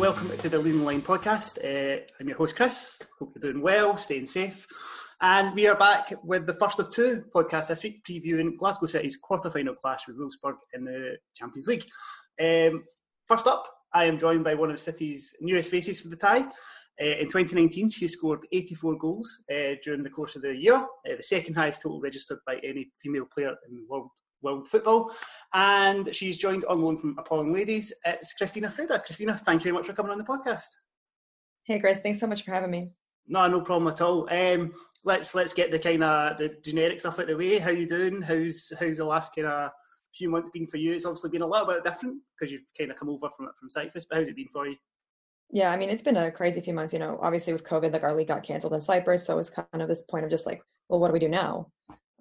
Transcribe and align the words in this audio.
Welcome 0.00 0.34
to 0.38 0.48
the 0.48 0.58
Lean 0.58 0.82
Line 0.82 1.02
podcast. 1.02 1.58
Uh, 1.62 2.00
I'm 2.18 2.26
your 2.26 2.38
host 2.38 2.56
Chris. 2.56 2.98
Hope 3.18 3.34
you're 3.34 3.52
doing 3.52 3.62
well, 3.62 3.98
staying 3.98 4.24
safe. 4.24 4.66
And 5.20 5.54
we 5.54 5.66
are 5.66 5.76
back 5.76 6.14
with 6.24 6.46
the 6.46 6.54
first 6.54 6.78
of 6.78 6.90
two 6.90 7.22
podcasts 7.34 7.66
this 7.66 7.82
week, 7.82 8.02
previewing 8.02 8.56
Glasgow 8.56 8.86
City's 8.86 9.18
quarter-final 9.18 9.74
clash 9.74 10.08
with 10.08 10.16
Wolfsburg 10.16 10.54
in 10.72 10.86
the 10.86 11.18
Champions 11.36 11.68
League. 11.68 11.84
Um, 12.40 12.84
first 13.28 13.46
up, 13.46 13.70
I 13.92 14.06
am 14.06 14.18
joined 14.18 14.42
by 14.42 14.54
one 14.54 14.70
of 14.70 14.80
City's 14.80 15.34
newest 15.42 15.70
faces 15.70 16.00
for 16.00 16.08
the 16.08 16.16
tie. 16.16 16.46
Uh, 16.98 17.04
in 17.04 17.26
2019, 17.26 17.90
she 17.90 18.08
scored 18.08 18.46
84 18.52 18.96
goals 18.96 19.42
uh, 19.52 19.74
during 19.84 20.02
the 20.02 20.08
course 20.08 20.34
of 20.34 20.40
the 20.40 20.56
year, 20.56 20.76
uh, 20.76 21.14
the 21.14 21.22
second 21.22 21.56
highest 21.56 21.82
total 21.82 22.00
registered 22.00 22.38
by 22.46 22.56
any 22.64 22.90
female 23.02 23.26
player 23.30 23.54
in 23.68 23.76
the 23.76 23.84
world 23.86 24.08
world 24.42 24.68
football. 24.68 25.12
And 25.54 26.14
she's 26.14 26.38
joined 26.38 26.64
on 26.66 26.82
loan 26.82 26.96
from 26.96 27.16
Apollon 27.18 27.52
Ladies. 27.52 27.92
It's 28.04 28.34
Krystyna 28.40 28.72
Freda. 28.72 29.04
Krystyna, 29.04 29.40
thank 29.40 29.60
you 29.60 29.70
very 29.70 29.74
much 29.74 29.86
for 29.86 29.92
coming 29.92 30.12
on 30.12 30.18
the 30.18 30.24
podcast. 30.24 30.68
Hey, 31.64 31.78
Chris, 31.78 32.00
thanks 32.00 32.20
so 32.20 32.26
much 32.26 32.44
for 32.44 32.52
having 32.52 32.70
me. 32.70 32.90
No, 33.26 33.46
no 33.46 33.60
problem 33.60 33.92
at 33.92 34.00
all. 34.00 34.28
Um, 34.30 34.72
let's 35.04 35.34
let's 35.34 35.52
get 35.52 35.70
the 35.70 35.78
kind 35.78 36.02
of 36.02 36.38
the 36.38 36.56
generic 36.64 37.00
stuff 37.00 37.14
out 37.14 37.22
of 37.22 37.28
the 37.28 37.36
way. 37.36 37.58
How 37.58 37.70
you 37.70 37.86
doing? 37.86 38.22
How's 38.22 38.72
how's 38.78 38.96
the 38.96 39.04
last 39.04 39.34
kind 39.34 39.46
of 39.46 39.70
few 40.14 40.28
months 40.28 40.50
been 40.52 40.66
for 40.66 40.78
you? 40.78 40.92
It's 40.92 41.04
obviously 41.04 41.30
been 41.30 41.42
a 41.42 41.46
little 41.46 41.66
bit 41.66 41.84
different 41.84 42.20
because 42.38 42.52
you've 42.52 42.62
kind 42.76 42.90
of 42.90 42.96
come 42.96 43.08
over 43.08 43.28
from 43.36 43.48
from 43.58 43.70
Cyprus. 43.70 44.06
But 44.08 44.18
how's 44.18 44.28
it 44.28 44.36
been 44.36 44.48
for 44.52 44.66
you? 44.66 44.76
Yeah, 45.52 45.72
I 45.72 45.76
mean, 45.76 45.90
it's 45.90 46.02
been 46.02 46.16
a 46.16 46.30
crazy 46.30 46.60
few 46.60 46.74
months. 46.74 46.92
You 46.92 47.00
know, 47.00 47.18
obviously 47.20 47.52
with 47.52 47.64
COVID, 47.64 47.92
like 47.92 48.04
our 48.04 48.14
league 48.14 48.28
got 48.28 48.42
canceled 48.42 48.74
in 48.74 48.80
Cyprus, 48.80 49.24
so 49.24 49.38
it's 49.38 49.50
kind 49.50 49.66
of 49.74 49.88
this 49.88 50.02
point 50.02 50.24
of 50.24 50.30
just 50.30 50.46
like, 50.46 50.62
well, 50.88 51.00
what 51.00 51.08
do 51.08 51.12
we 51.12 51.18
do 51.18 51.28
now? 51.28 51.70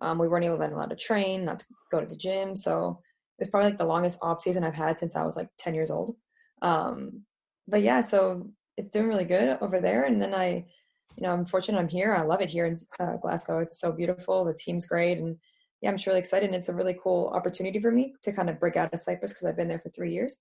Um, 0.02 0.17
we 0.17 0.28
weren't 0.28 0.45
even 0.45 0.61
allowed 0.61 0.89
to 0.89 0.95
train, 0.95 1.45
not 1.45 1.59
to 1.59 1.66
go 1.92 2.00
to 2.00 2.05
the 2.05 2.16
gym, 2.16 2.55
so 2.55 3.02
it 3.38 3.44
was 3.44 3.50
probably 3.50 3.69
like 3.69 3.78
the 3.78 3.86
longest 3.86 4.19
off 4.22 4.41
season 4.41 4.64
I've 4.64 4.73
had 4.73 4.97
since 4.97 5.16
I 5.16 5.23
was 5.23 5.36
like 5.36 5.50
ten 5.58 5.73
years 5.73 5.91
old. 5.91 6.16
Um, 6.61 7.23
but 7.67 7.81
yeah, 7.81 8.02
so 8.02 8.50
it's 8.78 8.91
doing 8.91 9.08
really 9.08 9.25
good 9.25 9.58
over 9.61 9.80
there, 9.80 10.03
and 10.03 10.22
then 10.22 10.33
I 10.33 10.66
you 11.19 11.28
know, 11.28 11.33
I'm 11.33 11.45
fortunate 11.45 11.80
I'm 11.80 11.89
here. 11.89 12.14
I 12.14 12.22
love 12.22 12.41
it 12.41 12.50
here 12.50 12.66
in 12.66 12.78
uh, 13.00 13.17
Glasgow. 13.17 13.59
It's 13.59 13.80
so 13.80 13.91
beautiful. 13.91 14.45
The 14.45 14.53
team's 14.53 14.86
great. 14.86 15.17
And 15.17 15.36
yeah, 15.81 15.89
I'm 15.89 15.97
just 15.97 16.08
really 16.08 16.19
excited. 16.19 16.47
And 16.47 16.56
it's 16.56 16.69
a 16.69 16.73
really 16.73 16.97
cool 17.02 17.28
opportunity 17.34 17.80
for 17.80 17.91
me 17.91 18.13
to 18.23 18.31
kind 18.31 18.50
of 18.50 18.59
break 18.59 18.78
out 18.78 18.94
of 18.94 19.00
Cyprus 19.00 19.34
because 19.34 19.47
I've 19.47 19.58
been 19.58 19.67
there 19.67 19.80
for 19.80 19.89
three 19.89 20.11
years. 20.11 20.38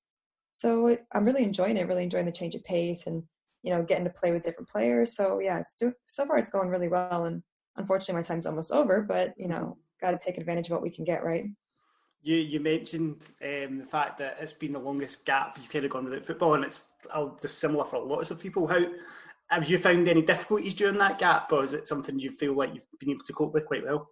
So 0.53 0.89
it, 0.89 1.05
I'm 1.13 1.25
really 1.25 1.43
enjoying 1.43 1.77
it, 1.77 1.89
really 1.89 2.05
enjoying 2.05 2.27
the 2.27 2.33
change 2.33 2.55
of 2.55 2.65
pace 2.65 3.07
and, 3.07 3.23
you 3.63 3.73
know, 3.73 3.83
getting 3.83 4.05
to 4.05 4.11
play 4.11 4.31
with 4.31 4.43
different 4.43 4.69
players. 4.69 5.17
So 5.17 5.41
yeah, 5.41 5.59
it's 5.59 5.75
do, 5.77 5.93
so 6.07 6.27
far 6.27 6.39
it's 6.39 6.51
going 6.51 6.69
really 6.69 6.89
well. 6.89 7.25
And 7.25 7.43
unfortunately 7.79 8.21
my 8.21 8.27
time's 8.27 8.47
almost 8.47 8.73
over, 8.73 9.01
but 9.03 9.35
you 9.37 9.49
know, 9.49 9.77
got 10.01 10.13
to 10.13 10.19
take 10.19 10.39
advantage 10.39 10.67
of 10.67 10.73
what 10.73 10.83
we 10.83 10.91
can 10.91 11.05
get, 11.05 11.25
right? 11.25 11.47
You 12.23 12.37
you 12.37 12.61
mentioned 12.61 13.27
um, 13.43 13.79
the 13.79 13.87
fact 13.89 14.19
that 14.19 14.39
it's 14.41 14.53
been 14.53 14.73
the 14.73 14.79
longest 14.79 15.25
gap 15.25 15.57
you've 15.57 15.71
kind 15.71 15.85
of 15.85 15.91
gone 15.91 16.05
without 16.05 16.25
football, 16.25 16.55
and 16.55 16.65
it's 16.65 16.85
uh, 17.13 17.29
similar 17.47 17.85
for 17.85 18.01
lots 18.01 18.31
of 18.31 18.41
people. 18.41 18.67
How 18.67 18.81
have 19.51 19.71
you 19.71 19.79
found 19.79 20.09
any 20.09 20.23
difficulties 20.23 20.75
during 20.75 20.99
that 20.99 21.19
gap, 21.19 21.53
or 21.53 21.65
is 21.65 21.73
it 21.73 21.89
something 21.89 22.19
you 22.19 22.31
feel 22.31 22.55
like 22.55 22.75
you've 22.75 22.87
been 22.99 23.11
able 23.11 23.25
to 23.25 23.33
cope 23.33 23.55
with 23.55 23.67
quite 23.67 23.85
well? 23.85 24.11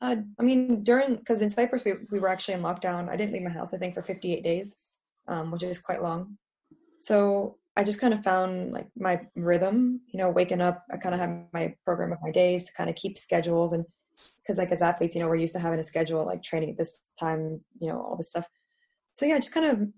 Uh, 0.00 0.16
I 0.38 0.42
mean, 0.42 0.82
during 0.84 1.16
because 1.16 1.42
in 1.42 1.50
Cyprus 1.50 1.84
we, 1.84 1.94
we 2.10 2.18
were 2.18 2.28
actually 2.28 2.54
in 2.54 2.62
lockdown. 2.62 3.08
I 3.08 3.16
didn't 3.16 3.32
leave 3.32 3.42
my 3.42 3.50
house. 3.50 3.72
I 3.72 3.78
think 3.78 3.94
for 3.94 4.02
58 4.02 4.42
days, 4.42 4.76
um, 5.26 5.50
which 5.50 5.62
is 5.62 5.78
quite 5.78 6.02
long. 6.02 6.36
So 7.00 7.58
I 7.78 7.84
just 7.84 8.00
kind 8.00 8.12
of 8.12 8.24
found 8.24 8.72
like 8.72 8.88
my 8.96 9.20
rhythm. 9.36 10.00
You 10.08 10.18
know, 10.18 10.30
waking 10.30 10.60
up, 10.60 10.84
I 10.90 10.96
kind 10.96 11.14
of 11.14 11.20
have 11.20 11.44
my 11.52 11.74
program 11.84 12.12
of 12.12 12.18
my 12.22 12.32
days 12.32 12.64
to 12.64 12.72
kind 12.72 12.90
of 12.90 12.96
keep 12.96 13.16
schedules 13.16 13.72
and 13.72 13.84
because 14.42 14.58
like 14.58 14.72
as 14.72 14.82
athletes, 14.82 15.14
you 15.14 15.20
know, 15.20 15.28
we're 15.28 15.36
used 15.36 15.54
to 15.54 15.60
having 15.60 15.78
a 15.78 15.84
schedule 15.84 16.26
like 16.26 16.42
training 16.42 16.70
at 16.70 16.76
this 16.76 17.04
time, 17.18 17.60
you 17.80 17.88
know, 17.88 18.00
all 18.00 18.16
this 18.16 18.30
stuff. 18.30 18.46
So 19.12 19.26
yeah, 19.26 19.36
I 19.36 19.38
just 19.38 19.54
kind 19.54 19.66
of 19.66 19.88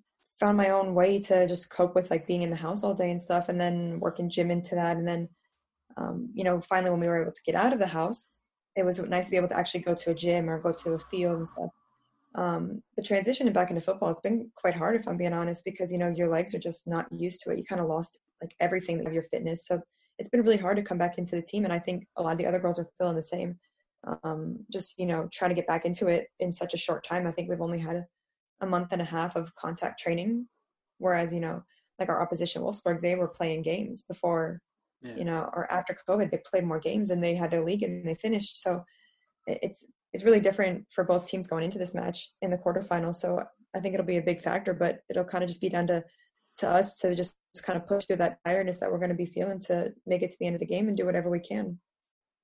found 0.41 0.57
my 0.57 0.71
own 0.71 0.95
way 0.95 1.21
to 1.21 1.47
just 1.47 1.71
cope 1.71 1.95
with 1.95 2.11
like 2.11 2.27
being 2.27 2.43
in 2.43 2.51
the 2.51 2.57
house 2.57 2.83
all 2.83 2.95
day 2.95 3.11
and 3.11 3.21
stuff 3.21 3.49
and 3.49 3.61
then 3.61 4.01
working 4.01 4.29
gym 4.29 4.51
into 4.51 4.75
that 4.75 4.97
and 4.97 5.07
then 5.07 5.29
um, 5.99 6.31
you 6.33 6.43
know 6.43 6.61
finally 6.63 6.91
when 6.91 7.01
we 7.01 7.07
were 7.07 7.21
able 7.23 7.33
to 7.33 7.43
get 7.45 7.55
out 7.55 7.75
of 7.75 7.79
the 7.79 7.87
house 7.87 8.29
it 8.75 8.85
was 8.85 8.99
nice 9.01 9.27
to 9.27 9.33
be 9.33 9.37
able 9.37 9.49
to 9.49 9.57
actually 9.57 9.81
go 9.81 9.95
to 9.95 10.11
a 10.11 10.15
gym 10.15 10.49
or 10.49 10.59
go 10.59 10.73
to 10.73 10.93
a 10.93 10.99
field 11.11 11.37
and 11.37 11.49
stuff 11.49 11.71
um, 12.37 12.83
the 12.97 13.03
transition 13.03 13.53
back 13.53 13.71
into 13.71 13.81
football 13.81 14.11
it's 14.11 14.21
been 14.21 14.51
quite 14.55 14.75
hard 14.75 14.95
if 14.95 15.07
i'm 15.09 15.17
being 15.17 15.33
honest 15.33 15.65
because 15.65 15.91
you 15.91 15.99
know 15.99 16.09
your 16.09 16.29
legs 16.29 16.55
are 16.55 16.61
just 16.61 16.87
not 16.87 17.11
used 17.13 17.41
to 17.41 17.51
it 17.51 17.59
you 17.59 17.65
kind 17.65 17.81
of 17.81 17.89
lost 17.89 18.19
like 18.41 18.55
everything 18.61 19.05
of 19.07 19.13
your 19.13 19.25
fitness 19.33 19.67
so 19.67 19.81
it's 20.19 20.29
been 20.29 20.43
really 20.43 20.57
hard 20.57 20.77
to 20.77 20.83
come 20.83 20.99
back 20.99 21.19
into 21.19 21.35
the 21.35 21.43
team 21.43 21.65
and 21.65 21.73
i 21.73 21.79
think 21.79 22.07
a 22.17 22.23
lot 22.23 22.33
of 22.33 22.39
the 22.39 22.47
other 22.47 22.61
girls 22.61 22.79
are 22.79 22.89
feeling 22.99 23.17
the 23.17 23.23
same 23.23 23.59
um, 24.23 24.57
just 24.73 24.99
you 24.99 25.07
know 25.07 25.29
trying 25.33 25.51
to 25.51 25.55
get 25.55 25.67
back 25.67 25.85
into 25.85 26.07
it 26.07 26.29
in 26.39 26.53
such 26.53 26.73
a 26.73 26.79
short 26.79 27.05
time 27.05 27.27
i 27.27 27.33
think 27.33 27.49
we've 27.49 27.61
only 27.61 27.79
had 27.79 28.07
a 28.61 28.67
month 28.67 28.89
and 28.93 29.03
a 29.03 29.05
half 29.05 29.37
of 29.37 29.55
contact 29.55 30.01
training, 30.01 30.47
whereas 30.99 31.33
you 31.33 31.41
know, 31.41 31.63
like 31.99 32.09
our 32.09 32.23
opposition 32.23 32.63
Wolfsburg, 32.63 33.01
they 33.01 33.15
were 33.15 33.29
playing 33.29 33.63
games 33.63 34.03
before, 34.03 34.61
yeah. 35.03 35.17
you 35.17 35.25
know, 35.25 35.51
or 35.55 35.71
after 35.71 35.97
COVID, 36.09 36.31
they 36.31 36.41
played 36.45 36.65
more 36.65 36.81
games 36.81 37.11
and 37.11 37.23
they 37.23 37.35
had 37.35 37.51
their 37.51 37.63
league 37.63 37.83
and 37.83 38.07
they 38.07 38.15
finished. 38.15 38.63
So 38.63 38.85
it's 39.47 39.85
it's 40.13 40.25
really 40.25 40.41
different 40.41 40.87
for 40.95 41.05
both 41.05 41.27
teams 41.27 41.47
going 41.47 41.65
into 41.65 41.79
this 41.79 41.95
match 41.95 42.33
in 42.43 42.51
the 42.51 42.59
quarterfinals. 42.59 43.17
So 43.17 43.43
I 43.75 43.81
think 43.81 43.95
it'll 43.95 44.07
be 44.07 44.17
a 44.17 44.23
big 44.23 44.41
factor, 44.41 44.75
but 44.75 45.01
it'll 45.09 45.25
kind 45.25 45.45
of 45.45 45.49
just 45.49 45.61
be 45.61 45.69
down 45.69 45.87
to 45.89 46.05
to 46.59 46.69
us 46.69 46.95
to 46.97 47.15
just, 47.15 47.35
just 47.55 47.65
kind 47.65 47.77
of 47.77 47.87
push 47.87 48.05
through 48.05 48.17
that 48.17 48.39
tiredness 48.45 48.81
that 48.81 48.91
we're 48.91 48.99
going 48.99 49.11
to 49.11 49.15
be 49.15 49.25
feeling 49.25 49.61
to 49.61 49.93
make 50.07 50.23
it 50.23 50.31
to 50.31 50.37
the 50.41 50.47
end 50.47 50.57
of 50.57 50.61
the 50.61 50.67
game 50.67 50.89
and 50.89 50.97
do 50.97 51.07
whatever 51.07 51.31
we 51.31 51.41
can. 51.41 51.79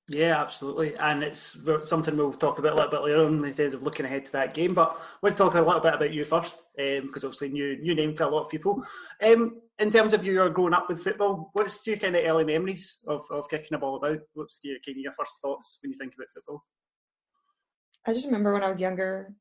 Yeah, 0.09 0.41
absolutely, 0.41 0.95
and 0.95 1.21
it's 1.21 1.57
something 1.83 2.15
we'll 2.15 2.31
talk 2.31 2.59
about 2.59 2.71
a 2.71 2.75
little 2.75 2.91
bit 2.91 3.01
later 3.01 3.25
on 3.25 3.43
in 3.43 3.53
terms 3.53 3.73
of 3.73 3.83
looking 3.83 4.05
ahead 4.05 4.25
to 4.25 4.31
that 4.31 4.53
game. 4.53 4.73
But 4.73 4.97
let's 5.21 5.35
talk 5.35 5.55
a 5.55 5.61
little 5.61 5.81
bit 5.81 5.95
about 5.95 6.13
you 6.13 6.23
first, 6.23 6.59
because 6.77 7.23
um, 7.23 7.27
obviously 7.27 7.49
new 7.49 7.77
new 7.81 7.93
name 7.93 8.15
to 8.15 8.25
a 8.25 8.29
lot 8.29 8.45
of 8.45 8.49
people. 8.49 8.81
Um, 9.21 9.59
in 9.79 9.91
terms 9.91 10.13
of 10.13 10.25
your 10.25 10.49
growing 10.49 10.73
up 10.73 10.87
with 10.87 11.03
football, 11.03 11.49
what's 11.51 11.85
your 11.85 11.97
kind 11.97 12.15
of 12.15 12.23
early 12.23 12.45
memories 12.45 12.99
of, 13.05 13.25
of 13.29 13.49
kicking 13.49 13.75
a 13.75 13.77
ball 13.77 13.97
about? 13.97 14.19
What's 14.33 14.59
your 14.63 14.77
kind 14.85 14.95
of 14.95 15.01
your 15.01 15.11
first 15.11 15.41
thoughts 15.41 15.79
when 15.81 15.91
you 15.91 15.97
think 15.97 16.13
about 16.15 16.27
football? 16.33 16.63
I 18.07 18.13
just 18.13 18.25
remember 18.25 18.53
when 18.53 18.63
I 18.63 18.69
was 18.69 18.79
younger, 18.79 19.33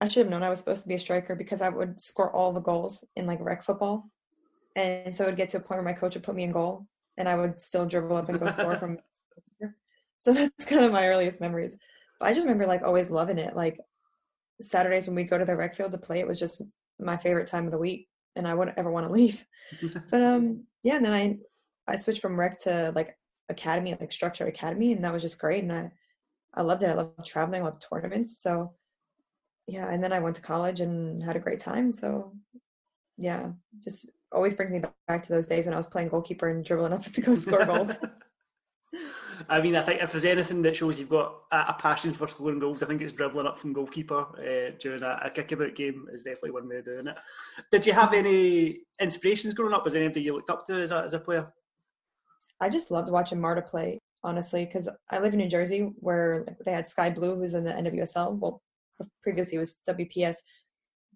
I 0.00 0.08
should 0.08 0.26
have 0.26 0.30
known 0.30 0.42
I 0.42 0.50
was 0.50 0.58
supposed 0.58 0.82
to 0.82 0.88
be 0.88 0.94
a 0.94 0.98
striker 0.98 1.34
because 1.34 1.62
I 1.62 1.70
would 1.70 1.98
score 2.00 2.30
all 2.34 2.52
the 2.52 2.60
goals 2.60 3.04
in 3.16 3.26
like 3.26 3.40
rec 3.40 3.62
football, 3.62 4.10
and 4.76 5.14
so 5.14 5.24
it 5.24 5.28
would 5.28 5.36
get 5.36 5.48
to 5.50 5.56
a 5.56 5.60
point 5.60 5.78
where 5.78 5.82
my 5.82 5.92
coach 5.92 6.14
would 6.14 6.22
put 6.22 6.34
me 6.34 6.44
in 6.44 6.52
goal, 6.52 6.86
and 7.16 7.28
I 7.28 7.34
would 7.34 7.60
still 7.60 7.86
dribble 7.86 8.16
up 8.16 8.28
and 8.28 8.38
go 8.38 8.48
score 8.48 8.76
from 8.76 8.98
so 10.18 10.32
that's 10.32 10.66
kind 10.66 10.84
of 10.84 10.92
my 10.92 11.08
earliest 11.08 11.40
memories. 11.40 11.76
But 12.20 12.26
I 12.26 12.34
just 12.34 12.44
remember 12.44 12.66
like 12.66 12.82
always 12.82 13.10
loving 13.10 13.38
it. 13.38 13.56
Like 13.56 13.78
Saturdays 14.60 15.06
when 15.06 15.16
we 15.16 15.24
go 15.24 15.38
to 15.38 15.44
the 15.44 15.56
rec 15.56 15.74
field 15.74 15.92
to 15.92 15.98
play, 15.98 16.20
it 16.20 16.28
was 16.28 16.38
just 16.38 16.62
my 16.98 17.16
favorite 17.16 17.46
time 17.46 17.64
of 17.64 17.72
the 17.72 17.78
week, 17.78 18.08
and 18.36 18.46
I 18.46 18.54
wouldn't 18.54 18.78
ever 18.78 18.90
want 18.90 19.06
to 19.06 19.12
leave. 19.20 19.44
but 20.10 20.22
um, 20.22 20.64
yeah, 20.82 20.96
and 20.96 21.04
then 21.04 21.14
I 21.14 21.38
I 21.86 21.96
switched 21.96 22.20
from 22.20 22.38
rec 22.38 22.58
to 22.60 22.92
like 22.94 23.16
academy, 23.48 23.96
like 23.98 24.12
structure 24.12 24.46
academy, 24.46 24.92
and 24.92 25.02
that 25.04 25.12
was 25.12 25.22
just 25.22 25.38
great. 25.38 25.62
And 25.62 25.72
I 25.72 25.90
I 26.56 26.62
loved 26.62 26.82
it. 26.82 26.90
I 26.90 26.94
loved 26.94 27.26
traveling, 27.26 27.62
I 27.62 27.64
loved 27.64 27.84
tournaments. 27.88 28.38
So 28.38 28.72
yeah, 29.66 29.90
and 29.90 30.02
then 30.02 30.12
I 30.12 30.20
went 30.20 30.36
to 30.36 30.42
college 30.42 30.80
and 30.80 31.22
had 31.22 31.36
a 31.36 31.40
great 31.40 31.58
time. 31.58 31.92
So 31.92 32.32
yeah, 33.16 33.50
just 33.82 34.10
always 34.32 34.54
brings 34.54 34.70
me 34.70 34.82
back 35.08 35.22
to 35.22 35.32
those 35.32 35.46
days 35.46 35.66
when 35.66 35.74
I 35.74 35.76
was 35.76 35.86
playing 35.86 36.08
goalkeeper 36.08 36.48
and 36.48 36.64
dribbling 36.64 36.92
up 36.92 37.04
to 37.12 37.20
go 37.20 37.34
score 37.34 37.64
goals. 37.64 37.92
I 39.48 39.60
mean, 39.60 39.76
I 39.76 39.82
think 39.82 40.00
if 40.00 40.12
there's 40.12 40.24
anything 40.24 40.62
that 40.62 40.76
shows 40.76 40.98
you've 40.98 41.08
got 41.08 41.34
a, 41.50 41.74
passion 41.74 42.14
for 42.14 42.28
scoring 42.28 42.60
goals, 42.60 42.82
I 42.82 42.86
think 42.86 43.02
it's 43.02 43.12
dribbling 43.12 43.46
up 43.46 43.58
from 43.58 43.72
goalkeeper 43.72 44.20
uh, 44.38 44.76
during 44.78 45.02
a, 45.02 45.20
a 45.24 45.30
kickabout 45.30 45.74
game 45.74 46.06
is 46.12 46.22
definitely 46.22 46.52
one 46.52 46.68
way 46.68 46.76
of 46.76 46.84
doing 46.84 47.08
it. 47.08 47.16
Did 47.72 47.86
you 47.86 47.92
have 47.92 48.14
any 48.14 48.82
inspirations 49.00 49.52
growing 49.52 49.74
up? 49.74 49.84
Was 49.84 49.94
there 49.94 50.02
anybody 50.02 50.22
you 50.22 50.34
looked 50.34 50.50
up 50.50 50.64
to 50.66 50.74
as 50.74 50.92
a, 50.92 51.02
as 51.02 51.14
a 51.14 51.18
player? 51.18 51.52
I 52.60 52.68
just 52.68 52.90
loved 52.90 53.10
watching 53.10 53.40
Marta 53.40 53.62
play, 53.62 54.00
honestly, 54.24 54.64
because 54.64 54.88
I 55.10 55.18
live 55.18 55.34
in 55.34 55.38
New 55.38 55.48
Jersey 55.48 55.92
where 55.96 56.46
they 56.64 56.72
had 56.72 56.88
Sky 56.88 57.10
Blue, 57.10 57.36
who's 57.36 57.54
in 57.54 57.64
the 57.64 57.72
NWSL. 57.72 58.38
Well, 58.38 58.62
previously 59.22 59.56
it 59.56 59.60
was 59.60 59.76
WPS. 59.88 60.36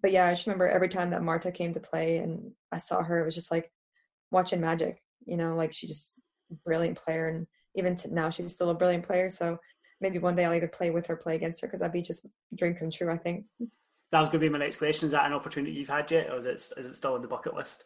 But 0.01 0.11
yeah, 0.11 0.27
I 0.27 0.31
just 0.31 0.45
remember 0.45 0.67
every 0.67 0.87
time 0.87 1.09
that 1.09 1.23
Marta 1.23 1.51
came 1.51 1.73
to 1.73 1.79
play 1.79 2.17
and 2.17 2.51
I 2.71 2.77
saw 2.77 3.03
her, 3.03 3.19
it 3.19 3.25
was 3.25 3.35
just 3.35 3.51
like 3.51 3.69
watching 4.31 4.61
magic. 4.61 5.01
You 5.25 5.35
know, 5.35 5.55
like 5.55 5.73
she 5.73 5.87
just 5.87 6.19
a 6.51 6.55
brilliant 6.65 6.97
player 6.97 7.27
and 7.27 7.47
even 7.75 7.97
now 8.11 8.29
she's 8.29 8.53
still 8.53 8.69
a 8.69 8.75
brilliant 8.75 9.05
player. 9.05 9.29
So 9.29 9.57
maybe 9.99 10.19
one 10.19 10.35
day 10.35 10.45
I'll 10.45 10.53
either 10.53 10.67
play 10.67 10.91
with 10.91 11.07
her, 11.07 11.15
play 11.15 11.35
against 11.35 11.61
her, 11.61 11.67
because 11.67 11.81
that'd 11.81 11.91
be 11.91 12.01
just 12.01 12.27
dream 12.55 12.75
come 12.75 12.91
true. 12.91 13.11
I 13.11 13.17
think. 13.17 13.45
That 14.11 14.21
was 14.21 14.29
going 14.29 14.41
to 14.41 14.47
be 14.47 14.49
my 14.49 14.57
next 14.57 14.77
question. 14.77 15.07
Is 15.07 15.11
that 15.11 15.25
an 15.25 15.33
opportunity 15.33 15.73
you've 15.73 15.89
had 15.89 16.09
yet, 16.09 16.31
or 16.31 16.37
is 16.37 16.45
it 16.45 16.79
is 16.79 16.85
it 16.85 16.95
still 16.95 17.13
on 17.13 17.21
the 17.21 17.27
bucket 17.27 17.53
list? 17.55 17.85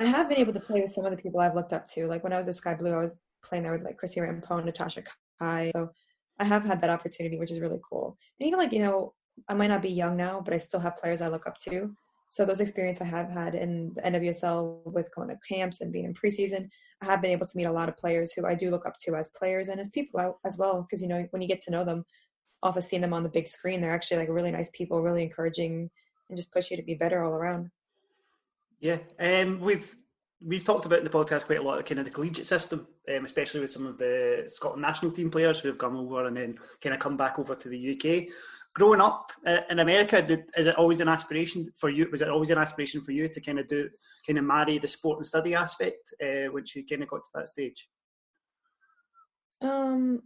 I 0.00 0.04
have 0.04 0.28
been 0.28 0.38
able 0.38 0.52
to 0.52 0.60
play 0.60 0.80
with 0.80 0.90
some 0.90 1.04
of 1.04 1.10
the 1.10 1.16
people 1.16 1.40
I've 1.40 1.54
looked 1.54 1.72
up 1.72 1.86
to. 1.88 2.06
Like 2.06 2.24
when 2.24 2.32
I 2.32 2.38
was 2.38 2.48
at 2.48 2.54
Sky 2.54 2.74
Blue, 2.74 2.92
I 2.92 2.98
was 2.98 3.16
playing 3.42 3.64
there 3.64 3.72
with 3.72 3.82
like 3.82 3.96
Christie 3.96 4.20
Rampone, 4.20 4.64
Natasha 4.64 5.02
Kai. 5.40 5.70
So 5.74 5.90
I 6.38 6.44
have 6.44 6.64
had 6.64 6.80
that 6.80 6.90
opportunity, 6.90 7.38
which 7.38 7.50
is 7.50 7.60
really 7.60 7.80
cool. 7.88 8.16
And 8.38 8.46
even 8.46 8.58
like 8.58 8.72
you 8.72 8.80
know, 8.80 9.14
I 9.48 9.54
might 9.54 9.68
not 9.68 9.82
be 9.82 9.90
young 9.90 10.16
now, 10.16 10.40
but 10.44 10.54
I 10.54 10.58
still 10.58 10.80
have 10.80 10.96
players 10.96 11.20
I 11.20 11.28
look 11.28 11.46
up 11.46 11.58
to. 11.58 11.94
So 12.28 12.46
those 12.46 12.60
experiences 12.60 13.02
I 13.02 13.06
have 13.06 13.30
had 13.30 13.54
in 13.54 13.92
the 13.94 14.00
NWSL 14.00 14.80
with 14.86 15.14
going 15.14 15.28
to 15.28 15.38
camps 15.46 15.82
and 15.82 15.92
being 15.92 16.06
in 16.06 16.14
preseason, 16.14 16.66
I 17.02 17.04
have 17.04 17.20
been 17.20 17.30
able 17.30 17.46
to 17.46 17.56
meet 17.56 17.66
a 17.66 17.72
lot 17.72 17.90
of 17.90 17.96
players 17.98 18.32
who 18.32 18.46
I 18.46 18.54
do 18.54 18.70
look 18.70 18.86
up 18.86 18.96
to 19.02 19.16
as 19.16 19.28
players 19.36 19.68
and 19.68 19.78
as 19.78 19.90
people 19.90 20.38
as 20.46 20.56
well. 20.56 20.80
Because 20.80 21.02
you 21.02 21.08
know, 21.08 21.26
when 21.30 21.42
you 21.42 21.48
get 21.48 21.60
to 21.62 21.70
know 21.70 21.84
them, 21.84 22.04
off 22.62 22.76
of 22.76 22.84
seeing 22.84 23.02
them 23.02 23.12
on 23.12 23.22
the 23.22 23.28
big 23.28 23.48
screen, 23.48 23.80
they're 23.80 23.90
actually 23.92 24.16
like 24.18 24.28
really 24.28 24.52
nice 24.52 24.70
people, 24.72 25.02
really 25.02 25.22
encouraging, 25.22 25.90
and 26.28 26.36
just 26.36 26.52
push 26.52 26.70
you 26.70 26.76
to 26.76 26.82
be 26.82 26.94
better 26.94 27.22
all 27.22 27.34
around. 27.34 27.70
Yeah, 28.80 28.98
um, 29.20 29.60
we've 29.60 29.94
we've 30.44 30.64
talked 30.64 30.86
about 30.86 30.98
in 30.98 31.04
the 31.04 31.10
podcast 31.10 31.44
quite 31.44 31.58
a 31.58 31.62
lot 31.62 31.78
of 31.78 31.84
kind 31.84 31.98
of 31.98 32.04
the 32.04 32.10
collegiate 32.10 32.46
system, 32.46 32.86
um, 33.14 33.24
especially 33.24 33.60
with 33.60 33.70
some 33.70 33.86
of 33.86 33.98
the 33.98 34.44
Scotland 34.46 34.82
national 34.82 35.12
team 35.12 35.30
players 35.30 35.60
who 35.60 35.68
have 35.68 35.78
come 35.78 35.96
over 35.96 36.26
and 36.26 36.36
then 36.36 36.58
kind 36.80 36.94
of 36.94 37.00
come 37.00 37.16
back 37.16 37.38
over 37.38 37.54
to 37.54 37.68
the 37.68 37.92
UK. 37.92 38.32
Growing 38.74 39.00
up 39.00 39.32
uh, 39.46 39.58
in 39.68 39.80
America, 39.80 40.22
did, 40.22 40.44
is 40.56 40.66
it 40.66 40.76
always 40.76 41.00
an 41.00 41.08
aspiration 41.08 41.70
for 41.78 41.90
you? 41.90 42.08
Was 42.10 42.22
it 42.22 42.28
always 42.28 42.50
an 42.50 42.58
aspiration 42.58 43.02
for 43.02 43.12
you 43.12 43.28
to 43.28 43.40
kind 43.40 43.58
of 43.58 43.66
do, 43.68 43.88
kind 44.26 44.38
of 44.38 44.44
marry 44.44 44.78
the 44.78 44.88
sport 44.88 45.18
and 45.18 45.26
study 45.26 45.54
aspect 45.54 46.14
uh, 46.22 46.50
once 46.50 46.74
you 46.74 46.84
kind 46.86 47.02
of 47.02 47.08
got 47.08 47.24
to 47.24 47.30
that 47.34 47.48
stage? 47.48 47.88
Um, 49.60 50.22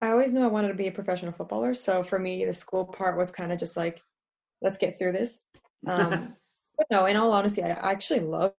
I 0.00 0.10
always 0.10 0.32
knew 0.32 0.42
I 0.42 0.48
wanted 0.48 0.68
to 0.68 0.74
be 0.74 0.86
a 0.86 0.92
professional 0.92 1.32
footballer. 1.32 1.74
So 1.74 2.02
for 2.02 2.18
me, 2.18 2.44
the 2.44 2.54
school 2.54 2.86
part 2.86 3.18
was 3.18 3.30
kind 3.30 3.52
of 3.52 3.58
just 3.58 3.76
like, 3.76 4.00
let's 4.62 4.78
get 4.78 4.98
through 4.98 5.12
this. 5.12 5.38
Um, 5.86 6.36
no, 6.90 7.06
in 7.06 7.16
all 7.16 7.32
honesty, 7.32 7.62
I 7.62 7.70
actually 7.70 8.20
love 8.20 8.52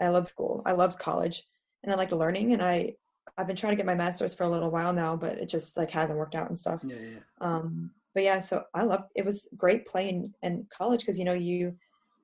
I 0.00 0.08
love 0.08 0.28
school. 0.28 0.62
I 0.66 0.72
love 0.72 0.98
college, 0.98 1.42
and 1.82 1.92
I 1.92 1.96
like 1.96 2.12
learning. 2.12 2.52
And 2.52 2.62
I 2.62 2.94
I've 3.36 3.46
been 3.46 3.56
trying 3.56 3.72
to 3.72 3.76
get 3.76 3.86
my 3.86 3.94
master's 3.94 4.34
for 4.34 4.44
a 4.44 4.48
little 4.48 4.70
while 4.70 4.92
now, 4.92 5.16
but 5.16 5.38
it 5.38 5.48
just 5.48 5.76
like 5.76 5.90
hasn't 5.90 6.18
worked 6.18 6.34
out 6.34 6.48
and 6.48 6.58
stuff. 6.58 6.80
Yeah, 6.84 6.96
yeah. 7.00 7.18
Um, 7.40 7.90
but 8.14 8.22
yeah, 8.22 8.38
so 8.38 8.64
I 8.74 8.84
love 8.84 9.04
it 9.14 9.24
was 9.24 9.48
great 9.56 9.86
playing 9.86 10.32
in 10.42 10.66
college 10.70 11.00
because 11.00 11.18
you 11.18 11.24
know 11.24 11.32
you 11.32 11.74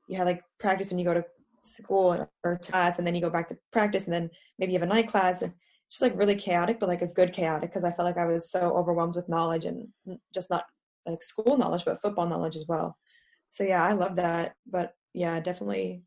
you 0.09 0.17
have 0.17 0.27
like 0.27 0.43
practice 0.59 0.91
and 0.91 1.01
you 1.01 1.07
go 1.07 1.15
to 1.15 1.25
school 1.63 2.27
or 2.45 2.59
class 2.59 2.99
and 2.99 3.07
then 3.07 3.15
you 3.15 3.21
go 3.21 3.31
back 3.31 3.49
to 3.49 3.59
practice 3.73 4.05
and 4.05 4.13
then 4.13 4.31
maybe 4.59 4.73
you 4.73 4.79
have 4.79 4.89
a 4.89 4.93
night 4.93 5.09
class 5.09 5.43
and 5.43 5.53
just 5.91 6.03
like 6.03 6.17
really 6.17 6.37
chaotic, 6.37 6.79
but 6.79 6.89
like 6.89 7.03
a 7.03 7.13
good 7.13 7.33
chaotic 7.33 7.71
because 7.71 7.85
I 7.85 7.91
felt 7.91 8.07
like 8.07 8.17
I 8.17 8.27
was 8.27 8.51
so 8.51 8.77
overwhelmed 8.77 9.17
with 9.17 9.29
knowledge 9.29 9.65
and 9.65 9.89
just 10.33 10.49
not 10.49 10.65
like 11.07 11.23
school 11.23 11.57
knowledge, 11.57 11.85
but 11.85 12.01
football 12.01 12.27
knowledge 12.27 12.57
as 12.57 12.65
well. 12.69 12.97
So 13.51 13.65
yeah, 13.65 13.83
I 13.83 13.93
love 13.93 14.17
that. 14.17 14.55
But 14.71 14.95
yeah, 15.13 15.41
definitely, 15.41 16.05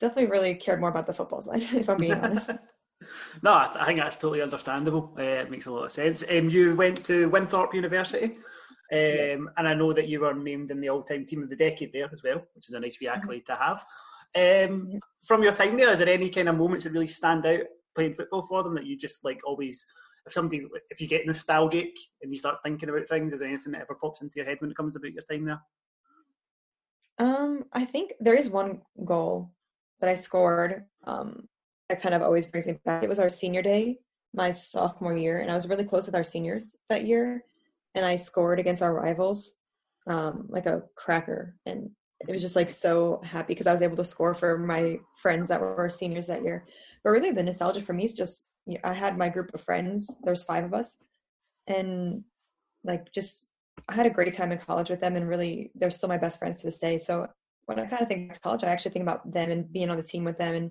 definitely 0.00 0.30
really 0.30 0.54
cared 0.54 0.80
more 0.80 0.90
about 0.90 1.06
the 1.06 1.12
football 1.12 1.40
side, 1.40 1.62
if 1.72 1.88
I'm 1.88 1.98
being 1.98 2.12
honest. 2.12 2.50
no, 3.42 3.54
I, 3.54 3.66
th- 3.66 3.78
I, 3.80 3.86
think 3.86 4.00
that's 4.00 4.16
totally 4.16 4.42
understandable. 4.42 5.14
Uh, 5.18 5.22
it 5.22 5.50
makes 5.50 5.66
a 5.66 5.72
lot 5.72 5.84
of 5.84 5.92
sense. 5.92 6.24
Um, 6.30 6.50
you 6.50 6.74
went 6.74 7.04
to 7.06 7.28
Winthrop 7.28 7.74
University, 7.74 8.24
um, 8.24 8.38
yes. 8.92 9.40
and 9.56 9.68
I 9.68 9.74
know 9.74 9.92
that 9.92 10.08
you 10.08 10.20
were 10.20 10.34
named 10.34 10.70
in 10.70 10.80
the 10.80 10.90
all-time 10.90 11.26
team 11.26 11.42
of 11.42 11.50
the 11.50 11.56
decade 11.56 11.92
there 11.92 12.10
as 12.12 12.22
well, 12.22 12.42
which 12.54 12.68
is 12.68 12.74
a 12.74 12.80
nice 12.80 12.98
wee 13.00 13.06
mm-hmm. 13.06 13.18
accolade 13.18 13.44
mm-hmm. 13.46 13.54
to 13.54 13.60
have. 13.60 13.84
Um, 14.36 15.00
from 15.24 15.42
your 15.42 15.52
time 15.52 15.76
there, 15.76 15.90
is 15.90 16.00
there 16.00 16.08
any 16.08 16.28
kind 16.28 16.48
of 16.48 16.56
moments 16.56 16.84
that 16.84 16.92
really 16.92 17.06
stand 17.08 17.46
out 17.46 17.60
playing 17.94 18.14
football 18.14 18.42
for 18.42 18.62
them 18.62 18.74
that 18.74 18.86
you 18.86 18.96
just 18.96 19.24
like 19.24 19.40
always 19.46 19.86
if 20.26 20.32
somebody 20.32 20.66
if 20.90 21.00
you 21.00 21.06
get 21.06 21.26
nostalgic 21.26 21.90
and 22.22 22.32
you 22.32 22.38
start 22.38 22.58
thinking 22.64 22.88
about 22.88 23.06
things 23.08 23.32
is 23.32 23.40
there 23.40 23.48
anything 23.48 23.72
that 23.72 23.82
ever 23.82 23.96
pops 24.00 24.22
into 24.22 24.36
your 24.36 24.44
head 24.46 24.58
when 24.60 24.70
it 24.70 24.76
comes 24.76 24.96
about 24.96 25.12
your 25.12 25.22
time 25.30 25.44
there 25.44 25.60
um 27.18 27.64
i 27.72 27.84
think 27.84 28.12
there 28.20 28.34
is 28.34 28.50
one 28.50 28.80
goal 29.04 29.50
that 30.00 30.10
i 30.10 30.14
scored 30.14 30.84
um 31.04 31.48
that 31.88 32.02
kind 32.02 32.14
of 32.14 32.22
always 32.22 32.46
brings 32.46 32.66
me 32.66 32.78
back 32.84 33.02
it 33.02 33.08
was 33.08 33.20
our 33.20 33.28
senior 33.28 33.62
day 33.62 33.98
my 34.32 34.50
sophomore 34.50 35.16
year 35.16 35.40
and 35.40 35.50
i 35.50 35.54
was 35.54 35.68
really 35.68 35.84
close 35.84 36.06
with 36.06 36.14
our 36.14 36.24
seniors 36.24 36.74
that 36.88 37.04
year 37.04 37.44
and 37.94 38.04
i 38.04 38.16
scored 38.16 38.58
against 38.58 38.82
our 38.82 38.94
rivals 38.94 39.54
um 40.06 40.46
like 40.48 40.66
a 40.66 40.82
cracker 40.96 41.56
and 41.66 41.90
it 42.28 42.32
was 42.32 42.42
just 42.42 42.56
like 42.56 42.70
so 42.70 43.20
happy 43.24 43.48
because 43.54 43.66
I 43.66 43.72
was 43.72 43.82
able 43.82 43.96
to 43.96 44.04
score 44.04 44.34
for 44.34 44.58
my 44.58 44.98
friends 45.16 45.48
that 45.48 45.60
were 45.60 45.90
seniors 45.90 46.26
that 46.26 46.42
year. 46.42 46.66
But 47.02 47.10
really, 47.10 47.30
the 47.30 47.42
nostalgia 47.42 47.80
for 47.80 47.92
me 47.92 48.04
is 48.04 48.14
just 48.14 48.46
I 48.82 48.92
had 48.92 49.18
my 49.18 49.28
group 49.28 49.52
of 49.52 49.60
friends. 49.60 50.16
There's 50.22 50.44
five 50.44 50.64
of 50.64 50.74
us, 50.74 50.96
and 51.66 52.24
like 52.82 53.12
just 53.12 53.46
I 53.88 53.94
had 53.94 54.06
a 54.06 54.10
great 54.10 54.34
time 54.34 54.52
in 54.52 54.58
college 54.58 54.90
with 54.90 55.00
them, 55.00 55.16
and 55.16 55.28
really 55.28 55.70
they're 55.74 55.90
still 55.90 56.08
my 56.08 56.18
best 56.18 56.38
friends 56.38 56.60
to 56.60 56.66
this 56.66 56.78
day. 56.78 56.98
So 56.98 57.26
when 57.66 57.78
I 57.78 57.86
kind 57.86 58.02
of 58.02 58.08
think 58.08 58.32
of 58.32 58.42
college, 58.42 58.64
I 58.64 58.68
actually 58.68 58.92
think 58.92 59.02
about 59.02 59.30
them 59.32 59.50
and 59.50 59.72
being 59.72 59.90
on 59.90 59.96
the 59.96 60.02
team 60.02 60.24
with 60.24 60.38
them 60.38 60.54
and 60.54 60.70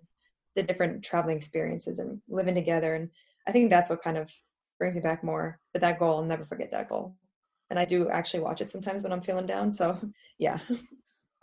the 0.56 0.64
different 0.64 1.04
traveling 1.04 1.38
experiences 1.38 2.00
and 2.00 2.22
living 2.28 2.56
together. 2.56 2.96
And 2.96 3.10
I 3.48 3.52
think 3.52 3.70
that's 3.70 3.90
what 3.90 4.04
kind 4.04 4.18
of 4.18 4.32
brings 4.80 4.96
me 4.96 5.02
back 5.02 5.24
more. 5.24 5.60
But 5.74 5.82
that 5.82 6.00
goal, 6.00 6.18
I'll 6.18 6.24
never 6.24 6.46
forget 6.46 6.72
that 6.72 6.90
goal. 6.90 7.16
And 7.70 7.80
I 7.80 7.86
do 7.86 8.10
actually 8.10 8.42
watch 8.42 8.62
it 8.62 8.70
sometimes 8.70 9.04
when 9.04 9.12
I'm 9.12 9.22
feeling 9.22 9.48
down. 9.48 9.72
So 9.72 10.00
yeah. 10.38 10.60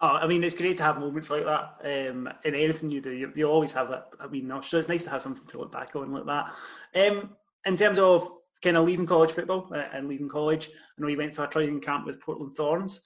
Oh, 0.03 0.09
I 0.09 0.27
mean, 0.27 0.43
it's 0.43 0.55
great 0.55 0.79
to 0.79 0.83
have 0.83 0.99
moments 0.99 1.29
like 1.29 1.45
that 1.45 1.75
um, 1.85 2.29
in 2.45 2.55
anything 2.55 2.91
you 2.91 3.03
do. 3.03 3.11
You, 3.11 3.33
you 3.35 3.47
always 3.47 3.73
have 3.73 3.91
that. 3.91 4.07
I 4.19 4.29
mean, 4.29 4.49
no, 4.49 4.63
so 4.63 4.79
it's 4.79 4.89
nice 4.89 5.05
to 5.05 5.11
have 5.11 5.21
something 5.21 5.47
to 5.49 5.59
look 5.59 5.73
back 5.73 5.95
on 5.95 6.13
like 6.13 6.27
that. 6.27 6.55
Um, 6.95 7.31
in 7.67 7.77
terms 7.77 7.99
of 7.99 8.31
kind 8.63 8.77
of 8.77 8.85
leaving 8.85 9.07
college 9.07 9.33
football 9.33 9.69
uh, 9.75 9.85
and 9.93 10.09
leaving 10.09 10.29
college, 10.29 10.69
I 10.69 11.03
know 11.03 11.09
you 11.09 11.17
went 11.17 11.35
for 11.35 11.45
a 11.45 11.49
training 11.49 11.81
camp 11.81 12.07
with 12.07 12.21
Portland 12.21 12.57
Thorns, 12.57 13.01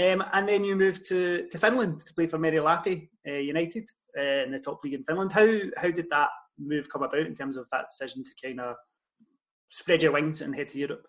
um, 0.00 0.24
and 0.32 0.48
then 0.48 0.64
you 0.64 0.76
moved 0.76 1.04
to, 1.08 1.46
to 1.50 1.58
Finland 1.58 2.00
to 2.06 2.14
play 2.14 2.26
for 2.26 2.38
Merilappi 2.38 3.08
uh, 3.28 3.32
United 3.32 3.88
uh, 4.18 4.44
in 4.44 4.52
the 4.52 4.58
top 4.58 4.82
league 4.82 4.94
in 4.94 5.04
Finland. 5.04 5.32
How 5.32 5.46
how 5.76 5.90
did 5.90 6.06
that 6.10 6.30
move 6.58 6.88
come 6.88 7.02
about 7.02 7.26
in 7.26 7.34
terms 7.34 7.56
of 7.56 7.68
that 7.72 7.86
decision 7.90 8.24
to 8.24 8.30
kind 8.42 8.60
of 8.60 8.76
spread 9.70 10.02
your 10.02 10.12
wings 10.12 10.40
and 10.40 10.54
head 10.54 10.68
to 10.70 10.78
Europe? 10.78 11.06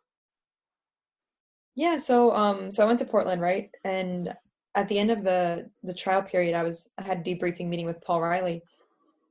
Yeah, 1.76 1.98
so 1.98 2.34
um, 2.36 2.72
so 2.72 2.84
I 2.84 2.86
went 2.88 3.00
to 3.00 3.06
Portland, 3.06 3.42
right, 3.42 3.70
and 3.84 4.34
at 4.76 4.88
the 4.88 5.00
end 5.00 5.12
of 5.12 5.24
the 5.24 5.70
the 5.84 5.94
trial 5.94 6.22
period, 6.22 6.56
I 6.56 6.64
was 6.64 6.90
I 6.98 7.04
had 7.04 7.20
a 7.20 7.24
debriefing 7.24 7.68
meeting 7.68 7.86
with 7.86 8.02
Paul 8.02 8.22
Riley, 8.22 8.62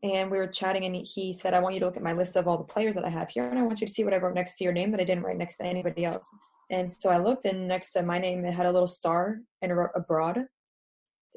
and 0.05 0.31
we 0.31 0.37
were 0.37 0.47
chatting, 0.47 0.85
and 0.85 0.95
he 0.95 1.33
said, 1.33 1.55
"I 1.55 1.61
want 1.61 1.75
you 1.75 1.81
to 1.81 1.87
look 1.87 1.97
at 1.97 2.03
my 2.03 2.13
list 2.13 2.37
of 2.37 2.47
all 2.47 2.59
the 2.59 2.65
players 2.65 2.95
that 2.95 3.07
I 3.07 3.09
have 3.09 3.31
here, 3.31 3.49
and 3.49 3.59
I 3.59 3.63
want 3.63 3.81
you 3.81 3.87
to 3.87 3.93
see 3.93 4.05
what 4.05 4.13
I 4.13 4.19
wrote 4.19 4.35
next 4.35 4.59
to 4.59 4.65
your 4.65 4.73
name 4.73 4.91
that 4.91 5.01
I 5.01 5.05
didn't 5.05 5.25
write 5.25 5.39
next 5.39 5.57
to 5.57 5.65
anybody 5.65 6.05
else." 6.05 6.31
And 6.71 6.93
so 6.93 7.09
I 7.09 7.19
looked, 7.19 7.47
and 7.47 7.67
next 7.67 7.91
to 7.93 8.03
my 8.03 8.19
name, 8.19 8.45
it 8.45 8.53
had 8.53 8.67
a 8.67 8.73
little 8.73 8.87
star, 8.87 9.41
and 9.63 9.73
it 9.73 9.75
wrote 9.75 9.91
abroad. 9.95 10.47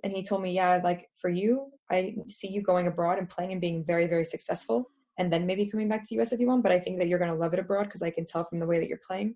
And 0.03 0.13
he 0.13 0.21
told 0.21 0.41
me, 0.41 0.51
"Yeah, 0.51 0.81
like 0.83 1.09
for 1.21 1.29
you, 1.29 1.71
I 1.89 2.15
see 2.27 2.49
you 2.49 2.61
going 2.61 2.87
abroad 2.87 3.19
and 3.19 3.29
playing 3.29 3.53
and 3.53 3.61
being 3.61 3.85
very, 3.85 4.05
very 4.05 4.25
successful, 4.25 4.91
and 5.17 5.31
then 5.31 5.45
maybe 5.45 5.69
coming 5.69 5.87
back 5.87 6.01
to 6.03 6.09
the 6.09 6.15
U.S. 6.15 6.33
if 6.33 6.39
you 6.39 6.47
want. 6.47 6.63
But 6.63 6.73
I 6.73 6.79
think 6.79 6.99
that 6.99 7.07
you're 7.07 7.19
going 7.19 7.31
to 7.31 7.37
love 7.37 7.53
it 7.53 7.59
abroad 7.59 7.85
because 7.85 8.01
I 8.01 8.11
can 8.11 8.25
tell 8.25 8.43
from 8.43 8.59
the 8.59 8.67
way 8.67 8.79
that 8.79 8.89
you're 8.89 8.99
playing." 9.07 9.35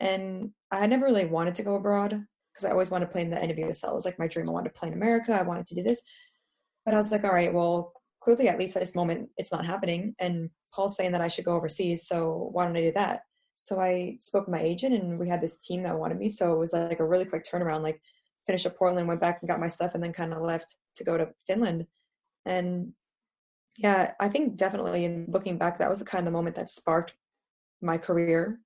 And 0.00 0.50
I 0.72 0.80
had 0.80 0.90
never 0.90 1.06
really 1.06 1.26
wanted 1.26 1.54
to 1.56 1.62
go 1.62 1.76
abroad 1.76 2.10
because 2.52 2.64
I 2.64 2.72
always 2.72 2.90
wanted 2.90 3.06
to 3.06 3.12
play 3.12 3.22
in 3.22 3.30
the 3.30 3.36
NWSL. 3.36 3.90
It 3.90 3.94
was 3.94 4.04
like 4.04 4.18
my 4.18 4.26
dream. 4.26 4.48
I 4.48 4.52
wanted 4.52 4.70
to 4.74 4.78
play 4.78 4.88
in 4.88 4.94
America. 4.94 5.32
I 5.32 5.42
wanted 5.42 5.66
to 5.68 5.74
do 5.76 5.82
this. 5.82 6.02
But 6.84 6.94
I 6.94 6.96
was 6.96 7.12
like, 7.12 7.24
all 7.24 7.32
right, 7.32 7.52
well, 7.52 7.92
clearly, 8.20 8.48
at 8.48 8.58
least 8.58 8.76
at 8.76 8.80
this 8.80 8.94
moment, 8.94 9.28
it's 9.36 9.52
not 9.52 9.66
happening. 9.66 10.14
And 10.18 10.50
Paul's 10.72 10.96
saying 10.96 11.12
that 11.12 11.20
I 11.20 11.28
should 11.28 11.44
go 11.44 11.56
overseas. 11.56 12.06
So 12.06 12.50
why 12.52 12.64
don't 12.64 12.76
I 12.76 12.86
do 12.86 12.92
that? 12.92 13.20
So 13.56 13.80
I 13.80 14.18
spoke 14.20 14.46
with 14.46 14.54
my 14.54 14.62
agent 14.62 14.94
and 14.94 15.18
we 15.18 15.28
had 15.28 15.40
this 15.40 15.58
team 15.58 15.82
that 15.82 15.98
wanted 15.98 16.18
me. 16.18 16.30
So 16.30 16.52
it 16.52 16.58
was 16.58 16.72
like 16.72 17.00
a 17.00 17.06
really 17.06 17.24
quick 17.24 17.44
turnaround, 17.44 17.82
like 17.82 18.00
finished 18.46 18.66
at 18.66 18.76
Portland, 18.76 19.08
went 19.08 19.20
back 19.20 19.38
and 19.40 19.48
got 19.48 19.60
my 19.60 19.68
stuff 19.68 19.92
and 19.94 20.02
then 20.02 20.12
kind 20.12 20.32
of 20.32 20.42
left 20.42 20.76
to 20.96 21.04
go 21.04 21.18
to 21.18 21.28
Finland. 21.46 21.86
And 22.46 22.92
yeah, 23.76 24.12
I 24.20 24.28
think 24.28 24.56
definitely 24.56 25.04
in 25.04 25.26
looking 25.28 25.58
back, 25.58 25.78
that 25.78 25.88
was 25.88 25.98
the 25.98 26.04
kind 26.04 26.20
of 26.20 26.26
the 26.26 26.36
moment 26.36 26.56
that 26.56 26.70
sparked 26.70 27.14
my 27.82 27.98
career 27.98 28.60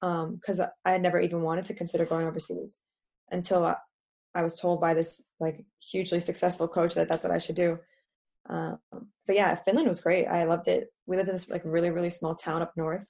because 0.00 0.60
um, 0.60 0.68
I 0.84 0.92
had 0.92 1.02
never 1.02 1.20
even 1.20 1.42
wanted 1.42 1.64
to 1.66 1.74
consider 1.74 2.04
going 2.04 2.26
overseas 2.26 2.78
until 3.30 3.64
I, 3.64 3.76
I 4.34 4.42
was 4.42 4.54
told 4.54 4.80
by 4.80 4.94
this 4.94 5.22
like 5.40 5.64
hugely 5.80 6.20
successful 6.20 6.68
coach 6.68 6.94
that 6.94 7.08
that's 7.08 7.24
what 7.24 7.32
I 7.32 7.38
should 7.38 7.56
do. 7.56 7.78
Um, 8.48 8.78
but 9.26 9.36
yeah, 9.36 9.54
Finland 9.54 9.88
was 9.88 10.00
great. 10.00 10.26
I 10.26 10.44
loved 10.44 10.68
it. 10.68 10.88
We 11.06 11.16
lived 11.16 11.28
in 11.28 11.34
this 11.34 11.48
like 11.48 11.62
really 11.64 11.90
really 11.90 12.10
small 12.10 12.34
town 12.34 12.62
up 12.62 12.72
north, 12.76 13.06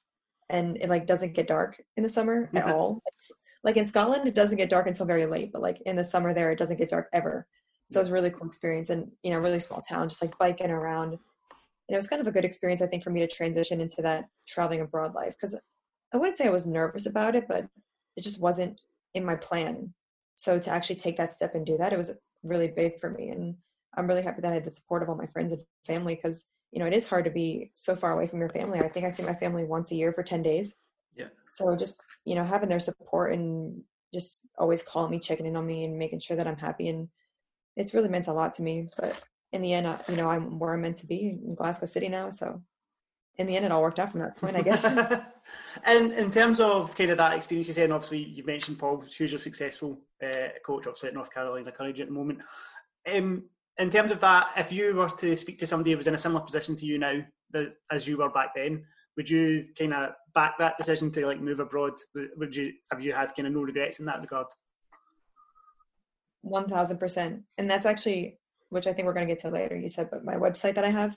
and 0.50 0.76
it 0.78 0.88
like 0.88 1.06
doesn't 1.06 1.34
get 1.34 1.46
dark 1.46 1.80
in 1.96 2.02
the 2.02 2.10
summer 2.10 2.50
at 2.54 2.68
all. 2.70 3.02
It's, 3.06 3.32
like 3.64 3.76
in 3.76 3.86
Scotland, 3.86 4.28
it 4.28 4.36
doesn't 4.36 4.56
get 4.56 4.70
dark 4.70 4.86
until 4.86 5.04
very 5.04 5.26
late, 5.26 5.50
but 5.52 5.62
like 5.62 5.80
in 5.84 5.96
the 5.96 6.04
summer 6.04 6.32
there, 6.32 6.52
it 6.52 6.58
doesn't 6.58 6.78
get 6.78 6.90
dark 6.90 7.08
ever. 7.12 7.46
So 7.90 7.98
it 7.98 8.02
was 8.02 8.10
a 8.10 8.12
really 8.12 8.30
cool 8.30 8.46
experience, 8.46 8.90
and 8.90 9.10
you 9.22 9.30
know, 9.30 9.38
really 9.38 9.60
small 9.60 9.80
town, 9.80 10.08
just 10.08 10.22
like 10.22 10.38
biking 10.38 10.70
around. 10.70 11.08
And 11.10 11.94
it 11.94 11.96
was 11.96 12.06
kind 12.06 12.20
of 12.20 12.28
a 12.28 12.32
good 12.32 12.44
experience, 12.44 12.82
I 12.82 12.86
think, 12.86 13.02
for 13.02 13.10
me 13.10 13.20
to 13.20 13.26
transition 13.26 13.80
into 13.80 14.02
that 14.02 14.26
traveling 14.46 14.80
abroad 14.80 15.14
life 15.14 15.34
because 15.34 15.58
I 16.12 16.16
wouldn't 16.16 16.36
say 16.36 16.46
I 16.46 16.50
was 16.50 16.66
nervous 16.66 17.06
about 17.06 17.34
it, 17.34 17.46
but 17.48 17.66
it 18.16 18.22
just 18.22 18.40
wasn't 18.40 18.80
in 19.14 19.24
my 19.24 19.36
plan 19.36 19.92
so 20.38 20.56
to 20.56 20.70
actually 20.70 20.94
take 20.94 21.16
that 21.16 21.32
step 21.32 21.56
and 21.56 21.66
do 21.66 21.76
that, 21.78 21.92
it 21.92 21.96
was 21.96 22.12
really 22.44 22.68
big 22.68 23.00
for 23.00 23.10
me. 23.10 23.30
And 23.30 23.56
I'm 23.96 24.06
really 24.06 24.22
happy 24.22 24.40
that 24.42 24.52
I 24.52 24.54
had 24.54 24.64
the 24.64 24.70
support 24.70 25.02
of 25.02 25.08
all 25.08 25.16
my 25.16 25.26
friends 25.26 25.52
and 25.52 25.62
family 25.86 26.14
because, 26.14 26.46
you 26.72 26.78
know, 26.78 26.86
it 26.86 26.94
is 26.94 27.08
hard 27.08 27.24
to 27.24 27.30
be 27.30 27.70
so 27.74 27.96
far 27.96 28.12
away 28.12 28.26
from 28.26 28.40
your 28.40 28.48
family. 28.48 28.78
I 28.78 28.88
think 28.88 29.06
I 29.06 29.10
see 29.10 29.22
my 29.22 29.34
family 29.34 29.64
once 29.64 29.90
a 29.90 29.94
year 29.94 30.12
for 30.12 30.22
10 30.22 30.42
days. 30.42 30.74
Yeah. 31.14 31.28
So 31.48 31.74
just, 31.76 32.00
you 32.24 32.34
know, 32.34 32.44
having 32.44 32.68
their 32.68 32.80
support 32.80 33.32
and 33.32 33.82
just 34.12 34.40
always 34.58 34.82
calling 34.82 35.10
me, 35.10 35.18
checking 35.18 35.46
in 35.46 35.56
on 35.56 35.66
me 35.66 35.84
and 35.84 35.98
making 35.98 36.20
sure 36.20 36.36
that 36.36 36.46
I'm 36.46 36.56
happy. 36.56 36.88
And 36.88 37.08
it's 37.76 37.94
really 37.94 38.08
meant 38.08 38.28
a 38.28 38.32
lot 38.32 38.54
to 38.54 38.62
me. 38.62 38.88
But 38.98 39.22
in 39.52 39.62
the 39.62 39.74
end, 39.74 39.88
you 40.08 40.16
know, 40.16 40.28
I'm 40.28 40.58
where 40.58 40.74
I'm 40.74 40.82
meant 40.82 40.98
to 40.98 41.06
be 41.06 41.38
in 41.42 41.54
Glasgow 41.54 41.86
City 41.86 42.08
now. 42.08 42.30
So 42.30 42.62
in 43.36 43.46
the 43.46 43.56
end, 43.56 43.64
it 43.64 43.72
all 43.72 43.82
worked 43.82 43.98
out 43.98 44.10
from 44.10 44.20
that 44.20 44.36
point, 44.36 44.56
I 44.56 44.62
guess. 44.62 44.84
and 45.84 46.12
in 46.12 46.30
terms 46.30 46.60
of 46.60 46.94
kind 46.96 47.10
of 47.10 47.16
that 47.18 47.34
experience 47.34 47.68
you 47.68 47.74
said, 47.74 47.84
and 47.84 47.92
obviously 47.92 48.24
you've 48.24 48.46
mentioned 48.46 48.78
Paul, 48.78 49.00
who's 49.00 49.14
hugely 49.14 49.38
successful 49.38 50.00
uh, 50.22 50.48
coach, 50.64 50.86
obviously 50.86 51.08
at 51.08 51.14
North 51.14 51.32
Carolina 51.32 51.72
Courage 51.72 52.00
at 52.00 52.08
the 52.08 52.12
moment. 52.12 52.40
Um, 53.10 53.44
in 53.78 53.90
terms 53.90 54.10
of 54.10 54.20
that, 54.20 54.50
if 54.56 54.72
you 54.72 54.94
were 54.94 55.08
to 55.08 55.36
speak 55.36 55.58
to 55.58 55.66
somebody 55.66 55.92
who 55.92 55.96
was 55.96 56.06
in 56.06 56.14
a 56.14 56.18
similar 56.18 56.40
position 56.40 56.76
to 56.76 56.86
you 56.86 56.98
now, 56.98 57.20
as 57.90 58.06
you 58.06 58.18
were 58.18 58.30
back 58.30 58.54
then, 58.54 58.84
would 59.16 59.30
you 59.30 59.66
kind 59.78 59.94
of 59.94 60.10
back 60.34 60.58
that 60.58 60.78
decision 60.78 61.10
to 61.12 61.26
like 61.26 61.40
move 61.40 61.60
abroad? 61.60 61.94
Would 62.36 62.54
you 62.54 62.72
have 62.90 63.00
you 63.00 63.12
had 63.12 63.34
kind 63.34 63.46
of 63.46 63.54
no 63.54 63.62
regrets 63.62 63.98
in 63.98 64.06
that 64.06 64.20
regard? 64.20 64.46
One 66.42 66.68
thousand 66.68 66.98
percent, 66.98 67.42
and 67.56 67.70
that's 67.70 67.86
actually 67.86 68.38
which 68.70 68.86
I 68.86 68.92
think 68.92 69.06
we're 69.06 69.14
going 69.14 69.26
to 69.26 69.34
get 69.34 69.42
to 69.42 69.50
later. 69.50 69.76
You 69.76 69.88
said, 69.88 70.10
but 70.10 70.24
my 70.24 70.34
website 70.34 70.74
that 70.74 70.84
I 70.84 70.90
have, 70.90 71.16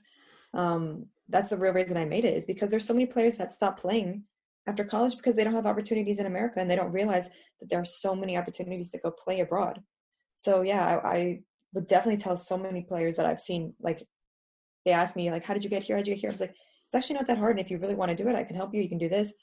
um, 0.54 1.08
that's 1.30 1.50
the 1.50 1.58
real 1.58 1.74
reason 1.74 1.98
I 1.98 2.06
made 2.06 2.26
it 2.26 2.36
is 2.36 2.46
because 2.46 2.70
there's 2.70 2.86
so 2.86 2.94
many 2.94 3.06
players 3.06 3.38
that 3.38 3.52
stop 3.52 3.80
playing 3.80 4.24
after 4.68 4.84
college 4.84 5.18
because 5.18 5.36
they 5.36 5.44
don't 5.44 5.56
have 5.56 5.66
opportunities 5.66 6.20
in 6.20 6.28
America 6.28 6.60
and 6.60 6.70
they 6.70 6.76
don't 6.76 6.92
realize 6.92 7.30
that 7.60 7.70
there 7.70 7.80
are 7.80 7.86
so 7.86 8.16
many 8.16 8.38
opportunities 8.38 8.92
to 8.92 9.00
go 9.00 9.12
play 9.12 9.42
abroad. 9.42 9.82
So 10.38 10.62
yeah, 10.62 11.00
I, 11.04 11.10
I 11.10 11.40
would 11.74 11.88
definitely 11.88 12.22
tell 12.22 12.36
so 12.36 12.58
many 12.58 12.84
players 12.84 13.16
that 13.16 13.26
I've 13.26 13.40
seen 13.40 13.74
like 13.80 14.04
they 14.86 14.92
ask 14.92 15.16
me 15.16 15.32
like, 15.32 15.44
how 15.44 15.54
did 15.54 15.64
you 15.64 15.70
get 15.70 15.84
here? 15.84 15.96
How 15.96 16.02
did 16.02 16.08
you 16.08 16.16
get 16.16 16.22
here? 16.22 16.30
I 16.30 16.34
was 16.34 16.42
like, 16.42 16.52
it's 16.52 16.96
actually 16.96 17.16
not 17.16 17.28
that 17.28 17.38
hard. 17.38 17.58
And 17.58 17.66
if 17.66 17.72
you 17.72 17.78
really 17.78 17.96
want 17.96 18.10
to 18.10 18.22
do 18.22 18.30
it, 18.30 18.36
I 18.36 18.44
can 18.44 18.56
help 18.56 18.74
you. 18.74 18.82
You 18.82 18.90
can 18.90 18.98
do 18.98 19.10
this. 19.10 19.34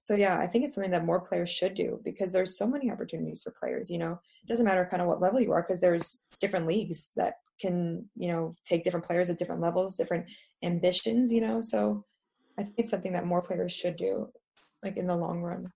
So 0.00 0.14
yeah, 0.14 0.38
I 0.38 0.46
think 0.46 0.64
it's 0.64 0.74
something 0.74 0.90
that 0.90 1.06
more 1.06 1.20
players 1.20 1.48
should 1.48 1.74
do 1.74 2.00
because 2.04 2.32
there's 2.32 2.58
so 2.58 2.66
many 2.66 2.90
opportunities 2.90 3.42
for 3.42 3.52
players. 3.52 3.88
You 3.88 3.98
know, 3.98 4.12
it 4.42 4.48
doesn't 4.48 4.66
matter 4.66 4.86
kind 4.90 5.00
of 5.00 5.08
what 5.08 5.20
level 5.20 5.40
you 5.40 5.52
are 5.52 5.62
because 5.62 5.80
there's 5.80 6.18
different 6.40 6.66
leagues 6.66 7.10
that 7.16 7.34
can 7.60 8.04
you 8.16 8.26
know 8.26 8.54
take 8.64 8.82
different 8.82 9.06
players 9.06 9.30
at 9.30 9.38
different 9.38 9.60
levels, 9.60 9.96
different 9.96 10.26
ambitions. 10.64 11.32
You 11.32 11.40
know, 11.42 11.60
so 11.60 12.04
I 12.58 12.64
think 12.64 12.74
it's 12.78 12.90
something 12.90 13.12
that 13.12 13.26
more 13.26 13.42
players 13.42 13.72
should 13.72 13.96
do, 13.96 14.28
like 14.82 14.96
in 14.96 15.06
the 15.06 15.16
long 15.16 15.40
run. 15.40 15.72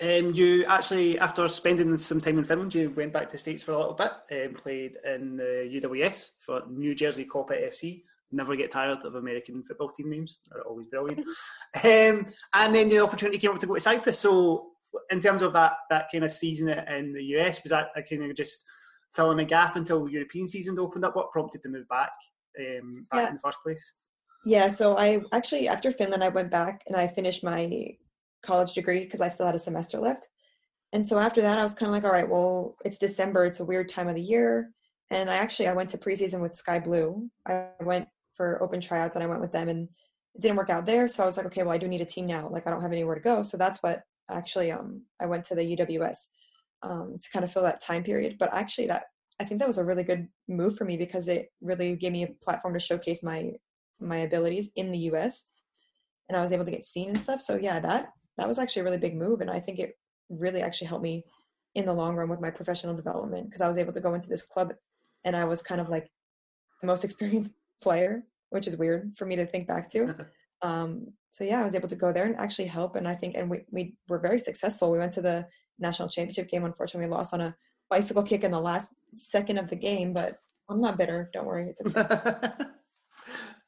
Um, 0.00 0.34
you 0.34 0.64
actually, 0.66 1.18
after 1.18 1.48
spending 1.48 1.96
some 1.96 2.20
time 2.20 2.38
in 2.38 2.44
Finland, 2.44 2.74
you 2.74 2.90
went 2.90 3.12
back 3.12 3.28
to 3.28 3.32
the 3.32 3.38
States 3.38 3.62
for 3.62 3.72
a 3.72 3.78
little 3.78 3.94
bit 3.94 4.12
and 4.30 4.56
played 4.56 4.98
in 5.04 5.36
the 5.36 5.80
UWS 5.82 6.30
for 6.40 6.62
New 6.68 6.94
Jersey 6.94 7.24
Copa 7.24 7.54
FC 7.54 8.02
never 8.32 8.56
get 8.56 8.72
tired 8.72 9.04
of 9.04 9.14
American 9.14 9.62
football 9.62 9.90
team 9.90 10.10
names. 10.10 10.38
They're 10.50 10.62
always 10.62 10.86
brilliant. 10.86 11.20
um, 11.84 12.26
and 12.54 12.74
then 12.74 12.88
the 12.88 13.00
opportunity 13.00 13.38
came 13.38 13.52
up 13.52 13.60
to 13.60 13.66
go 13.66 13.74
to 13.74 13.80
Cyprus. 13.80 14.18
So, 14.18 14.70
in 15.10 15.20
terms 15.20 15.42
of 15.42 15.52
that 15.52 15.72
that 15.90 16.06
kind 16.10 16.24
of 16.24 16.32
season 16.32 16.68
in 16.68 17.12
the 17.12 17.22
US, 17.36 17.62
was 17.62 17.70
that 17.70 17.88
a 17.96 18.02
kind 18.02 18.24
of 18.24 18.36
just 18.36 18.64
filling 19.14 19.40
a 19.40 19.44
gap 19.44 19.76
until 19.76 20.08
European 20.08 20.48
season 20.48 20.78
opened 20.78 21.04
up? 21.04 21.16
What 21.16 21.32
prompted 21.32 21.62
to 21.62 21.68
move 21.68 21.88
back 21.88 22.12
um, 22.58 23.06
back 23.10 23.22
yeah. 23.22 23.28
in 23.28 23.34
the 23.34 23.40
first 23.40 23.58
place? 23.62 23.92
Yeah, 24.44 24.68
so 24.68 24.96
I 24.96 25.22
actually 25.32 25.68
after 25.68 25.90
Finland, 25.90 26.24
I 26.24 26.28
went 26.28 26.50
back 26.50 26.82
and 26.86 26.96
I 26.96 27.06
finished 27.06 27.44
my 27.44 27.96
college 28.46 28.72
degree 28.72 29.00
because 29.00 29.20
I 29.20 29.28
still 29.28 29.46
had 29.46 29.54
a 29.54 29.58
semester 29.58 29.98
left. 29.98 30.28
And 30.92 31.06
so 31.06 31.18
after 31.18 31.42
that, 31.42 31.58
I 31.58 31.62
was 31.62 31.74
kind 31.74 31.88
of 31.88 31.94
like, 31.94 32.04
all 32.04 32.12
right, 32.12 32.28
well, 32.28 32.76
it's 32.84 32.98
December. 32.98 33.44
It's 33.44 33.60
a 33.60 33.64
weird 33.64 33.88
time 33.88 34.08
of 34.08 34.14
the 34.14 34.22
year. 34.22 34.70
And 35.10 35.30
I 35.30 35.36
actually 35.36 35.68
I 35.68 35.72
went 35.72 35.90
to 35.90 35.98
preseason 35.98 36.40
with 36.40 36.54
Sky 36.54 36.78
Blue. 36.78 37.28
I 37.46 37.66
went 37.80 38.08
for 38.34 38.62
open 38.62 38.80
tryouts 38.80 39.16
and 39.16 39.22
I 39.22 39.26
went 39.26 39.40
with 39.40 39.52
them 39.52 39.68
and 39.68 39.88
it 40.34 40.40
didn't 40.40 40.56
work 40.56 40.70
out 40.70 40.86
there. 40.86 41.08
So 41.08 41.22
I 41.22 41.26
was 41.26 41.36
like, 41.36 41.46
okay, 41.46 41.62
well, 41.62 41.74
I 41.74 41.78
do 41.78 41.88
need 41.88 42.00
a 42.00 42.06
team 42.06 42.26
now. 42.26 42.48
Like 42.50 42.66
I 42.66 42.70
don't 42.70 42.82
have 42.82 42.92
anywhere 42.92 43.14
to 43.14 43.20
go. 43.20 43.42
So 43.42 43.56
that's 43.56 43.78
what 43.82 44.02
actually 44.30 44.70
um, 44.72 45.02
I 45.20 45.26
went 45.26 45.44
to 45.44 45.54
the 45.54 45.76
UWS 45.76 46.18
um, 46.82 47.18
to 47.20 47.30
kind 47.30 47.44
of 47.44 47.52
fill 47.52 47.62
that 47.62 47.80
time 47.80 48.02
period. 48.02 48.36
But 48.38 48.54
actually 48.54 48.86
that 48.88 49.04
I 49.38 49.44
think 49.44 49.60
that 49.60 49.68
was 49.68 49.78
a 49.78 49.84
really 49.84 50.02
good 50.02 50.28
move 50.48 50.76
for 50.76 50.84
me 50.84 50.96
because 50.96 51.28
it 51.28 51.48
really 51.60 51.94
gave 51.96 52.12
me 52.12 52.24
a 52.24 52.44
platform 52.44 52.74
to 52.74 52.80
showcase 52.80 53.22
my 53.22 53.52
my 53.98 54.18
abilities 54.18 54.70
in 54.76 54.92
the 54.92 55.10
US 55.10 55.44
and 56.28 56.36
I 56.36 56.42
was 56.42 56.52
able 56.52 56.64
to 56.64 56.70
get 56.70 56.84
seen 56.84 57.10
and 57.10 57.20
stuff. 57.20 57.40
So 57.40 57.56
yeah, 57.56 57.80
that 57.80 58.08
that 58.36 58.48
was 58.48 58.58
actually 58.58 58.80
a 58.80 58.84
really 58.84 58.98
big 58.98 59.16
move 59.16 59.40
and 59.40 59.50
I 59.50 59.60
think 59.60 59.78
it 59.78 59.96
really 60.28 60.62
actually 60.62 60.88
helped 60.88 61.04
me 61.04 61.24
in 61.74 61.84
the 61.84 61.92
long 61.92 62.16
run 62.16 62.28
with 62.28 62.40
my 62.40 62.50
professional 62.50 62.94
development 62.94 63.46
because 63.46 63.60
I 63.60 63.68
was 63.68 63.78
able 63.78 63.92
to 63.92 64.00
go 64.00 64.14
into 64.14 64.28
this 64.28 64.42
club 64.42 64.72
and 65.24 65.36
I 65.36 65.44
was 65.44 65.62
kind 65.62 65.80
of 65.80 65.88
like 65.88 66.10
the 66.80 66.86
most 66.86 67.04
experienced 67.08 67.52
player, 67.82 68.24
which 68.50 68.66
is 68.66 68.76
weird 68.76 69.12
for 69.16 69.26
me 69.26 69.36
to 69.36 69.46
think 69.46 69.66
back 69.66 69.88
to. 69.90 70.14
Um, 70.62 71.08
so 71.30 71.44
yeah, 71.44 71.60
I 71.60 71.64
was 71.64 71.74
able 71.74 71.88
to 71.88 71.96
go 71.96 72.12
there 72.12 72.24
and 72.24 72.36
actually 72.36 72.66
help. 72.66 72.96
And 72.96 73.06
I 73.06 73.14
think, 73.14 73.36
and 73.36 73.50
we, 73.50 73.64
we 73.70 73.94
were 74.08 74.18
very 74.18 74.40
successful. 74.40 74.90
We 74.90 74.98
went 74.98 75.12
to 75.12 75.20
the 75.20 75.46
national 75.78 76.08
championship 76.08 76.48
game. 76.48 76.64
Unfortunately, 76.64 77.08
we 77.08 77.14
lost 77.14 77.34
on 77.34 77.42
a 77.42 77.54
bicycle 77.90 78.22
kick 78.22 78.42
in 78.42 78.52
the 78.52 78.58
last 78.58 78.94
second 79.12 79.58
of 79.58 79.68
the 79.68 79.76
game, 79.76 80.14
but 80.14 80.38
I'm 80.68 80.80
not 80.80 80.96
bitter. 80.96 81.30
Don't 81.32 81.46
worry. 81.46 81.68
It's 81.68 81.96
okay. 81.96 82.48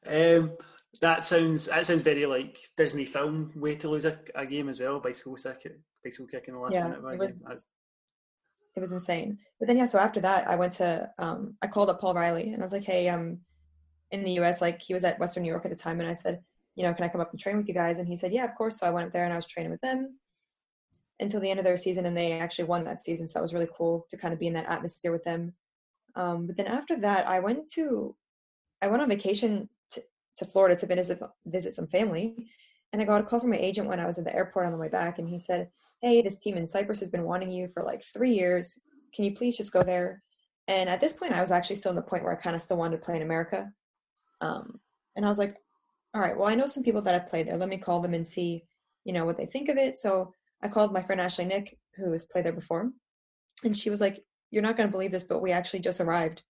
um, 0.39 0.53
that 1.01 1.25
sounds 1.25 1.67
that 1.67 1.87
sounds 1.87 2.03
very 2.03 2.27
like 2.27 2.59
Disney 2.77 3.05
film. 3.05 3.53
Way 3.55 3.77
to 3.77 3.89
lose 3.89 4.05
a, 4.05 4.19
a 4.35 4.47
game 4.47 4.69
as 4.69 4.81
well. 4.81 5.01
Bicycle 5.01 5.37
kick, 5.37 5.79
bicycle 6.05 6.27
kick 6.27 6.49
in 6.49 6.55
the 6.55 6.61
last 6.61 6.75
yeah, 6.75 6.89
minute. 6.89 6.99
It 7.13 7.19
was, 7.19 7.67
it 8.77 8.81
was 8.81 8.93
insane. 8.93 9.39
But 9.59 9.69
then 9.69 9.77
yeah, 9.77 9.87
so 9.87 9.99
after 9.99 10.21
that, 10.21 10.49
I 10.49 10.57
went 10.57 10.73
to 10.75 11.11
um, 11.19 11.57
I 11.63 11.67
called 11.67 11.91
up 11.91 12.01
Paul 12.01 12.15
Riley 12.15 12.53
and 12.53 12.63
I 12.63 12.65
was 12.65 12.73
like, 12.73 12.85
hey, 12.85 13.09
um, 13.09 13.39
in 14.11 14.25
the 14.25 14.39
US, 14.41 14.61
like 14.61 14.81
he 14.81 14.95
was 14.95 15.05
at 15.05 15.19
Western 15.19 15.43
New 15.43 15.51
York 15.51 15.65
at 15.65 15.71
the 15.71 15.77
time, 15.77 16.01
and 16.01 16.09
I 16.09 16.15
said, 16.15 16.41
you 16.75 16.83
know, 16.83 16.95
can 16.95 17.05
I 17.05 17.09
come 17.09 17.21
up 17.21 17.31
and 17.31 17.41
train 17.41 17.57
with 17.57 17.69
you 17.69 17.75
guys? 17.75 17.99
And 17.99 18.09
he 18.09 18.17
said, 18.17 18.33
yeah, 18.33 18.45
of 18.45 18.55
course. 18.55 18.79
So 18.79 18.87
I 18.87 18.91
went 18.91 19.07
up 19.07 19.13
there 19.13 19.25
and 19.25 19.33
I 19.33 19.37
was 19.37 19.47
training 19.47 19.73
with 19.73 19.81
them 19.81 20.19
until 21.21 21.41
the 21.41 21.51
end 21.51 21.59
of 21.59 21.65
their 21.65 21.77
season, 21.77 22.07
and 22.07 22.17
they 22.17 22.33
actually 22.33 22.67
won 22.67 22.85
that 22.85 23.01
season. 23.01 23.29
So 23.29 23.35
that 23.35 23.43
was 23.43 23.55
really 23.55 23.69
cool 23.77 24.07
to 24.11 24.17
kind 24.17 24.33
of 24.33 24.41
be 24.41 24.47
in 24.47 24.55
that 24.55 24.69
atmosphere 24.69 25.13
with 25.13 25.25
them. 25.25 25.55
Um, 26.15 26.47
but 26.47 26.57
then 26.57 26.67
after 26.67 26.99
that, 27.01 27.29
I 27.29 27.41
went 27.41 27.69
to, 27.75 28.15
I 28.81 28.89
went 28.89 29.03
on 29.03 29.09
vacation 29.09 29.69
to, 30.39 30.47
Florida 30.47 30.77
to 30.77 30.87
visit 30.87 31.21
visit 31.47 31.75
some 31.75 31.87
family, 31.87 32.51
and 32.93 33.03
I 33.03 33.05
got 33.05 33.21
a 33.21 33.25
call 33.25 33.41
from 33.41 33.51
my 33.51 33.57
agent 33.57 33.89
when 33.89 34.01
I 34.01 34.07
was 34.07 34.19
at 34.19 34.25
the 34.25 34.35
airport 34.35 34.67
on 34.67 34.73
the 34.73 34.79
way 34.79 34.89
back, 34.89 35.19
and 35.19 35.29
he 35.29 35.39
said, 35.39 35.69
"Hey, 36.03 36.23
this 36.23 36.39
team 36.39 36.57
in 36.57 36.67
Cyprus 36.67 37.01
has 37.01 37.11
been 37.11 37.25
wanting 37.25 37.51
you 37.51 37.69
for 37.75 37.83
like 37.83 38.03
three 38.03 38.33
years. 38.33 38.81
Can 39.15 39.25
you 39.25 39.35
please 39.35 39.57
just 39.57 39.73
go 39.73 39.83
there?" 39.83 40.23
And 40.69 40.91
at 40.91 41.01
this 41.01 41.15
point, 41.15 41.33
I 41.33 41.41
was 41.41 41.51
actually 41.51 41.77
still 41.77 41.91
in 41.91 41.97
the 41.97 42.03
point 42.03 42.23
where 42.23 42.33
I 42.33 42.41
kind 42.41 42.55
of 42.55 42.63
still 42.63 42.77
wanted 42.77 43.01
to 43.01 43.05
play 43.05 43.17
in 43.17 43.23
America. 43.23 43.73
Um, 44.43 44.79
and 45.17 45.25
I 45.25 45.29
was 45.29 45.39
like, 45.39 45.57
all 46.15 46.21
right, 46.21 46.37
well, 46.37 46.49
I 46.49 46.55
know 46.55 46.67
some 46.67 46.83
people 46.83 47.03
that 47.03 47.15
have 47.15 47.27
played 47.27 47.49
there. 47.49 47.57
Let 47.57 47.69
me 47.69 47.79
call 47.79 48.01
them 48.01 48.15
and 48.15 48.27
see, 48.27 48.65
you 49.05 49.13
know, 49.13 49.25
what 49.25 49.37
they 49.37 49.47
think 49.47 49.69
of 49.69 49.77
it. 49.77 49.97
So 49.97 50.33
I 50.63 50.69
called 50.69 50.93
my 50.93 51.03
friend 51.03 51.21
Ashley 51.21 51.45
Nick, 51.45 51.79
who 51.97 52.13
has 52.13 52.25
played 52.25 52.45
there 52.45 52.53
before, 52.53 52.91
and 53.65 53.77
she 53.77 53.91
was 53.91 54.01
like, 54.01 54.25
"You're 54.51 54.63
not 54.63 54.77
going 54.77 54.89
to 54.89 54.93
believe 54.93 55.13
this, 55.13 55.25
but 55.25 55.43
we 55.43 55.53
actually 55.53 55.81
just 55.81 56.01
arrived 56.01 56.43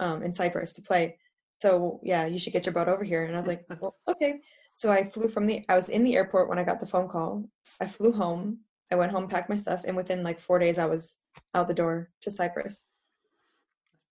um, 0.00 0.22
in 0.22 0.32
Cyprus 0.32 0.72
to 0.74 0.82
play. 0.82 1.18
So 1.54 2.00
yeah, 2.02 2.26
you 2.26 2.38
should 2.38 2.52
get 2.52 2.66
your 2.66 2.72
butt 2.72 2.88
over 2.88 3.04
here." 3.04 3.24
And 3.24 3.34
I 3.34 3.38
was 3.38 3.46
like, 3.46 3.64
"Well, 3.80 3.96
okay." 4.08 4.40
So 4.74 4.90
I 4.90 5.04
flew 5.04 5.28
from 5.28 5.46
the. 5.46 5.64
I 5.68 5.74
was 5.74 5.88
in 5.88 6.04
the 6.04 6.16
airport 6.16 6.48
when 6.48 6.58
I 6.58 6.64
got 6.64 6.80
the 6.80 6.86
phone 6.86 7.08
call. 7.08 7.48
I 7.80 7.86
flew 7.86 8.12
home. 8.12 8.58
I 8.90 8.96
went 8.96 9.12
home, 9.12 9.28
packed 9.28 9.48
my 9.48 9.56
stuff, 9.56 9.82
and 9.84 9.96
within 9.96 10.22
like 10.22 10.40
four 10.40 10.58
days, 10.58 10.78
I 10.78 10.86
was 10.86 11.16
out 11.54 11.68
the 11.68 11.74
door 11.74 12.10
to 12.22 12.30
Cyprus. 12.30 12.80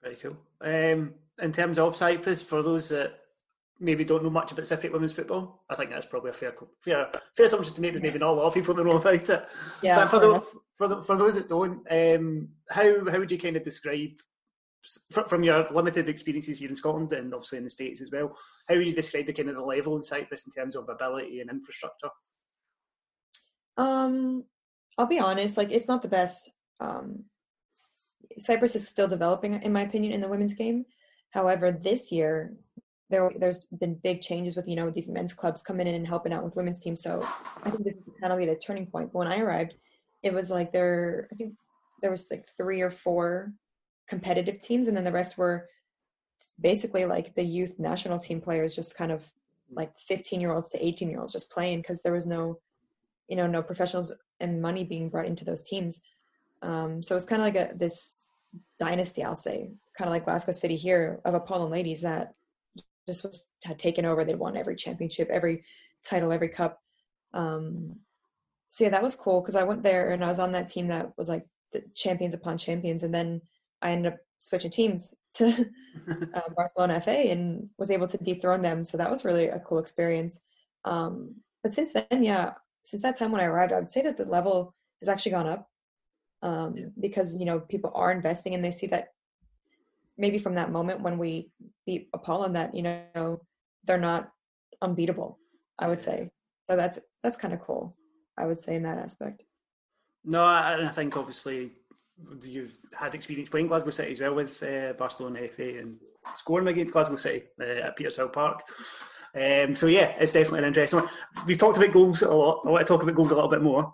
That's 0.01 0.17
pretty 0.17 0.21
cool. 0.21 0.37
Um, 0.61 1.13
in 1.41 1.51
terms 1.51 1.77
of 1.77 1.95
Cyprus, 1.95 2.41
for 2.41 2.63
those 2.63 2.89
that 2.89 3.19
maybe 3.79 4.03
don't 4.03 4.23
know 4.23 4.29
much 4.29 4.51
about 4.51 4.65
Cypriot 4.65 4.91
women's 4.91 5.11
football. 5.11 5.63
I 5.69 5.75
think 5.75 5.89
that's 5.89 6.05
probably 6.05 6.31
a 6.31 6.33
fair 6.33 6.55
fair 6.81 7.09
fair 7.35 7.45
assumption 7.45 7.75
to 7.75 7.81
make. 7.81 7.93
That 7.93 8.01
maybe 8.01 8.19
not 8.19 8.31
a 8.31 8.33
lot 8.33 8.45
of 8.45 8.53
people 8.53 8.73
know 8.75 8.91
about 8.97 9.29
it. 9.29 9.47
Yeah. 9.81 9.95
But 9.95 10.09
for 10.09 10.19
the, 10.19 10.43
for 10.77 10.87
the, 10.87 11.03
for 11.03 11.17
those 11.17 11.35
that 11.35 11.49
don't, 11.49 11.85
um, 11.91 12.49
how 12.69 13.09
how 13.09 13.19
would 13.19 13.31
you 13.31 13.37
kind 13.37 13.57
of 13.57 13.63
describe 13.63 14.11
from 15.27 15.43
your 15.43 15.67
limited 15.71 16.09
experiences 16.09 16.59
here 16.59 16.69
in 16.69 16.75
Scotland 16.75 17.13
and 17.13 17.33
obviously 17.33 17.57
in 17.57 17.63
the 17.63 17.69
States 17.69 18.01
as 18.01 18.11
well, 18.11 18.37
how 18.67 18.75
would 18.75 18.85
you 18.85 18.93
describe 18.93 19.25
the 19.25 19.33
kind 19.33 19.49
of 19.49 19.55
the 19.55 19.61
level 19.61 19.95
in 19.95 20.03
Cyprus 20.03 20.45
in 20.45 20.51
terms 20.51 20.75
of 20.75 20.89
ability 20.89 21.39
and 21.39 21.49
infrastructure? 21.49 22.09
Um, 23.77 24.43
I'll 24.97 25.05
be 25.05 25.19
honest, 25.19 25.57
like 25.57 25.71
it's 25.71 25.87
not 25.87 26.01
the 26.01 26.07
best. 26.07 26.51
Um, 26.79 27.23
Cyprus 28.37 28.75
is 28.75 28.87
still 28.87 29.07
developing, 29.07 29.61
in 29.61 29.73
my 29.73 29.81
opinion, 29.81 30.13
in 30.13 30.21
the 30.21 30.27
women's 30.27 30.53
game. 30.53 30.85
However, 31.31 31.71
this 31.71 32.11
year 32.11 32.53
there 33.09 33.31
there's 33.37 33.67
been 33.79 33.95
big 34.03 34.21
changes 34.21 34.55
with 34.55 34.67
you 34.67 34.75
know 34.75 34.89
these 34.89 35.09
men's 35.09 35.33
clubs 35.33 35.63
coming 35.63 35.87
in 35.87 35.95
and 35.95 36.07
helping 36.07 36.33
out 36.33 36.43
with 36.43 36.55
women's 36.55 36.79
teams. 36.79 37.01
So 37.01 37.25
I 37.63 37.69
think 37.69 37.83
this 37.83 37.95
is 37.95 38.03
kind 38.19 38.33
of 38.33 38.39
be 38.39 38.45
the 38.45 38.55
turning 38.55 38.87
point. 38.87 39.11
But 39.11 39.19
when 39.19 39.27
I 39.27 39.39
arrived, 39.39 39.75
it 40.23 40.33
was 40.33 40.51
like 40.51 40.71
there 40.71 41.27
I 41.31 41.35
think 41.35 41.53
there 42.01 42.11
was 42.11 42.27
like 42.29 42.45
three 42.57 42.81
or 42.81 42.89
four 42.89 43.53
competitive 44.13 44.61
teams, 44.61 44.87
and 44.87 44.95
then 44.95 45.03
the 45.03 45.11
rest 45.11 45.37
were 45.37 45.67
basically 46.59 47.05
like 47.05 47.33
the 47.35 47.43
youth 47.43 47.79
national 47.79 48.19
team 48.19 48.39
players, 48.41 48.75
just 48.75 48.97
kind 48.97 49.11
of 49.11 49.27
like 49.71 49.97
15 49.99 50.39
year 50.41 50.53
olds 50.53 50.69
to 50.69 50.85
18 50.85 51.09
year 51.09 51.19
olds 51.19 51.33
just 51.33 51.49
playing 51.49 51.79
because 51.79 52.01
there 52.01 52.13
was 52.13 52.25
no 52.25 52.59
you 53.27 53.35
know 53.35 53.47
no 53.47 53.63
professionals 53.63 54.13
and 54.39 54.61
money 54.61 54.83
being 54.83 55.09
brought 55.09 55.25
into 55.25 55.45
those 55.45 55.63
teams. 55.63 56.01
Um, 56.61 57.01
so 57.01 57.15
it's 57.15 57.25
kind 57.25 57.41
of 57.41 57.47
like 57.47 57.55
a 57.55 57.73
this 57.75 58.21
dynasty, 58.79 59.23
I'll 59.23 59.35
say, 59.35 59.71
kind 59.97 60.07
of 60.07 60.13
like 60.13 60.25
Glasgow 60.25 60.51
City 60.51 60.75
here 60.75 61.19
of 61.25 61.33
Apollon 61.33 61.71
ladies 61.71 62.01
that 62.01 62.33
just 63.07 63.23
was 63.23 63.47
had 63.63 63.79
taken 63.79 64.05
over. 64.05 64.23
They'd 64.23 64.35
won 64.35 64.57
every 64.57 64.75
championship, 64.75 65.29
every 65.29 65.63
title, 66.03 66.31
every 66.31 66.49
cup. 66.49 66.81
Um, 67.33 67.95
so 68.69 68.83
yeah, 68.83 68.91
that 68.91 69.03
was 69.03 69.15
cool 69.15 69.41
because 69.41 69.55
I 69.55 69.63
went 69.63 69.83
there 69.83 70.11
and 70.11 70.23
I 70.23 70.29
was 70.29 70.39
on 70.39 70.51
that 70.53 70.67
team 70.67 70.87
that 70.87 71.13
was 71.17 71.29
like 71.29 71.45
the 71.71 71.83
champions 71.95 72.33
upon 72.33 72.57
champions, 72.57 73.03
and 73.03 73.13
then 73.13 73.41
I 73.83 73.91
ended 73.91 74.13
up 74.13 74.19
switching 74.39 74.71
teams 74.71 75.13
to 75.35 75.69
uh, 76.33 76.49
Barcelona 76.55 76.99
FA 77.01 77.11
and 77.11 77.69
was 77.77 77.91
able 77.91 78.07
to 78.07 78.17
dethrone 78.17 78.61
them. 78.61 78.83
So 78.83 78.97
that 78.97 79.09
was 79.09 79.25
really 79.25 79.47
a 79.47 79.59
cool 79.59 79.79
experience. 79.79 80.39
Um, 80.85 81.35
but 81.61 81.71
since 81.71 81.93
then, 81.93 82.23
yeah, 82.23 82.53
since 82.83 83.01
that 83.03 83.17
time 83.17 83.31
when 83.31 83.41
I 83.41 83.45
arrived, 83.45 83.71
I 83.71 83.79
would 83.79 83.89
say 83.89 84.01
that 84.01 84.17
the 84.17 84.25
level 84.25 84.73
has 85.01 85.09
actually 85.09 85.31
gone 85.31 85.47
up 85.47 85.69
um, 86.41 86.75
yeah. 86.77 86.85
because 86.99 87.37
you 87.37 87.45
know 87.45 87.59
people 87.59 87.91
are 87.95 88.11
investing 88.11 88.53
and 88.53 88.63
they 88.63 88.71
see 88.71 88.87
that 88.87 89.09
maybe 90.17 90.37
from 90.37 90.55
that 90.55 90.71
moment 90.71 91.01
when 91.01 91.17
we 91.17 91.49
beat 91.85 92.09
Apollon 92.13 92.53
that 92.53 92.75
you 92.75 92.83
know 92.83 93.41
they're 93.85 93.97
not 93.97 94.29
unbeatable. 94.81 95.39
I 95.79 95.87
would 95.87 95.99
say 95.99 96.29
so. 96.69 96.75
That's 96.75 96.99
that's 97.23 97.37
kind 97.37 97.53
of 97.53 97.61
cool. 97.61 97.95
I 98.37 98.45
would 98.45 98.59
say 98.59 98.75
in 98.75 98.83
that 98.83 98.97
aspect. 98.97 99.43
No, 100.25 100.43
I, 100.43 100.85
I 100.85 100.89
think 100.89 101.17
obviously 101.17 101.71
you've 102.43 102.77
had 102.93 103.15
experience 103.15 103.49
playing 103.49 103.67
Glasgow 103.67 103.91
City 103.91 104.11
as 104.11 104.19
well 104.19 104.35
with 104.35 104.61
uh, 104.63 104.93
Barcelona 104.93 105.47
FA 105.55 105.79
and 105.79 105.97
scoring 106.35 106.67
against 106.67 106.93
Glasgow 106.93 107.17
City 107.17 107.43
uh, 107.59 107.87
at 107.87 107.97
Petershill 107.97 108.31
Park. 108.31 108.61
Um, 109.35 109.75
so 109.75 109.87
yeah, 109.87 110.13
it's 110.19 110.33
definitely 110.33 110.59
an 110.59 110.65
interesting 110.65 110.99
one. 110.99 111.09
We've 111.45 111.57
talked 111.57 111.77
about 111.77 111.91
goals 111.91 112.21
a 112.21 112.31
lot. 112.31 112.61
I 112.65 112.69
want 112.69 112.85
to 112.85 112.93
talk 112.93 113.01
about 113.01 113.15
goals 113.15 113.31
a 113.31 113.35
little 113.35 113.49
bit 113.49 113.63
more 113.63 113.93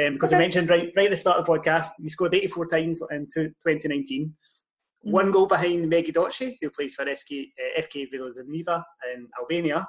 um, 0.00 0.14
because 0.14 0.32
okay. 0.32 0.36
you 0.36 0.44
mentioned 0.44 0.70
right 0.70 0.92
right 0.96 1.06
at 1.06 1.10
the 1.10 1.16
start 1.16 1.38
of 1.38 1.46
the 1.46 1.52
podcast 1.52 1.90
you 1.98 2.08
scored 2.08 2.34
84 2.34 2.66
times 2.66 3.00
in 3.10 3.26
2019. 3.34 4.26
Mm-hmm. 4.26 5.10
One 5.10 5.30
goal 5.30 5.46
behind 5.46 5.90
Megi 5.92 6.12
Doce, 6.12 6.56
who 6.60 6.70
plays 6.70 6.94
for 6.94 7.04
SK, 7.14 7.30
uh, 7.32 7.80
FK 7.82 8.08
Vllaznia 8.12 8.82
in 9.14 9.28
Albania. 9.38 9.86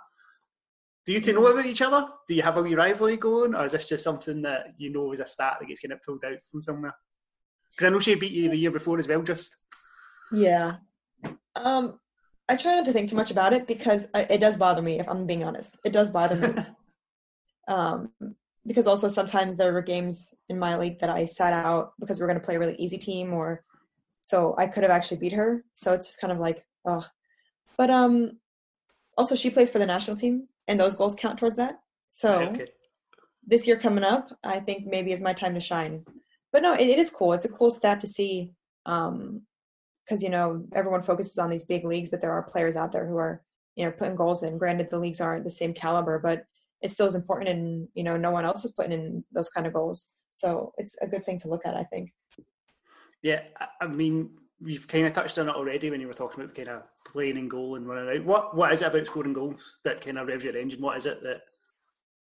Do 1.05 1.13
you 1.13 1.21
two 1.21 1.33
know 1.33 1.47
about 1.47 1.65
each 1.65 1.81
other? 1.81 2.05
Do 2.27 2.35
you 2.35 2.43
have 2.43 2.57
a 2.57 2.61
wee 2.61 2.75
rivalry 2.75 3.17
going, 3.17 3.55
or 3.55 3.65
is 3.65 3.71
this 3.71 3.87
just 3.87 4.03
something 4.03 4.41
that 4.43 4.73
you 4.77 4.91
know 4.91 5.11
is 5.13 5.21
a 5.21 5.25
stat 5.25 5.57
that 5.59 5.67
gets 5.67 5.79
kind 5.79 5.93
of 5.93 6.03
pulled 6.05 6.23
out 6.25 6.37
from 6.51 6.61
somewhere? 6.61 6.93
Because 7.71 7.87
I 7.87 7.89
know 7.89 7.99
she 7.99 8.15
beat 8.15 8.31
you 8.31 8.49
the 8.49 8.57
year 8.57 8.71
before 8.71 8.99
as 8.99 9.07
well. 9.07 9.21
Just 9.21 9.55
yeah. 10.31 10.77
Um, 11.55 11.99
I 12.47 12.55
try 12.55 12.75
not 12.75 12.85
to 12.85 12.93
think 12.93 13.09
too 13.09 13.15
much 13.15 13.31
about 13.31 13.53
it 13.53 13.67
because 13.67 14.07
I, 14.13 14.21
it 14.23 14.39
does 14.39 14.57
bother 14.57 14.81
me. 14.81 14.99
If 14.99 15.07
I'm 15.07 15.25
being 15.25 15.43
honest, 15.43 15.77
it 15.85 15.93
does 15.93 16.09
bother 16.09 16.35
me. 16.35 16.63
um, 17.67 18.11
because 18.65 18.87
also 18.87 19.07
sometimes 19.07 19.55
there 19.55 19.73
were 19.73 19.81
games 19.81 20.33
in 20.49 20.59
my 20.59 20.77
league 20.77 20.99
that 20.99 21.09
I 21.09 21.25
sat 21.25 21.53
out 21.53 21.93
because 21.99 22.19
we 22.19 22.23
are 22.23 22.27
going 22.27 22.39
to 22.39 22.45
play 22.45 22.55
a 22.55 22.59
really 22.59 22.75
easy 22.75 22.97
team, 22.97 23.33
or 23.33 23.63
so 24.21 24.55
I 24.57 24.67
could 24.67 24.83
have 24.83 24.91
actually 24.91 25.17
beat 25.17 25.33
her. 25.33 25.63
So 25.73 25.93
it's 25.93 26.07
just 26.07 26.21
kind 26.21 26.33
of 26.33 26.39
like, 26.39 26.65
oh. 26.85 27.05
But 27.77 27.89
um, 27.89 28.39
also 29.17 29.35
she 29.35 29.49
plays 29.49 29.71
for 29.71 29.79
the 29.79 29.85
national 29.85 30.17
team, 30.17 30.47
and 30.67 30.79
those 30.79 30.95
goals 30.95 31.15
count 31.15 31.39
towards 31.39 31.55
that. 31.57 31.79
So 32.07 32.41
okay. 32.41 32.67
this 33.45 33.67
year 33.67 33.77
coming 33.77 34.03
up, 34.03 34.29
I 34.43 34.59
think 34.59 34.87
maybe 34.87 35.11
is 35.11 35.21
my 35.21 35.33
time 35.33 35.53
to 35.53 35.59
shine. 35.59 36.03
But 36.51 36.63
no, 36.63 36.73
it, 36.73 36.81
it 36.81 36.99
is 36.99 37.11
cool. 37.11 37.33
It's 37.33 37.45
a 37.45 37.49
cool 37.49 37.69
stat 37.69 37.99
to 38.01 38.07
see. 38.07 38.51
Um, 38.85 39.41
because 40.09 40.23
you 40.23 40.29
know 40.29 40.65
everyone 40.73 41.01
focuses 41.01 41.37
on 41.37 41.49
these 41.49 41.65
big 41.65 41.85
leagues, 41.85 42.09
but 42.09 42.19
there 42.19 42.31
are 42.31 42.41
players 42.41 42.75
out 42.75 42.91
there 42.91 43.05
who 43.05 43.17
are 43.17 43.43
you 43.75 43.85
know 43.85 43.91
putting 43.91 44.15
goals 44.15 44.43
in. 44.43 44.57
Granted, 44.57 44.89
the 44.89 44.99
leagues 44.99 45.21
aren't 45.21 45.43
the 45.43 45.51
same 45.51 45.73
caliber, 45.73 46.19
but 46.19 46.45
it 46.81 46.91
still 46.91 47.05
is 47.05 47.15
important, 47.15 47.49
and 47.49 47.87
you 47.93 48.03
know 48.03 48.17
no 48.17 48.31
one 48.31 48.45
else 48.45 48.65
is 48.65 48.71
putting 48.71 48.91
in 48.91 49.23
those 49.31 49.49
kind 49.49 49.67
of 49.67 49.73
goals. 49.73 50.09
So 50.31 50.73
it's 50.77 50.95
a 51.01 51.07
good 51.07 51.25
thing 51.25 51.39
to 51.39 51.47
look 51.47 51.65
at, 51.65 51.75
I 51.75 51.83
think. 51.83 52.11
Yeah, 53.21 53.41
I 53.81 53.87
mean, 53.87 54.29
we've 54.61 54.87
kind 54.87 55.05
of 55.05 55.13
touched 55.13 55.37
on 55.37 55.49
it 55.49 55.55
already 55.55 55.89
when 55.89 56.01
you 56.01 56.07
were 56.07 56.13
talking 56.13 56.43
about 56.43 56.55
kind 56.55 56.69
of 56.69 56.83
playing 57.05 57.37
in 57.37 57.47
goal 57.47 57.75
and 57.75 57.87
running 57.87 58.17
out. 58.17 58.25
What 58.25 58.55
what 58.55 58.73
is 58.73 58.81
it 58.81 58.87
about 58.87 59.05
scoring 59.05 59.33
goals 59.33 59.77
that 59.83 60.01
kind 60.01 60.17
of 60.17 60.27
revs 60.27 60.43
your 60.43 60.57
engine? 60.57 60.81
What 60.81 60.97
is 60.97 61.05
it 61.05 61.21
that 61.23 61.41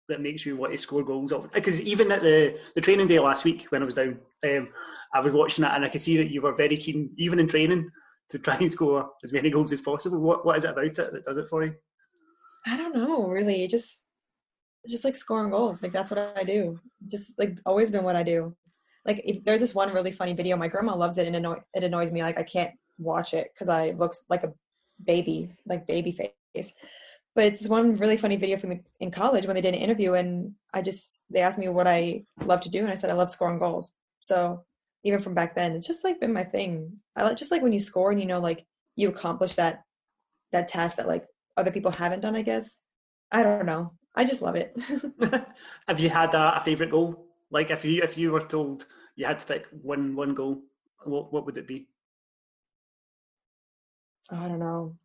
that 0.09 0.21
makes 0.21 0.45
you 0.45 0.57
want 0.57 0.73
to 0.73 0.79
score 0.79 1.05
goals? 1.05 1.33
Because 1.53 1.81
even 1.81 2.11
at 2.13 2.23
the 2.23 2.59
the 2.75 2.81
training 2.81 3.07
day 3.07 3.19
last 3.19 3.45
week 3.45 3.67
when 3.71 3.83
I 3.83 3.85
was 3.85 3.95
down, 3.95 4.19
um, 4.45 4.69
I 5.15 5.21
was 5.21 5.33
watching 5.33 5.65
it 5.65 5.71
and 5.73 5.85
I 5.85 5.89
could 5.89 6.01
see 6.01 6.17
that 6.17 6.31
you 6.31 6.43
were 6.43 6.55
very 6.55 6.77
keen, 6.77 7.11
even 7.17 7.39
in 7.39 7.47
training, 7.47 7.91
to 8.31 8.39
try 8.39 8.57
and 8.57 8.71
score 8.77 9.11
as 9.25 9.33
many 9.33 9.51
goals 9.51 9.73
as 9.73 9.81
possible. 9.81 10.21
What 10.21 10.45
what 10.45 10.57
is 10.57 10.65
it 10.65 10.71
about 10.71 10.85
it 10.85 10.95
that 10.97 11.25
does 11.25 11.37
it 11.37 11.49
for 11.49 11.65
you? 11.65 11.75
I 12.67 12.77
don't 12.77 12.95
know, 12.95 13.29
really. 13.29 13.67
Just 13.67 14.05
just 14.89 15.05
like 15.05 15.17
scoring 15.17 15.51
goals. 15.51 15.83
Like 15.83 15.93
that's 15.93 16.11
what 16.11 16.35
I 16.37 16.45
do. 16.45 16.79
Just 17.07 17.39
like 17.39 17.59
always 17.67 17.91
been 17.91 18.05
what 18.05 18.17
I 18.17 18.23
do. 18.23 18.55
Like 19.05 19.21
if 19.25 19.45
there's 19.45 19.61
this 19.61 19.75
one 19.75 19.93
really 19.93 20.13
funny 20.13 20.35
video. 20.35 20.57
My 20.57 20.69
grandma 20.69 20.95
loves 20.95 21.19
it, 21.19 21.27
and 21.27 21.37
anno- 21.37 21.63
it 21.75 21.85
annoys 21.85 22.13
me. 22.13 22.23
Like 22.23 22.39
I 22.39 22.43
can't 22.43 22.73
watch 22.99 23.35
it 23.35 23.51
because 23.55 23.69
I 23.69 23.91
looks 23.93 24.23
like 24.29 24.45
a 24.45 24.53
baby, 25.05 25.55
like 25.67 25.87
baby 25.87 26.13
face. 26.13 26.73
But 27.35 27.45
it's 27.45 27.69
one 27.69 27.97
really 27.97 28.17
funny 28.17 28.37
video 28.37 28.57
from 28.57 28.71
the, 28.71 28.81
in 29.01 29.11
college 29.11 29.47
when 29.47 29.55
they 29.55 29.61
did 29.61 29.75
an 29.75 29.81
interview, 29.81 30.15
and 30.15 30.53
I 30.75 30.83
just 30.83 31.21
they 31.31 31.41
asked 31.41 31.59
me 31.59 31.69
what 31.69 31.87
I 31.87 32.25
love 32.45 32.61
to 32.63 32.71
do, 32.71 32.81
and 32.81 32.91
I 32.91 32.95
said 32.95 33.11
I 33.11 33.15
love 33.15 33.31
scoring 33.31 33.59
goals. 33.59 33.93
So 34.21 34.65
even 35.05 35.21
from 35.21 35.35
back 35.35 35.55
then, 35.55 35.73
it's 35.73 35.87
just 35.87 36.05
like 36.05 36.21
been 36.21 36.33
my 36.33 36.45
thing. 36.45 36.93
I 37.17 37.23
like 37.25 37.37
just 37.37 37.51
like 37.51 37.63
when 37.63 37.73
you 37.73 37.81
score 37.81 38.11
and 38.11 38.21
you 38.21 38.27
know 38.27 38.41
like 38.41 38.67
you 38.97 39.09
accomplish 39.09 39.55
that 39.55 39.83
that 40.53 40.69
task 40.69 40.97
that 40.97 41.09
like 41.09 41.27
other 41.57 41.71
people 41.71 41.91
haven't 41.91 42.21
done. 42.21 42.37
I 42.37 42.43
guess 42.43 42.81
I 43.31 43.43
don't 43.43 43.67
know. 43.67 43.93
I 44.15 44.25
just 44.25 44.43
love 44.43 44.57
it. 44.57 44.77
Have 45.89 46.01
you 46.01 46.09
had 46.11 46.35
a, 46.35 46.57
a 46.57 46.61
favorite 46.61 46.91
goal? 46.91 47.27
Like 47.51 47.71
if 47.71 47.85
you 47.85 48.03
if 48.03 48.19
you 48.19 48.33
were 48.33 48.41
told 48.41 48.87
you 49.17 49.27
had 49.27 49.39
to 49.39 49.47
pick 49.47 49.67
one 49.83 50.17
one 50.17 50.35
goal, 50.35 50.63
what 51.05 51.33
what 51.33 51.47
would 51.47 51.59
it 51.59 51.67
be? 51.67 51.89
Oh, 54.31 54.37
I 54.37 54.49
don't 54.49 54.59
know. 54.59 54.97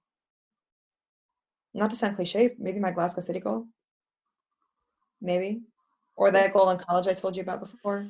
Not 1.73 1.89
to 1.89 1.95
sound 1.95 2.15
cliche, 2.15 2.55
maybe 2.59 2.79
my 2.79 2.91
Glasgow 2.91 3.21
City 3.21 3.39
goal. 3.39 3.65
Maybe. 5.21 5.61
Or 6.15 6.29
that 6.31 6.53
goal 6.53 6.69
in 6.69 6.77
college 6.77 7.07
I 7.07 7.13
told 7.13 7.35
you 7.35 7.41
about 7.41 7.59
before. 7.61 8.05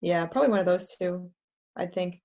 Yeah, 0.00 0.26
probably 0.26 0.50
one 0.50 0.60
of 0.60 0.66
those 0.66 0.94
two, 1.00 1.30
I 1.76 1.86
think. 1.86 2.20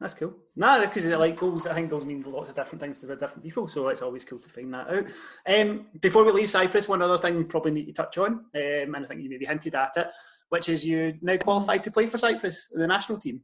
That's 0.00 0.14
cool. 0.14 0.34
Nah, 0.56 0.80
because 0.80 1.06
like 1.06 1.38
goals, 1.38 1.66
I 1.66 1.74
think 1.74 1.90
goals 1.90 2.04
mean 2.04 2.22
lots 2.22 2.48
of 2.48 2.56
different 2.56 2.80
things 2.80 2.98
to 3.00 3.06
the 3.06 3.16
different 3.16 3.44
people, 3.44 3.68
so 3.68 3.88
it's 3.88 4.02
always 4.02 4.24
cool 4.24 4.40
to 4.40 4.48
find 4.48 4.74
that 4.74 4.88
out. 4.88 5.06
Um, 5.46 5.86
before 6.00 6.24
we 6.24 6.32
leave 6.32 6.50
Cyprus, 6.50 6.88
one 6.88 7.02
other 7.02 7.18
thing 7.18 7.36
we 7.36 7.44
probably 7.44 7.70
need 7.70 7.86
to 7.86 7.92
touch 7.92 8.18
on, 8.18 8.32
um, 8.32 8.44
and 8.54 8.96
I 8.96 9.04
think 9.04 9.22
you 9.22 9.30
maybe 9.30 9.46
hinted 9.46 9.76
at 9.76 9.96
it, 9.96 10.08
which 10.48 10.68
is 10.68 10.84
you 10.84 11.14
now 11.22 11.36
qualified 11.36 11.84
to 11.84 11.92
play 11.92 12.08
for 12.08 12.18
Cyprus, 12.18 12.68
the 12.72 12.86
national 12.86 13.18
team. 13.18 13.42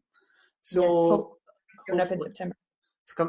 So, 0.62 1.37
yes, 1.88 2.01
up 2.01 2.12
in 2.12 2.20
September. 2.20 2.57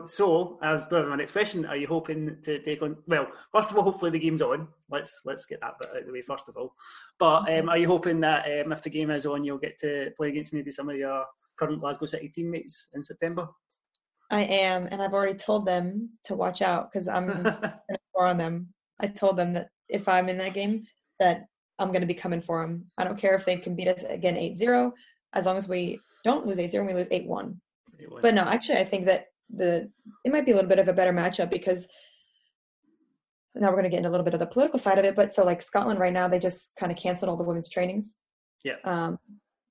So, 0.07 0.59
as 0.61 0.85
my 0.91 1.15
next 1.15 1.31
question, 1.31 1.65
are 1.65 1.77
you 1.77 1.87
hoping 1.87 2.37
to 2.43 2.59
take 2.59 2.81
on? 2.81 2.97
Well, 3.07 3.27
first 3.51 3.71
of 3.71 3.77
all, 3.77 3.83
hopefully 3.83 4.11
the 4.11 4.19
game's 4.19 4.41
on. 4.41 4.67
Let's 4.89 5.21
let's 5.25 5.45
get 5.45 5.61
that 5.61 5.75
bit 5.79 5.89
out 5.91 5.97
of 5.97 6.05
the 6.05 6.11
way 6.11 6.21
first 6.21 6.49
of 6.49 6.57
all. 6.57 6.73
But 7.17 7.49
um, 7.51 7.69
are 7.69 7.77
you 7.77 7.87
hoping 7.87 8.19
that 8.21 8.45
um, 8.45 8.73
if 8.73 8.81
the 8.81 8.89
game 8.89 9.09
is 9.09 9.25
on, 9.25 9.43
you'll 9.43 9.57
get 9.57 9.79
to 9.79 10.11
play 10.17 10.29
against 10.29 10.53
maybe 10.53 10.71
some 10.71 10.89
of 10.89 10.97
your 10.97 11.23
current 11.57 11.79
Glasgow 11.79 12.07
City 12.07 12.29
teammates 12.29 12.87
in 12.93 13.05
September? 13.05 13.47
I 14.31 14.41
am, 14.41 14.87
and 14.91 15.01
I've 15.01 15.13
already 15.13 15.37
told 15.37 15.65
them 15.65 16.09
to 16.25 16.35
watch 16.35 16.61
out 16.61 16.91
because 16.91 17.07
I'm 17.07 17.27
going 17.27 17.43
to 17.43 17.81
score 18.09 18.27
on 18.27 18.37
them. 18.37 18.67
I 18.99 19.07
told 19.07 19.37
them 19.37 19.53
that 19.53 19.69
if 19.87 20.07
I'm 20.07 20.29
in 20.29 20.37
that 20.39 20.53
game, 20.53 20.83
that 21.19 21.45
I'm 21.79 21.87
going 21.87 22.01
to 22.01 22.07
be 22.07 22.13
coming 22.13 22.41
for 22.41 22.61
them. 22.61 22.85
I 22.97 23.05
don't 23.05 23.17
care 23.17 23.35
if 23.35 23.45
they 23.45 23.55
can 23.55 23.75
beat 23.75 23.87
us 23.87 24.03
again 24.03 24.35
8-0, 24.35 24.91
as 25.33 25.45
long 25.45 25.57
as 25.57 25.67
we 25.67 25.99
don't 26.23 26.45
lose 26.45 26.57
8-0 26.57 26.75
and 26.75 26.87
we 26.87 26.93
lose 26.93 27.07
8-1. 27.07 27.55
But 28.21 28.33
no, 28.33 28.43
actually, 28.43 28.77
I 28.77 28.83
think 28.83 29.05
that 29.05 29.27
the 29.53 29.89
it 30.25 30.31
might 30.31 30.45
be 30.45 30.51
a 30.51 30.55
little 30.55 30.69
bit 30.69 30.79
of 30.79 30.88
a 30.88 30.93
better 30.93 31.13
matchup 31.13 31.49
because 31.49 31.88
now 33.55 33.67
we're 33.67 33.73
going 33.77 33.83
to 33.85 33.89
get 33.89 33.97
into 33.97 34.09
a 34.09 34.12
little 34.12 34.25
bit 34.25 34.33
of 34.33 34.39
the 34.39 34.45
political 34.45 34.79
side 34.79 34.99
of 34.99 35.05
it. 35.05 35.15
But 35.15 35.31
so 35.31 35.43
like 35.43 35.62
Scotland 35.62 35.99
right 35.99 36.13
now, 36.13 36.27
they 36.27 36.39
just 36.39 36.75
kind 36.75 36.91
of 36.91 36.97
canceled 36.97 37.29
all 37.29 37.38
the 37.38 37.43
women's 37.43 37.69
trainings. 37.69 38.15
Yeah. 38.63 38.75
Um, 38.83 39.17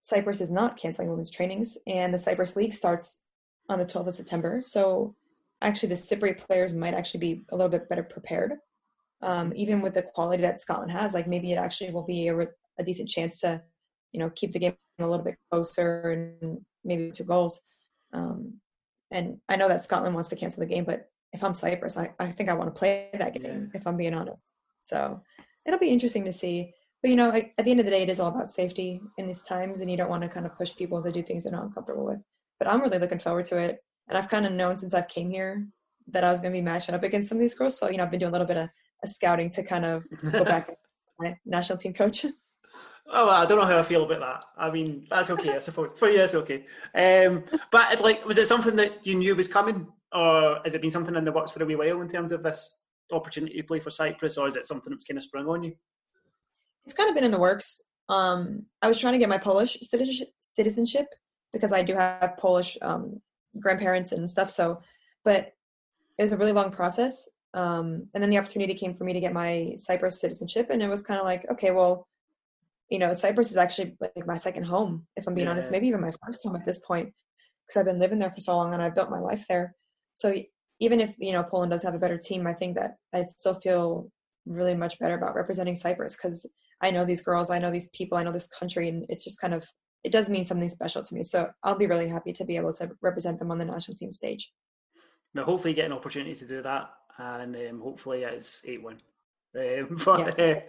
Cyprus 0.02 0.40
is 0.40 0.50
not 0.50 0.78
canceling 0.78 1.10
women's 1.10 1.30
trainings, 1.30 1.76
and 1.86 2.12
the 2.12 2.18
Cyprus 2.18 2.56
League 2.56 2.72
starts 2.72 3.20
on 3.68 3.78
the 3.78 3.84
12th 3.84 4.08
of 4.08 4.14
September. 4.14 4.60
So 4.62 5.14
actually, 5.60 5.90
the 5.90 5.94
Cypriot 5.96 6.38
players 6.38 6.72
might 6.72 6.94
actually 6.94 7.20
be 7.20 7.44
a 7.50 7.56
little 7.56 7.70
bit 7.70 7.88
better 7.88 8.02
prepared, 8.02 8.54
um, 9.22 9.52
even 9.54 9.82
with 9.82 9.94
the 9.94 10.02
quality 10.02 10.42
that 10.42 10.58
Scotland 10.58 10.92
has. 10.92 11.12
Like 11.12 11.28
maybe 11.28 11.52
it 11.52 11.58
actually 11.58 11.90
will 11.90 12.06
be 12.06 12.28
a, 12.28 12.38
a 12.38 12.84
decent 12.84 13.08
chance 13.08 13.40
to, 13.40 13.62
you 14.12 14.20
know, 14.20 14.30
keep 14.30 14.52
the 14.52 14.58
game 14.58 14.76
a 14.98 15.06
little 15.06 15.24
bit 15.24 15.36
closer 15.50 16.10
and 16.10 16.58
maybe 16.84 17.10
two 17.10 17.24
goals. 17.24 17.60
Um, 18.12 18.54
and 19.10 19.38
I 19.48 19.56
know 19.56 19.68
that 19.68 19.82
Scotland 19.82 20.14
wants 20.14 20.28
to 20.30 20.36
cancel 20.36 20.60
the 20.60 20.66
game, 20.66 20.84
but 20.84 21.10
if 21.32 21.42
I'm 21.42 21.54
Cyprus, 21.54 21.96
I, 21.96 22.12
I 22.18 22.30
think 22.32 22.48
I 22.48 22.54
want 22.54 22.74
to 22.74 22.78
play 22.78 23.10
that 23.14 23.34
game. 23.34 23.70
Yeah. 23.72 23.80
If 23.80 23.86
I'm 23.86 23.96
being 23.96 24.14
honest, 24.14 24.42
so 24.82 25.22
it'll 25.66 25.78
be 25.78 25.90
interesting 25.90 26.24
to 26.24 26.32
see 26.32 26.74
but 27.02 27.10
you 27.10 27.16
know 27.16 27.30
at 27.30 27.64
the 27.64 27.70
end 27.70 27.80
of 27.80 27.86
the 27.86 27.92
day 27.92 28.02
it 28.02 28.08
is 28.08 28.20
all 28.20 28.28
about 28.28 28.48
safety 28.48 29.00
in 29.18 29.26
these 29.26 29.42
times 29.42 29.80
and 29.80 29.90
you 29.90 29.96
don't 29.96 30.10
want 30.10 30.22
to 30.22 30.28
kind 30.28 30.46
of 30.46 30.56
push 30.56 30.74
people 30.76 31.02
to 31.02 31.12
do 31.12 31.22
things 31.22 31.44
they're 31.44 31.52
not 31.52 31.74
comfortable 31.74 32.04
with 32.04 32.18
but 32.58 32.68
i'm 32.68 32.80
really 32.80 32.98
looking 32.98 33.18
forward 33.18 33.44
to 33.44 33.58
it 33.58 33.78
and 34.08 34.18
i've 34.18 34.28
kind 34.28 34.46
of 34.46 34.52
known 34.52 34.76
since 34.76 34.94
i've 34.94 35.08
came 35.08 35.30
here 35.30 35.66
that 36.08 36.24
i 36.24 36.30
was 36.30 36.40
going 36.40 36.52
to 36.52 36.58
be 36.58 36.64
matching 36.64 36.94
up 36.94 37.02
against 37.02 37.28
some 37.28 37.38
of 37.38 37.42
these 37.42 37.54
girls 37.54 37.78
so 37.78 37.88
you 37.88 37.96
know 37.96 38.04
i've 38.04 38.10
been 38.10 38.20
doing 38.20 38.30
a 38.30 38.32
little 38.32 38.46
bit 38.46 38.56
of, 38.56 38.68
of 39.02 39.08
scouting 39.08 39.50
to 39.50 39.62
kind 39.62 39.84
of 39.84 40.04
go 40.32 40.44
back 40.52 40.70
my 41.18 41.36
national 41.44 41.78
team 41.78 41.92
coach 41.92 42.24
Oh, 43.10 43.30
I 43.30 43.46
don't 43.46 43.58
know 43.58 43.64
how 43.64 43.78
I 43.78 43.82
feel 43.82 44.04
about 44.04 44.20
that. 44.20 44.44
I 44.56 44.70
mean, 44.70 45.06
that's 45.08 45.30
okay, 45.30 45.56
I 45.56 45.60
suppose. 45.60 45.92
For 45.98 46.10
you, 46.10 46.20
it's 46.20 46.34
okay. 46.34 46.66
Um, 46.94 47.44
but 47.70 48.00
like, 48.02 48.24
was 48.26 48.36
it 48.38 48.48
something 48.48 48.76
that 48.76 49.06
you 49.06 49.14
knew 49.14 49.34
was 49.34 49.48
coming, 49.48 49.86
or 50.12 50.60
has 50.64 50.74
it 50.74 50.82
been 50.82 50.90
something 50.90 51.14
in 51.14 51.24
the 51.24 51.32
works 51.32 51.50
for 51.50 51.62
a 51.62 51.66
wee 51.66 51.74
while 51.74 52.02
in 52.02 52.08
terms 52.08 52.32
of 52.32 52.42
this 52.42 52.78
opportunity 53.10 53.56
to 53.56 53.62
play 53.62 53.80
for 53.80 53.90
Cyprus, 53.90 54.36
or 54.36 54.46
is 54.46 54.56
it 54.56 54.66
something 54.66 54.92
that's 54.92 55.04
kind 55.04 55.16
of 55.16 55.24
sprung 55.24 55.46
on 55.46 55.62
you? 55.62 55.74
it's 56.88 56.94
kind 56.94 57.10
of 57.10 57.14
been 57.14 57.24
in 57.24 57.30
the 57.30 57.38
works. 57.38 57.82
Um, 58.08 58.64
I 58.80 58.88
was 58.88 58.98
trying 58.98 59.12
to 59.12 59.18
get 59.18 59.28
my 59.28 59.36
Polish 59.36 59.76
citizenship 60.40 61.06
because 61.52 61.70
I 61.70 61.82
do 61.82 61.94
have 61.94 62.38
Polish 62.38 62.78
um, 62.80 63.20
grandparents 63.60 64.12
and 64.12 64.28
stuff. 64.28 64.48
So, 64.48 64.80
but 65.22 65.52
it 66.16 66.22
was 66.22 66.32
a 66.32 66.38
really 66.38 66.52
long 66.52 66.70
process. 66.70 67.28
Um, 67.52 68.08
and 68.14 68.22
then 68.22 68.30
the 68.30 68.38
opportunity 68.38 68.72
came 68.72 68.94
for 68.94 69.04
me 69.04 69.12
to 69.12 69.20
get 69.20 69.34
my 69.34 69.74
Cyprus 69.76 70.18
citizenship, 70.18 70.68
and 70.70 70.82
it 70.82 70.88
was 70.88 71.02
kind 71.02 71.20
of 71.20 71.26
like, 71.26 71.44
okay, 71.50 71.72
well, 71.72 72.08
you 72.90 72.98
know, 72.98 73.12
Cyprus 73.12 73.50
is 73.50 73.56
actually 73.56 73.96
like 74.00 74.26
my 74.26 74.36
second 74.36 74.64
home, 74.64 75.06
if 75.16 75.26
I'm 75.26 75.34
being 75.34 75.46
yeah. 75.46 75.52
honest, 75.52 75.70
maybe 75.70 75.88
even 75.88 76.00
my 76.00 76.12
first 76.24 76.42
home 76.44 76.56
at 76.56 76.64
this 76.64 76.80
point, 76.80 77.12
because 77.66 77.78
I've 77.78 77.86
been 77.86 77.98
living 77.98 78.18
there 78.18 78.30
for 78.30 78.40
so 78.40 78.56
long 78.56 78.72
and 78.72 78.82
I've 78.82 78.94
built 78.94 79.10
my 79.10 79.20
life 79.20 79.44
there. 79.48 79.74
So 80.14 80.34
even 80.80 81.00
if 81.00 81.14
you 81.18 81.32
know 81.32 81.42
Poland 81.42 81.70
does 81.70 81.82
have 81.82 81.94
a 81.94 81.98
better 81.98 82.18
team, 82.18 82.46
I 82.46 82.54
think 82.54 82.76
that 82.76 82.96
I'd 83.12 83.28
still 83.28 83.54
feel 83.54 84.10
really 84.46 84.74
much 84.74 84.98
better 84.98 85.14
about 85.16 85.34
representing 85.34 85.76
Cyprus 85.76 86.16
because 86.16 86.46
I 86.80 86.90
know 86.90 87.04
these 87.04 87.20
girls, 87.20 87.50
I 87.50 87.58
know 87.58 87.70
these 87.70 87.88
people, 87.88 88.16
I 88.16 88.22
know 88.22 88.32
this 88.32 88.48
country, 88.48 88.88
and 88.88 89.04
it's 89.08 89.24
just 89.24 89.40
kind 89.40 89.54
of 89.54 89.66
it 90.04 90.12
does 90.12 90.28
mean 90.28 90.44
something 90.44 90.70
special 90.70 91.02
to 91.02 91.14
me. 91.14 91.22
So 91.22 91.50
I'll 91.64 91.76
be 91.76 91.86
really 91.86 92.08
happy 92.08 92.32
to 92.32 92.44
be 92.44 92.56
able 92.56 92.72
to 92.74 92.90
represent 93.02 93.38
them 93.38 93.50
on 93.50 93.58
the 93.58 93.64
national 93.64 93.96
team 93.96 94.12
stage. 94.12 94.52
Now, 95.34 95.44
hopefully, 95.44 95.72
you 95.72 95.76
get 95.76 95.86
an 95.86 95.92
opportunity 95.92 96.34
to 96.36 96.46
do 96.46 96.62
that, 96.62 96.90
and 97.18 97.54
um, 97.54 97.80
hopefully, 97.80 98.22
it's 98.22 98.62
eight 98.64 98.82
one. 98.82 99.00
Um, 99.56 99.98
but 100.04 100.38
yeah. 100.38 100.60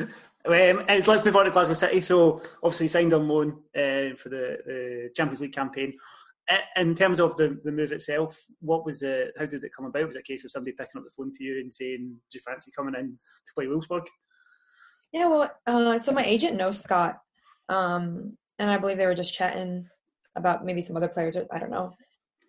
uh, 0.00 0.04
um, 0.46 0.84
let's 1.06 1.24
move 1.24 1.36
on 1.36 1.44
to 1.44 1.50
Glasgow 1.50 1.74
City. 1.74 2.00
So, 2.00 2.40
obviously, 2.62 2.88
signed 2.88 3.12
on 3.12 3.28
loan 3.28 3.60
uh, 3.76 4.14
for 4.16 4.28
the, 4.28 4.58
the, 4.64 5.10
Champions 5.14 5.40
League 5.40 5.52
campaign. 5.52 5.94
In 6.76 6.94
terms 6.94 7.20
of 7.20 7.36
the, 7.36 7.60
the 7.64 7.72
move 7.72 7.92
itself, 7.92 8.42
what 8.60 8.84
was 8.84 9.00
the, 9.00 9.30
how 9.38 9.44
did 9.44 9.62
it 9.64 9.72
come 9.76 9.84
about? 9.84 10.06
Was 10.06 10.16
it 10.16 10.20
a 10.20 10.22
case 10.22 10.44
of 10.44 10.50
somebody 10.50 10.72
picking 10.72 10.98
up 10.98 11.04
the 11.04 11.10
phone 11.10 11.30
to 11.32 11.44
you 11.44 11.60
and 11.60 11.72
saying, 11.72 12.16
"Do 12.30 12.38
you 12.38 12.40
fancy 12.40 12.70
coming 12.74 12.94
in 12.94 13.08
to 13.08 13.54
play 13.54 13.66
Wolfsburg?" 13.66 14.06
Yeah, 15.12 15.26
well, 15.26 15.50
uh, 15.66 15.98
so 15.98 16.12
my 16.12 16.24
agent 16.24 16.56
knows 16.56 16.80
Scott, 16.80 17.18
um, 17.68 18.38
and 18.58 18.70
I 18.70 18.78
believe 18.78 18.96
they 18.96 19.06
were 19.06 19.14
just 19.14 19.34
chatting 19.34 19.86
about 20.36 20.64
maybe 20.64 20.80
some 20.80 20.96
other 20.96 21.08
players. 21.08 21.36
I 21.50 21.58
don't 21.58 21.70
know. 21.70 21.92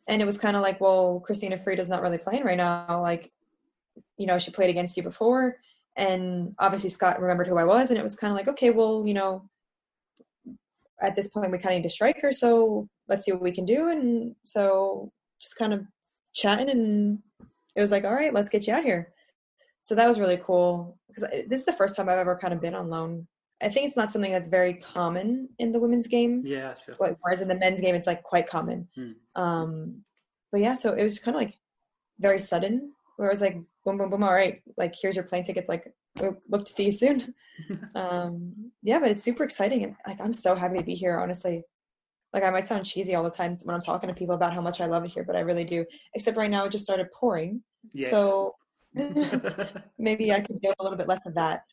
And 0.08 0.22
it 0.22 0.26
was 0.26 0.38
kind 0.38 0.56
of 0.56 0.64
like, 0.64 0.80
well, 0.80 1.24
Krystyna 1.28 1.62
Freda's 1.62 1.90
not 1.90 2.02
really 2.02 2.18
playing 2.18 2.44
right 2.44 2.58
now. 2.58 3.02
Like, 3.02 3.32
you 4.18 4.26
know, 4.26 4.40
she 4.40 4.52
played 4.52 4.70
against 4.70 4.96
you 4.98 5.04
before 5.04 5.58
and 5.96 6.54
obviously 6.60 6.90
Scott 6.90 7.22
remembered 7.22 7.48
who 7.48 7.58
I 7.58 7.66
was, 7.66 7.90
and 7.90 8.00
it 8.00 8.04
was 8.04 8.16
kind 8.16 8.32
of 8.32 8.38
like, 8.38 8.48
okay, 8.48 8.70
well, 8.70 9.04
you 9.06 9.14
know, 9.14 9.50
at 11.02 11.16
this 11.16 11.30
point 11.30 11.52
we 11.52 11.58
kind 11.58 11.76
of 11.76 11.82
need 11.82 11.88
a 11.88 11.90
striker, 11.90 12.32
so 12.32 12.88
let's 13.08 13.26
see 13.26 13.32
what 13.32 13.42
we 13.42 13.52
can 13.52 13.66
do. 13.66 13.90
And 13.90 14.36
so 14.44 15.12
just 15.42 15.58
kind 15.58 15.74
of 15.74 15.86
chatting, 16.34 16.70
and 16.70 17.20
it 17.76 17.82
was 17.82 17.92
like, 17.92 18.04
all 18.04 18.14
right, 18.14 18.34
let's 18.34 18.50
get 18.50 18.68
you 18.68 18.74
out 18.74 18.84
here. 18.84 19.14
So 19.82 19.96
that 19.96 20.08
was 20.08 20.20
really 20.20 20.38
cool 20.38 20.98
because 21.08 21.24
this 21.48 21.62
is 21.62 21.66
the 21.66 21.74
first 21.74 21.96
time 21.96 22.10
I've 22.10 22.20
ever 22.20 22.38
kind 22.38 22.54
of 22.54 22.62
been 22.62 22.76
on 22.76 22.90
loan. 22.90 23.28
I 23.62 23.70
think 23.70 23.88
it's 23.88 23.98
not 23.98 24.10
something 24.10 24.32
that's 24.32 24.48
very 24.48 24.74
common 24.74 25.50
in 25.60 25.72
the 25.72 25.80
women's 25.80 26.08
game. 26.08 26.44
Yeah, 26.46 26.76
sure. 26.86 26.96
Whereas 27.22 27.42
in 27.42 27.48
the 27.48 27.58
men's 27.58 27.82
game, 27.82 27.96
it's 27.96 28.08
like 28.08 28.24
quite 28.24 28.48
common. 28.48 28.88
Hmm. 28.96 29.12
Um, 29.36 30.02
but 30.52 30.62
yeah, 30.62 30.76
so 30.76 30.94
it 30.94 31.04
was 31.04 31.20
kind 31.20 31.36
of 31.36 31.42
like 31.42 31.58
very 32.20 32.40
sudden. 32.40 32.94
Where 33.18 33.28
I 33.28 33.32
was 33.32 33.42
like, 33.42 33.58
boom, 33.90 33.98
boom, 33.98 34.10
boom. 34.10 34.24
All 34.24 34.34
right, 34.34 34.62
like 34.78 34.94
here's 35.00 35.16
your 35.16 35.26
plane 35.26 35.44
tickets. 35.44 35.68
Like, 35.68 35.92
look 36.48 36.66
to 36.66 36.72
see 36.72 36.86
you 36.86 36.92
soon. 36.92 37.34
um, 37.96 38.54
yeah, 38.84 39.00
but 39.00 39.12
it's 39.12 39.24
super 39.24 39.44
exciting, 39.44 39.84
and 39.84 39.96
like 40.08 40.22
I'm 40.22 40.34
so 40.34 40.56
happy 40.56 40.78
to 40.78 40.84
be 40.84 40.96
here. 40.96 41.20
Honestly, 41.20 41.64
like 42.34 42.44
I 42.44 42.50
might 42.50 42.68
sound 42.68 42.86
cheesy 42.86 43.16
all 43.16 43.24
the 43.24 43.30
time 43.30 43.58
when 43.64 43.76
I'm 43.76 43.82
talking 43.82 44.08
to 44.08 44.16
people 44.16 44.36
about 44.36 44.54
how 44.54 44.62
much 44.62 44.82
I 44.82 44.86
love 44.86 45.04
it 45.04 45.10
here, 45.10 45.24
but 45.24 45.36
I 45.36 45.42
really 45.42 45.64
do. 45.64 45.86
Except 46.14 46.38
right 46.38 46.52
now, 46.52 46.66
it 46.66 46.72
just 46.72 46.86
started 46.86 47.08
pouring, 47.12 47.64
yes. 47.94 48.10
so 48.10 48.56
maybe 49.98 50.32
I 50.32 50.42
could 50.42 50.62
get 50.62 50.76
a 50.80 50.84
little 50.84 50.98
bit 50.98 51.08
less 51.08 51.26
of 51.26 51.36
that. 51.36 51.64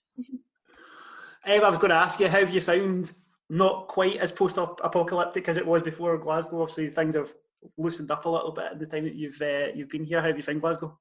Um, 1.47 1.65
I 1.65 1.69
was 1.69 1.79
going 1.79 1.91
to 1.91 1.97
ask 1.97 2.19
you, 2.19 2.29
how 2.29 2.41
have 2.41 2.53
you 2.53 2.61
found 2.61 3.13
not 3.49 3.87
quite 3.87 4.17
as 4.17 4.33
post-apocalyptic 4.33 5.49
as 5.49 5.57
it 5.57 5.67
was 5.67 5.83
before 5.83 6.19
Glasgow? 6.19 6.63
Obviously, 6.63 6.89
things 6.89 7.15
have 7.15 7.33
loosened 7.79 8.11
up 8.11 8.25
a 8.25 8.29
little 8.29 8.53
bit 8.53 8.73
in 8.73 8.79
the 8.79 8.87
time 8.87 9.05
that 9.05 9.15
you've 9.15 9.41
uh, 9.41 9.69
you've 9.75 9.89
been 9.89 10.05
here. 10.05 10.21
How 10.21 10.29
have 10.29 10.37
you 10.37 10.43
found 10.43 10.61
Glasgow? 10.61 10.99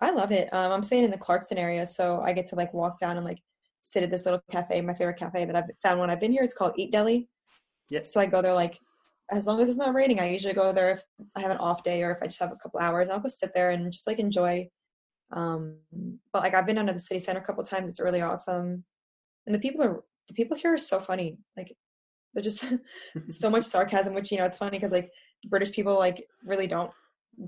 I 0.00 0.10
love 0.10 0.30
it. 0.32 0.52
Um, 0.52 0.72
I'm 0.72 0.82
staying 0.82 1.04
in 1.04 1.10
the 1.10 1.18
Clarkston 1.18 1.56
area, 1.56 1.86
so 1.86 2.20
I 2.20 2.32
get 2.32 2.46
to 2.48 2.54
like 2.54 2.72
walk 2.74 2.98
down 2.98 3.16
and 3.16 3.24
like 3.24 3.38
sit 3.82 4.02
at 4.02 4.10
this 4.10 4.24
little 4.24 4.42
cafe, 4.50 4.80
my 4.80 4.94
favorite 4.94 5.18
cafe 5.18 5.44
that 5.44 5.56
I've 5.56 5.70
found 5.82 6.00
when 6.00 6.10
I've 6.10 6.20
been 6.20 6.32
here. 6.32 6.42
It's 6.42 6.54
called 6.54 6.72
Eat 6.76 6.92
Deli. 6.92 7.28
Yeah. 7.88 8.00
So 8.04 8.20
I 8.20 8.26
go 8.26 8.42
there 8.42 8.52
like 8.52 8.78
as 9.30 9.46
long 9.46 9.60
as 9.60 9.68
it's 9.68 9.78
not 9.78 9.94
raining. 9.94 10.20
I 10.20 10.28
usually 10.28 10.54
go 10.54 10.72
there 10.72 10.90
if 10.90 11.02
I 11.34 11.40
have 11.40 11.50
an 11.50 11.56
off 11.58 11.82
day 11.82 12.02
or 12.02 12.10
if 12.10 12.18
I 12.22 12.26
just 12.26 12.40
have 12.40 12.52
a 12.52 12.56
couple 12.56 12.80
hours. 12.80 13.08
I'll 13.08 13.20
go 13.20 13.28
sit 13.28 13.54
there 13.54 13.70
and 13.70 13.92
just 13.92 14.06
like 14.06 14.18
enjoy. 14.18 14.68
Um, 15.32 15.76
but 16.32 16.42
like 16.42 16.54
I've 16.54 16.66
been 16.66 16.76
down 16.76 16.86
to 16.86 16.92
the 16.92 17.00
city 17.00 17.20
center 17.20 17.40
a 17.40 17.44
couple 17.44 17.64
times. 17.64 17.88
It's 17.88 18.00
really 18.00 18.22
awesome, 18.22 18.84
and 19.46 19.54
the 19.54 19.58
people 19.58 19.82
are 19.82 20.04
the 20.28 20.34
people 20.34 20.56
here 20.56 20.74
are 20.74 20.78
so 20.78 21.00
funny. 21.00 21.38
Like 21.56 21.74
they're 22.34 22.42
just 22.42 22.64
so 23.28 23.50
much 23.50 23.64
sarcasm, 23.64 24.14
which 24.14 24.30
you 24.30 24.38
know 24.38 24.44
it's 24.44 24.58
funny 24.58 24.78
because 24.78 24.92
like 24.92 25.10
British 25.48 25.72
people 25.72 25.98
like 25.98 26.24
really 26.44 26.66
don't 26.66 26.90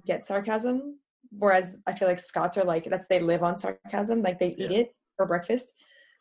get 0.06 0.24
sarcasm 0.24 0.98
whereas 1.30 1.76
I 1.86 1.92
feel 1.94 2.08
like 2.08 2.18
Scots 2.18 2.56
are 2.56 2.64
like 2.64 2.84
that's 2.84 3.06
they 3.06 3.20
live 3.20 3.42
on 3.42 3.56
sarcasm, 3.56 4.22
like 4.22 4.38
they 4.38 4.48
eat 4.48 4.70
yeah. 4.70 4.78
it 4.78 4.94
for 5.16 5.26
breakfast. 5.26 5.72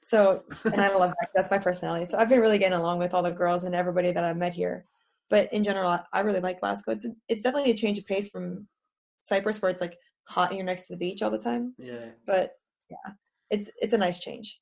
So, 0.04 0.43
and 0.65 0.82
I 0.82 0.96
love 0.96 1.13
that. 1.20 1.30
That's 1.36 1.52
my 1.52 1.58
personality. 1.58 2.06
So 2.06 2.17
I've 2.17 2.30
been 2.30 2.39
really 2.39 2.60
getting 2.60 2.78
along 2.78 3.00
with 3.00 3.13
all 3.13 3.24
the 3.24 3.32
girls 3.32 3.63
and 3.63 3.76
everybody 3.76 4.12
that 4.12 4.24
I've 4.24 4.38
met 4.38 4.54
here. 4.54 4.86
But 5.30 5.52
in 5.52 5.63
general, 5.63 6.00
I 6.13 6.20
really 6.22 6.39
like 6.39 6.60
Glasgow. 6.60 6.91
It's 6.91 7.06
it's 7.28 7.41
definitely 7.41 7.72
a 7.72 7.76
change 7.76 7.98
of 7.98 8.06
pace 8.06 8.30
from 8.30 8.67
Cyprus, 9.20 9.62
where 9.62 9.72
it's 9.72 9.82
like 9.82 9.98
hot 10.28 10.50
and 10.50 10.58
you're 10.58 10.65
next 10.65 10.88
to 10.88 10.93
the 10.93 10.98
beach 10.98 11.22
all 11.22 11.32
the 11.32 11.38
time. 11.38 11.74
Yeah. 11.78 12.10
But 12.26 12.52
yeah, 12.89 13.13
it's 13.50 13.70
it's 13.82 13.93
a 13.93 13.98
nice 13.98 14.20
change. 14.20 14.60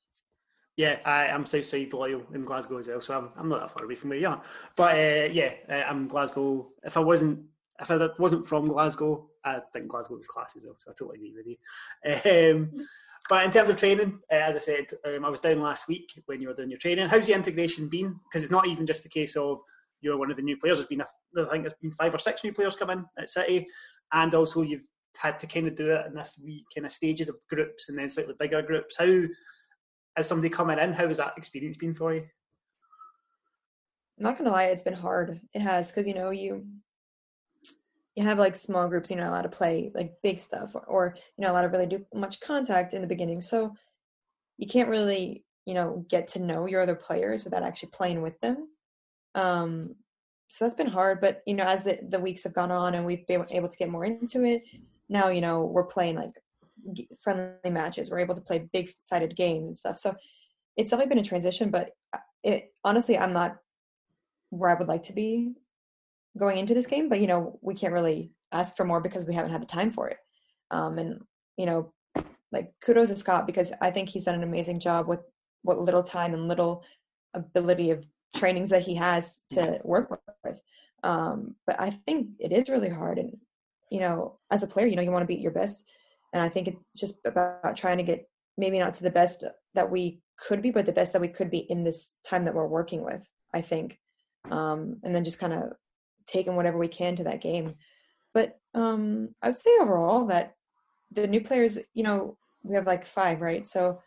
Yeah, 0.76 0.98
I, 1.06 1.26
am 1.28 1.46
Southside 1.46 1.94
loyal 1.94 2.22
in 2.34 2.44
Glasgow 2.44 2.76
as 2.76 2.86
well, 2.86 3.00
so 3.00 3.16
I'm 3.16 3.30
I'm 3.36 3.48
not 3.48 3.60
that 3.60 3.72
far 3.72 3.84
away 3.84 3.94
from 3.94 4.10
where 4.10 4.18
you 4.18 4.28
are. 4.28 4.42
But 4.76 4.94
uh, 4.94 5.28
yeah, 5.32 5.52
uh, 5.70 5.84
I'm 5.88 6.06
Glasgow. 6.06 6.68
If 6.84 6.96
I 6.96 7.00
wasn't 7.00 7.44
if 7.80 7.90
I 7.90 8.08
wasn't 8.18 8.46
from 8.46 8.68
Glasgow, 8.68 9.30
I 9.46 9.60
think 9.72 9.88
Glasgow 9.88 10.16
was 10.16 10.26
class 10.26 10.54
as 10.56 10.64
well, 10.64 10.74
so 10.76 10.90
I 10.90 10.94
totally 10.98 11.18
agree 11.18 11.34
with 11.36 11.46
you. 11.46 12.50
Um, 12.50 12.86
but 13.28 13.44
in 13.44 13.50
terms 13.50 13.70
of 13.70 13.76
training, 13.76 14.18
uh, 14.30 14.34
as 14.34 14.56
I 14.56 14.60
said, 14.60 14.86
um, 15.06 15.24
I 15.24 15.28
was 15.28 15.40
down 15.40 15.60
last 15.60 15.88
week 15.88 16.10
when 16.26 16.40
you 16.40 16.48
were 16.48 16.54
doing 16.54 16.70
your 16.70 16.78
training. 16.78 17.08
How's 17.08 17.26
the 17.26 17.34
integration 17.34 17.88
been? 17.88 18.18
Because 18.24 18.42
it's 18.42 18.52
not 18.52 18.66
even 18.66 18.86
just 18.86 19.02
the 19.02 19.08
case 19.08 19.36
of 19.36 19.60
you're 20.00 20.18
one 20.18 20.30
of 20.30 20.36
the 20.36 20.42
new 20.42 20.56
players. 20.56 20.78
There's 20.78 20.88
been, 20.88 21.00
a, 21.00 21.06
I 21.46 21.48
think, 21.48 21.62
there's 21.62 21.78
been 21.80 21.92
five 21.92 22.14
or 22.14 22.18
six 22.18 22.42
new 22.44 22.52
players 22.52 22.76
come 22.76 22.90
in 22.90 23.04
at 23.18 23.30
City, 23.30 23.66
and 24.12 24.34
also 24.34 24.62
you've 24.62 24.86
had 25.16 25.40
to 25.40 25.46
kind 25.46 25.68
of 25.68 25.74
do 25.74 25.90
it 25.90 26.06
in 26.06 26.14
this 26.14 26.38
wee 26.42 26.64
kind 26.74 26.86
of 26.86 26.92
stages 26.92 27.28
of 27.28 27.38
groups 27.48 27.88
and 27.88 27.98
then 27.98 28.08
slightly 28.08 28.34
bigger 28.38 28.62
groups. 28.62 28.96
How, 28.98 29.22
as 30.16 30.26
somebody 30.26 30.48
coming 30.48 30.78
in, 30.78 30.92
how 30.92 31.06
has 31.06 31.16
that 31.18 31.34
experience 31.36 31.76
been 31.76 31.94
for 31.94 32.14
you? 32.14 32.24
I'm 34.18 34.24
not 34.24 34.38
gonna 34.38 34.50
lie, 34.50 34.64
it's 34.64 34.82
been 34.82 34.94
hard. 34.94 35.40
It 35.52 35.60
has 35.60 35.90
because 35.90 36.06
you 36.06 36.14
know 36.14 36.30
you 36.30 36.66
you 38.16 38.24
have 38.24 38.38
like 38.38 38.56
small 38.56 38.88
groups 38.88 39.10
you're 39.10 39.20
not 39.20 39.28
allowed 39.28 39.42
to 39.42 39.48
play 39.48 39.90
like 39.94 40.14
big 40.22 40.40
stuff 40.40 40.74
or, 40.74 40.82
or 40.86 41.16
you're 41.36 41.46
not 41.46 41.52
allowed 41.52 41.62
to 41.62 41.68
really 41.68 41.86
do 41.86 42.04
much 42.14 42.40
contact 42.40 42.94
in 42.94 43.02
the 43.02 43.08
beginning. 43.08 43.40
So 43.40 43.74
you 44.58 44.66
can't 44.66 44.88
really 44.88 45.44
you 45.66 45.74
know 45.74 46.04
get 46.08 46.28
to 46.28 46.38
know 46.38 46.66
your 46.66 46.80
other 46.80 46.94
players 46.94 47.44
without 47.44 47.62
actually 47.62 47.90
playing 47.90 48.22
with 48.22 48.40
them. 48.40 48.68
Um 49.34 49.94
so 50.48 50.64
that's 50.64 50.76
been 50.76 50.86
hard 50.86 51.20
but 51.20 51.42
you 51.46 51.54
know 51.54 51.64
as 51.66 51.84
the, 51.84 51.98
the 52.08 52.20
weeks 52.20 52.44
have 52.44 52.54
gone 52.54 52.70
on 52.70 52.94
and 52.94 53.04
we've 53.04 53.26
been 53.26 53.44
able 53.50 53.68
to 53.68 53.76
get 53.76 53.90
more 53.90 54.04
into 54.04 54.44
it 54.44 54.62
now 55.08 55.28
you 55.28 55.40
know 55.40 55.64
we're 55.64 55.82
playing 55.82 56.14
like 56.14 56.30
friendly 57.20 57.70
matches. 57.70 58.10
We're 58.10 58.20
able 58.20 58.36
to 58.36 58.40
play 58.40 58.68
big 58.72 58.94
sided 59.00 59.34
games 59.34 59.66
and 59.66 59.76
stuff. 59.76 59.98
So 59.98 60.14
it's 60.76 60.90
definitely 60.90 61.14
been 61.14 61.24
a 61.24 61.28
transition 61.28 61.70
but 61.70 61.90
uh, 62.12 62.18
it 62.42 62.72
honestly 62.84 63.18
i'm 63.18 63.32
not 63.32 63.56
where 64.50 64.70
i 64.70 64.74
would 64.74 64.88
like 64.88 65.02
to 65.02 65.12
be 65.12 65.52
going 66.36 66.58
into 66.58 66.74
this 66.74 66.86
game, 66.86 67.08
but 67.08 67.20
you 67.20 67.26
know, 67.26 67.58
we 67.62 67.74
can't 67.74 67.92
really 67.92 68.32
ask 68.52 68.76
for 68.76 68.84
more 68.84 69.00
because 69.00 69.26
we 69.26 69.34
haven't 69.34 69.52
had 69.52 69.62
the 69.62 69.66
time 69.66 69.90
for 69.90 70.08
it. 70.08 70.18
Um, 70.70 70.98
and 70.98 71.20
you 71.56 71.66
know, 71.66 71.92
like 72.52 72.72
kudos 72.82 73.10
to 73.10 73.16
Scott 73.16 73.46
because 73.46 73.72
I 73.80 73.90
think 73.90 74.08
he's 74.08 74.24
done 74.24 74.34
an 74.34 74.42
amazing 74.42 74.78
job 74.78 75.08
with 75.08 75.20
what 75.62 75.80
little 75.80 76.02
time 76.02 76.34
and 76.34 76.48
little 76.48 76.84
ability 77.34 77.90
of 77.90 78.04
trainings 78.34 78.70
that 78.70 78.82
he 78.82 78.94
has 78.94 79.40
to 79.50 79.80
work 79.84 80.10
with. 80.44 80.60
Um, 81.02 81.54
but 81.66 81.80
I 81.80 81.90
think 81.90 82.28
it 82.38 82.52
is 82.52 82.68
really 82.68 82.88
hard, 82.88 83.18
and 83.18 83.36
you 83.90 84.00
know, 84.00 84.38
as 84.50 84.62
a 84.62 84.66
player, 84.66 84.86
you 84.86 84.96
know, 84.96 85.02
you 85.02 85.12
want 85.12 85.22
to 85.22 85.34
be 85.34 85.40
your 85.40 85.52
best, 85.52 85.84
and 86.32 86.42
I 86.42 86.48
think 86.48 86.68
it's 86.68 86.80
just 86.96 87.16
about 87.24 87.76
trying 87.76 87.98
to 87.98 88.04
get 88.04 88.28
maybe 88.58 88.78
not 88.78 88.94
to 88.94 89.02
the 89.02 89.10
best 89.10 89.44
that 89.74 89.90
we 89.90 90.20
could 90.38 90.62
be, 90.62 90.70
but 90.70 90.86
the 90.86 90.92
best 90.92 91.12
that 91.12 91.22
we 91.22 91.28
could 91.28 91.50
be 91.50 91.70
in 91.70 91.84
this 91.84 92.12
time 92.26 92.44
that 92.44 92.54
we're 92.54 92.66
working 92.66 93.04
with. 93.04 93.26
I 93.54 93.60
think, 93.60 93.98
um, 94.50 94.98
and 95.04 95.14
then 95.14 95.24
just 95.24 95.38
kind 95.38 95.52
of 95.52 95.72
taken 96.26 96.56
whatever 96.56 96.78
we 96.78 96.88
can 96.88 97.16
to 97.16 97.24
that 97.24 97.40
game. 97.40 97.74
But 98.34 98.58
um, 98.74 99.30
I 99.42 99.48
would 99.48 99.58
say 99.58 99.70
overall 99.80 100.26
that 100.26 100.54
the 101.12 101.26
new 101.26 101.40
players, 101.40 101.78
you 101.94 102.02
know, 102.02 102.36
we 102.62 102.74
have 102.74 102.86
like 102.86 103.06
five, 103.06 103.40
right? 103.40 103.66
So 103.66 104.00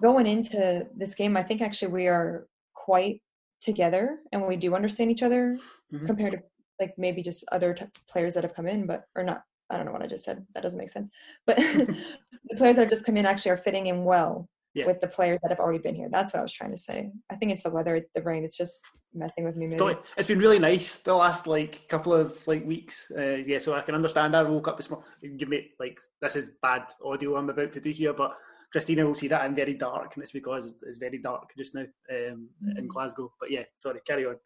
going 0.00 0.26
into 0.26 0.86
this 0.96 1.14
game, 1.14 1.36
I 1.36 1.42
think 1.42 1.60
actually 1.60 1.92
we 1.92 2.08
are 2.08 2.46
quite 2.74 3.20
together 3.60 4.18
and 4.32 4.46
we 4.46 4.56
do 4.56 4.74
understand 4.74 5.10
each 5.10 5.22
other 5.22 5.58
mm-hmm. 5.92 6.06
compared 6.06 6.32
to 6.32 6.38
like 6.80 6.94
maybe 6.98 7.22
just 7.22 7.44
other 7.52 7.72
t- 7.74 7.86
players 8.08 8.34
that 8.34 8.44
have 8.44 8.54
come 8.54 8.66
in, 8.66 8.86
but 8.86 9.04
or 9.14 9.22
not. 9.22 9.42
I 9.70 9.76
don't 9.76 9.86
know 9.86 9.92
what 9.92 10.02
I 10.02 10.06
just 10.06 10.24
said. 10.24 10.44
That 10.54 10.62
doesn't 10.62 10.78
make 10.78 10.90
sense. 10.90 11.08
But 11.46 11.56
the 11.56 12.56
players 12.56 12.76
that 12.76 12.82
have 12.82 12.90
just 12.90 13.06
come 13.06 13.16
in 13.16 13.26
actually 13.26 13.52
are 13.52 13.56
fitting 13.56 13.86
in 13.86 14.04
well 14.04 14.48
yeah. 14.74 14.86
with 14.86 15.00
the 15.00 15.08
players 15.08 15.38
that 15.42 15.50
have 15.50 15.60
already 15.60 15.78
been 15.78 15.94
here. 15.94 16.08
That's 16.10 16.32
what 16.32 16.40
I 16.40 16.42
was 16.42 16.52
trying 16.52 16.72
to 16.72 16.76
say. 16.76 17.10
I 17.30 17.36
think 17.36 17.52
it's 17.52 17.62
the 17.62 17.70
weather, 17.70 18.04
the 18.14 18.22
rain. 18.22 18.44
It's 18.44 18.56
just 18.56 18.82
messing 19.14 19.44
with 19.44 19.56
me. 19.56 19.68
Maybe. 19.68 19.96
It's 20.16 20.28
been 20.28 20.38
really 20.38 20.58
nice 20.58 20.96
the 20.96 21.14
last 21.14 21.46
like 21.46 21.88
couple 21.88 22.12
of 22.12 22.46
like 22.46 22.66
weeks. 22.66 23.10
Uh, 23.16 23.36
yeah, 23.46 23.58
so 23.58 23.74
I 23.74 23.82
can 23.82 23.94
understand. 23.94 24.36
I 24.36 24.42
woke 24.42 24.68
up 24.68 24.76
this 24.76 24.90
morning. 24.90 25.36
Give 25.36 25.48
me 25.48 25.70
like 25.78 25.98
this 26.20 26.36
is 26.36 26.48
bad 26.60 26.84
audio 27.04 27.36
I'm 27.36 27.48
about 27.48 27.72
to 27.72 27.80
do 27.80 27.90
here, 27.90 28.12
but 28.12 28.36
Krystyna 28.74 29.06
will 29.06 29.14
see 29.14 29.28
that 29.28 29.42
I'm 29.42 29.54
very 29.54 29.74
dark, 29.74 30.14
and 30.14 30.22
it's 30.22 30.32
because 30.32 30.74
it's 30.82 30.96
very 30.96 31.18
dark 31.18 31.52
just 31.56 31.74
now 31.74 31.82
um, 31.82 32.48
mm-hmm. 32.64 32.78
in 32.78 32.88
Glasgow. 32.88 33.32
But 33.38 33.50
yeah, 33.50 33.62
sorry, 33.76 34.00
carry 34.06 34.26
on. 34.26 34.36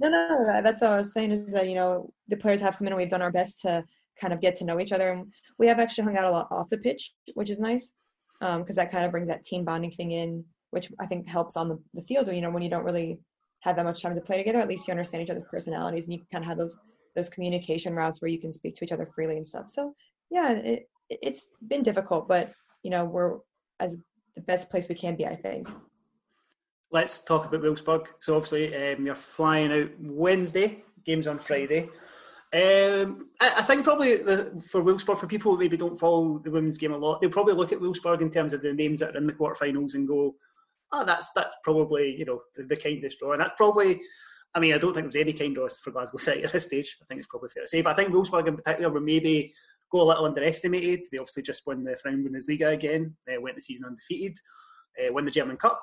No, 0.00 0.08
No, 0.08 0.44
no, 0.46 0.62
that's 0.62 0.80
what 0.80 0.92
I 0.92 0.96
was 0.96 1.12
saying 1.12 1.32
is 1.32 1.52
that 1.52 1.68
you 1.68 1.74
know 1.74 2.10
the 2.28 2.36
players 2.36 2.60
have 2.60 2.78
come 2.78 2.86
in 2.86 2.92
and 2.94 2.98
we've 2.98 3.10
done 3.10 3.22
our 3.22 3.32
best 3.32 3.60
to 3.62 3.84
kind 4.18 4.32
of 4.32 4.40
get 4.40 4.56
to 4.56 4.64
know 4.64 4.80
each 4.80 4.92
other, 4.92 5.12
and 5.12 5.30
we 5.58 5.66
have 5.66 5.78
actually 5.78 6.04
hung 6.04 6.16
out 6.16 6.24
a 6.24 6.30
lot 6.30 6.48
off 6.50 6.70
the 6.70 6.78
pitch, 6.78 7.12
which 7.34 7.50
is 7.50 7.60
nice 7.60 7.92
because 8.40 8.58
um, 8.58 8.74
that 8.74 8.92
kind 8.92 9.04
of 9.04 9.10
brings 9.10 9.28
that 9.28 9.42
team 9.42 9.64
bonding 9.64 9.90
thing 9.92 10.12
in, 10.12 10.44
which 10.70 10.90
I 11.00 11.06
think 11.06 11.26
helps 11.28 11.56
on 11.56 11.68
the, 11.68 11.78
the 11.94 12.02
field. 12.02 12.28
You 12.28 12.40
know, 12.40 12.50
when 12.50 12.62
you 12.62 12.70
don't 12.70 12.84
really 12.84 13.18
have 13.60 13.76
that 13.76 13.84
much 13.84 14.02
time 14.02 14.14
to 14.14 14.20
play 14.20 14.36
together, 14.38 14.60
at 14.60 14.68
least 14.68 14.86
you 14.86 14.92
understand 14.92 15.22
each 15.22 15.30
other's 15.30 15.44
personalities 15.50 16.04
and 16.04 16.12
you 16.12 16.20
can 16.20 16.28
kind 16.32 16.44
of 16.44 16.48
have 16.48 16.58
those 16.58 16.78
those 17.16 17.28
communication 17.28 17.94
routes 17.94 18.20
where 18.20 18.30
you 18.30 18.38
can 18.38 18.52
speak 18.52 18.74
to 18.74 18.84
each 18.84 18.92
other 18.92 19.08
freely 19.12 19.36
and 19.36 19.46
stuff. 19.46 19.68
So 19.68 19.94
yeah, 20.30 20.52
it, 20.52 20.88
it's 21.10 21.48
been 21.66 21.82
difficult, 21.82 22.28
but 22.28 22.52
you 22.82 22.90
know 22.90 23.04
we're 23.04 23.38
as 23.80 23.98
the 24.36 24.42
best 24.42 24.70
place 24.70 24.88
we 24.88 24.94
can 24.94 25.16
be, 25.16 25.26
I 25.26 25.34
think. 25.34 25.68
Let's 26.90 27.18
talk 27.18 27.44
about 27.44 27.62
Wolfsburg. 27.62 28.06
So 28.20 28.36
obviously 28.36 28.92
um, 28.92 29.04
you're 29.04 29.14
flying 29.14 29.72
out 29.72 29.90
Wednesday. 30.00 30.84
Games 31.04 31.26
on 31.26 31.38
Friday. 31.38 31.88
Um, 32.50 33.28
I, 33.42 33.54
I, 33.58 33.62
think 33.62 33.84
probably 33.84 34.16
the, 34.16 34.62
for 34.70 34.82
Wolfsburg, 34.82 35.18
for 35.18 35.26
people 35.26 35.52
who 35.52 35.58
maybe 35.58 35.76
don't 35.76 36.00
follow 36.00 36.38
the 36.38 36.50
women's 36.50 36.78
game 36.78 36.92
a 36.92 36.96
lot, 36.96 37.20
they'll 37.20 37.28
probably 37.28 37.52
look 37.52 37.72
at 37.72 37.78
Wolfsburg 37.78 38.22
in 38.22 38.30
terms 38.30 38.54
of 38.54 38.62
the 38.62 38.72
names 38.72 39.00
that 39.00 39.14
are 39.14 39.18
in 39.18 39.26
the 39.26 39.34
quarterfinals 39.34 39.94
and 39.94 40.08
go, 40.08 40.34
"Oh, 40.90 41.04
that's 41.04 41.30
that's 41.32 41.54
probably 41.62 42.16
you 42.16 42.24
know 42.24 42.40
the, 42.56 42.64
the 42.64 42.76
kindest 42.76 43.18
draw." 43.18 43.32
And 43.32 43.42
that's 43.42 43.52
probably, 43.58 44.00
I 44.54 44.60
mean, 44.60 44.72
I 44.72 44.78
don't 44.78 44.94
think 44.94 45.12
there's 45.12 45.22
any 45.22 45.34
kind 45.34 45.54
draws 45.54 45.76
for 45.76 45.90
Glasgow 45.90 46.16
City 46.18 46.42
at 46.42 46.52
this 46.52 46.64
stage. 46.64 46.96
I 47.02 47.04
think 47.04 47.18
it's 47.18 47.28
probably 47.28 47.50
fair 47.50 47.64
to 47.64 47.68
say, 47.68 47.82
but 47.82 47.90
I 47.90 47.96
think 47.96 48.14
Wolfsburg 48.14 48.48
in 48.48 48.56
particular 48.56 48.90
were 48.90 49.00
maybe 49.00 49.52
go 49.92 50.00
a 50.00 50.08
little 50.08 50.24
underestimated. 50.24 51.00
They 51.12 51.18
obviously 51.18 51.42
just 51.42 51.66
won 51.66 51.84
the 51.84 51.96
Frauen 51.96 52.24
Bundesliga 52.24 52.72
again, 52.72 53.14
uh, 53.30 53.40
went 53.42 53.56
the 53.56 53.62
season 53.62 53.86
undefeated, 53.86 54.38
uh, 54.98 55.12
won 55.12 55.26
the 55.26 55.30
German 55.30 55.58
Cup. 55.58 55.82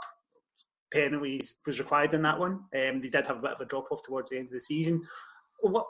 Penalties 0.92 1.58
was 1.66 1.78
required 1.78 2.14
in 2.16 2.24
that 2.24 2.40
one. 2.40 2.54
Um, 2.76 3.02
they 3.02 3.10
did 3.10 3.28
have 3.28 3.38
a 3.38 3.42
bit 3.42 3.52
of 3.52 3.62
a 3.62 3.66
drop 3.66 3.92
off 3.92 4.02
towards 4.04 4.32
the 4.32 4.38
end 4.38 4.48
of 4.48 4.54
the 4.54 4.62
season. 4.62 5.04
What 5.62 5.86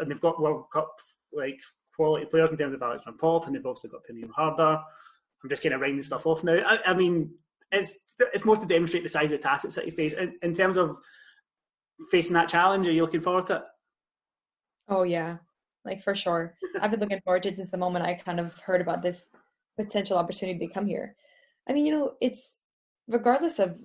and 0.00 0.10
they've 0.10 0.20
got 0.20 0.40
World 0.40 0.66
Cup 0.72 0.94
like 1.32 1.58
quality 1.94 2.26
players 2.26 2.50
in 2.50 2.56
terms 2.56 2.74
of 2.74 2.82
Alex 2.82 3.02
van 3.04 3.18
Popp, 3.18 3.46
and 3.46 3.54
they've 3.54 3.66
also 3.66 3.88
got 3.88 4.02
Pernille 4.08 4.30
Harder. 4.30 4.80
I'm 5.42 5.50
just 5.50 5.62
kind 5.62 5.74
of 5.74 5.80
rounding 5.80 6.02
stuff 6.02 6.26
off 6.26 6.44
now. 6.44 6.54
I, 6.54 6.78
I, 6.86 6.94
mean, 6.94 7.30
it's 7.72 7.92
it's 8.18 8.44
more 8.44 8.56
to 8.56 8.66
demonstrate 8.66 9.02
the 9.02 9.08
size 9.08 9.30
of 9.32 9.38
the 9.38 9.42
task 9.42 9.62
that 9.62 9.72
City 9.72 9.90
face. 9.90 10.12
In, 10.12 10.36
in 10.42 10.54
terms 10.54 10.76
of 10.76 10.96
facing 12.10 12.34
that 12.34 12.48
challenge, 12.48 12.86
are 12.86 12.92
you 12.92 13.02
looking 13.02 13.20
forward 13.20 13.46
to 13.46 13.56
it? 13.56 13.62
Oh 14.88 15.02
yeah, 15.02 15.38
like 15.84 16.02
for 16.02 16.14
sure. 16.14 16.54
I've 16.80 16.90
been 16.90 17.00
looking 17.00 17.20
forward 17.20 17.42
to 17.44 17.50
it 17.50 17.56
since 17.56 17.70
the 17.70 17.78
moment 17.78 18.06
I 18.06 18.14
kind 18.14 18.40
of 18.40 18.58
heard 18.60 18.80
about 18.80 19.02
this 19.02 19.28
potential 19.76 20.18
opportunity 20.18 20.66
to 20.66 20.72
come 20.72 20.86
here. 20.86 21.14
I 21.68 21.72
mean, 21.72 21.86
you 21.86 21.92
know, 21.92 22.14
it's 22.20 22.58
regardless 23.06 23.58
of 23.58 23.78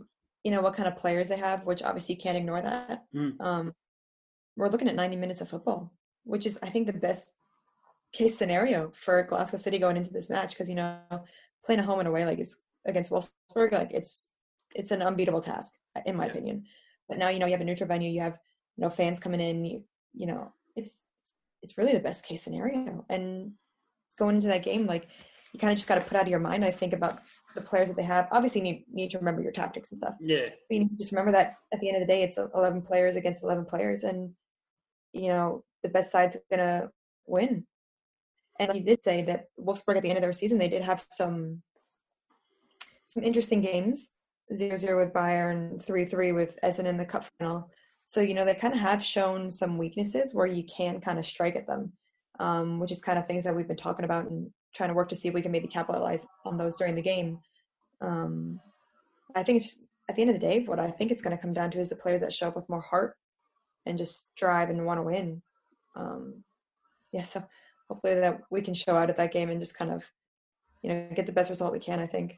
you 0.43 0.51
know 0.51 0.61
what 0.61 0.73
kind 0.73 0.87
of 0.87 0.97
players 0.97 1.29
they 1.29 1.37
have, 1.37 1.65
which 1.65 1.83
obviously 1.83 2.15
you 2.15 2.21
can't 2.21 2.37
ignore 2.37 2.61
that. 2.61 3.05
Mm. 3.15 3.39
Um, 3.39 3.73
we're 4.55 4.69
looking 4.69 4.87
at 4.87 4.95
90 4.95 5.17
minutes 5.17 5.41
of 5.41 5.49
football, 5.49 5.91
which 6.23 6.45
is, 6.45 6.59
I 6.61 6.69
think, 6.69 6.87
the 6.87 6.93
best 6.93 7.33
case 8.13 8.37
scenario 8.37 8.91
for 8.91 9.23
Glasgow 9.23 9.57
City 9.57 9.79
going 9.79 9.97
into 9.97 10.13
this 10.13 10.29
match 10.29 10.51
because 10.51 10.69
you 10.69 10.75
know 10.75 10.99
playing 11.65 11.79
a 11.79 11.83
home 11.83 11.99
and 11.99 12.07
away 12.07 12.25
like 12.25 12.39
is 12.39 12.57
against 12.85 13.11
Wolfsburg, 13.11 13.71
like 13.71 13.91
it's 13.91 14.27
it's 14.75 14.91
an 14.91 15.01
unbeatable 15.01 15.41
task 15.41 15.73
uh, 15.95 16.01
in 16.05 16.15
my 16.15 16.25
yeah. 16.25 16.31
opinion. 16.31 16.65
But 17.09 17.17
now 17.17 17.29
you 17.29 17.39
know 17.39 17.47
you 17.47 17.51
have 17.51 17.61
a 17.61 17.65
neutral 17.65 17.87
venue, 17.87 18.11
you 18.11 18.21
have 18.21 18.37
you 18.77 18.83
know 18.83 18.89
fans 18.89 19.19
coming 19.19 19.41
in, 19.41 19.65
you, 19.65 19.83
you 20.13 20.27
know 20.27 20.53
it's 20.75 20.99
it's 21.63 21.77
really 21.77 21.93
the 21.93 21.99
best 21.99 22.23
case 22.25 22.43
scenario. 22.43 23.03
And 23.09 23.53
going 24.17 24.35
into 24.35 24.47
that 24.47 24.63
game, 24.63 24.85
like 24.85 25.07
you 25.53 25.59
kind 25.59 25.71
of 25.71 25.77
just 25.77 25.87
got 25.87 25.95
to 25.95 26.01
put 26.01 26.15
out 26.15 26.23
of 26.23 26.29
your 26.29 26.39
mind. 26.39 26.65
I 26.65 26.71
think 26.71 26.93
about 26.93 27.21
the 27.55 27.61
players 27.61 27.87
that 27.87 27.95
they 27.95 28.03
have. 28.03 28.27
Obviously, 28.31 28.61
you 28.61 28.65
need, 28.65 28.85
need 28.91 29.09
to 29.11 29.19
remember 29.19 29.41
your 29.41 29.51
tactics 29.51 29.91
and 29.91 29.97
stuff. 29.97 30.15
Yeah. 30.19 30.49
But 30.69 30.77
you 30.77 30.89
just 30.97 31.11
remember 31.11 31.31
that 31.31 31.55
at 31.71 31.79
the 31.79 31.87
end 31.87 31.97
of 31.97 32.01
the 32.01 32.11
day, 32.11 32.23
it's 32.23 32.37
11 32.37 32.81
players 32.81 33.15
against 33.15 33.43
11 33.43 33.65
players, 33.65 34.03
and 34.03 34.33
you 35.13 35.29
know, 35.29 35.63
the 35.83 35.89
best 35.89 36.11
side's 36.11 36.35
are 36.35 36.41
going 36.49 36.67
to 36.67 36.89
win. 37.25 37.65
And 38.59 38.71
he 38.71 38.81
did 38.81 39.03
say 39.03 39.23
that 39.23 39.45
Wolfsburg 39.59 39.97
at 39.97 40.03
the 40.03 40.09
end 40.09 40.17
of 40.17 40.21
their 40.21 40.33
season, 40.33 40.57
they 40.57 40.67
did 40.67 40.83
have 40.83 41.05
some 41.09 41.61
some 43.05 43.23
interesting 43.23 43.61
games. 43.61 44.09
0-0 44.51 44.97
with 44.97 45.13
Bayern, 45.13 45.83
3-3 45.83 46.35
with 46.35 46.57
Essen 46.63 46.85
in 46.85 46.97
the 46.97 47.05
cup 47.05 47.25
final. 47.39 47.71
So, 48.05 48.21
you 48.21 48.33
know, 48.33 48.45
they 48.45 48.55
kind 48.55 48.73
of 48.73 48.79
have 48.79 49.03
shown 49.03 49.49
some 49.49 49.77
weaknesses 49.77 50.33
where 50.33 50.45
you 50.45 50.63
can 50.63 50.99
kind 50.99 51.17
of 51.17 51.25
strike 51.25 51.55
at 51.55 51.65
them, 51.65 51.93
um, 52.39 52.79
which 52.79 52.91
is 52.91 53.01
kind 53.01 53.17
of 53.17 53.25
things 53.25 53.43
that 53.45 53.55
we've 53.55 53.67
been 53.67 53.77
talking 53.77 54.05
about 54.05 54.29
and 54.29 54.51
trying 54.75 54.89
to 54.89 54.95
work 54.95 55.09
to 55.09 55.15
see 55.15 55.27
if 55.29 55.33
we 55.33 55.41
can 55.41 55.51
maybe 55.51 55.67
capitalize 55.67 56.25
on 56.45 56.57
those 56.57 56.75
during 56.75 56.95
the 56.95 57.01
game. 57.01 57.39
Um, 58.01 58.59
I 59.35 59.43
think 59.43 59.63
at 60.09 60.15
the 60.15 60.21
end 60.21 60.31
of 60.31 60.39
the 60.39 60.45
day, 60.45 60.63
what 60.65 60.79
I 60.79 60.89
think 60.89 61.11
it's 61.11 61.21
going 61.21 61.35
to 61.35 61.41
come 61.41 61.53
down 61.53 61.71
to 61.71 61.79
is 61.79 61.89
the 61.89 61.95
players 61.95 62.21
that 62.21 62.33
show 62.33 62.49
up 62.49 62.55
with 62.55 62.69
more 62.69 62.81
heart 62.81 63.15
and 63.85 63.97
just 63.97 64.27
drive 64.35 64.69
and 64.69 64.85
want 64.85 64.99
to 64.99 65.03
win. 65.03 65.41
Um, 65.95 66.43
yeah, 67.11 67.23
so 67.23 67.43
hopefully 67.89 68.15
that 68.15 68.41
we 68.49 68.61
can 68.61 68.73
show 68.73 68.95
out 68.95 69.09
at 69.09 69.17
that 69.17 69.31
game 69.31 69.49
and 69.49 69.59
just 69.59 69.77
kind 69.77 69.91
of, 69.91 70.09
you 70.81 70.89
know, 70.89 71.09
get 71.15 71.25
the 71.25 71.31
best 71.31 71.49
result 71.49 71.73
we 71.73 71.79
can. 71.79 71.99
I 71.99 72.07
think. 72.07 72.37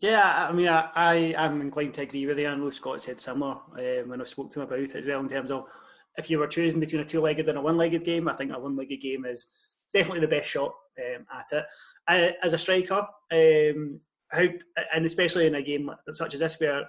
Yeah, 0.00 0.48
I 0.48 0.52
mean, 0.52 0.68
I, 0.68 0.90
I 0.94 1.14
am 1.36 1.60
inclined 1.60 1.94
to 1.94 2.02
agree 2.02 2.26
with 2.26 2.38
you. 2.38 2.48
I 2.48 2.54
know 2.56 2.70
Scott 2.70 3.00
said 3.00 3.20
similar 3.20 3.52
um, 3.52 4.08
when 4.08 4.20
I 4.20 4.24
spoke 4.24 4.50
to 4.50 4.60
him 4.60 4.66
about 4.66 4.80
it 4.80 4.94
as 4.96 5.06
well 5.06 5.20
in 5.20 5.28
terms 5.28 5.50
of 5.50 5.66
if 6.16 6.28
you 6.28 6.38
were 6.40 6.48
choosing 6.48 6.80
between 6.80 7.02
a 7.02 7.04
two-legged 7.04 7.48
and 7.48 7.58
a 7.58 7.62
one-legged 7.62 8.04
game. 8.04 8.28
I 8.28 8.34
think 8.34 8.52
a 8.52 8.58
one-legged 8.58 9.00
game 9.00 9.24
is 9.24 9.46
definitely 9.94 10.20
the 10.20 10.28
best 10.28 10.50
shot 10.50 10.74
um, 10.98 11.24
at 11.32 11.56
it. 11.56 11.64
I, 12.08 12.34
as 12.42 12.54
a 12.54 12.58
striker, 12.58 13.06
um, 13.32 14.00
how 14.30 14.46
and 14.94 15.06
especially 15.06 15.46
in 15.46 15.54
a 15.54 15.62
game 15.62 15.90
such 16.10 16.34
as 16.34 16.40
this 16.40 16.58
where 16.58 16.88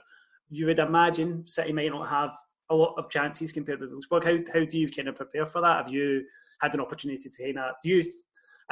you 0.50 0.66
would 0.66 0.80
imagine 0.80 1.48
City 1.48 1.72
might 1.72 1.92
not 1.92 2.10
have 2.10 2.32
a 2.70 2.76
lot 2.76 2.96
of 2.98 3.10
chances 3.10 3.52
compared 3.52 3.80
with 3.80 3.92
Wolfsburg. 3.92 4.24
How 4.24 4.60
how 4.60 4.66
do 4.66 4.80
you 4.80 4.90
kind 4.90 5.08
of 5.08 5.16
prepare 5.16 5.46
for 5.46 5.62
that? 5.62 5.78
Have 5.86 5.94
you 5.94 6.24
had 6.62 6.74
an 6.74 6.82
opportunity 6.82 7.30
to 7.30 7.44
kind 7.44 7.60
of 7.60 7.76
do 7.82 7.90
you? 7.90 8.14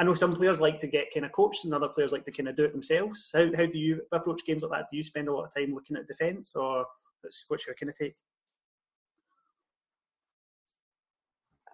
I 0.00 0.04
know 0.04 0.14
some 0.14 0.30
players 0.30 0.60
like 0.60 0.78
to 0.80 0.86
get 0.86 1.12
kind 1.12 1.26
of 1.26 1.32
coached, 1.32 1.64
and 1.64 1.74
other 1.74 1.88
players 1.88 2.12
like 2.12 2.24
to 2.26 2.32
kind 2.32 2.48
of 2.48 2.56
do 2.56 2.64
it 2.64 2.72
themselves. 2.72 3.30
How 3.34 3.46
how 3.56 3.66
do 3.66 3.78
you 3.78 4.02
approach 4.12 4.44
games 4.44 4.62
like 4.62 4.72
that? 4.72 4.88
Do 4.90 4.96
you 4.96 5.02
spend 5.02 5.28
a 5.28 5.32
lot 5.32 5.44
of 5.44 5.54
time 5.54 5.74
looking 5.74 5.96
at 5.96 6.06
defence, 6.06 6.54
or 6.54 6.86
what's 7.48 7.66
your 7.66 7.74
kind 7.74 7.90
of 7.90 7.98
take? 7.98 8.14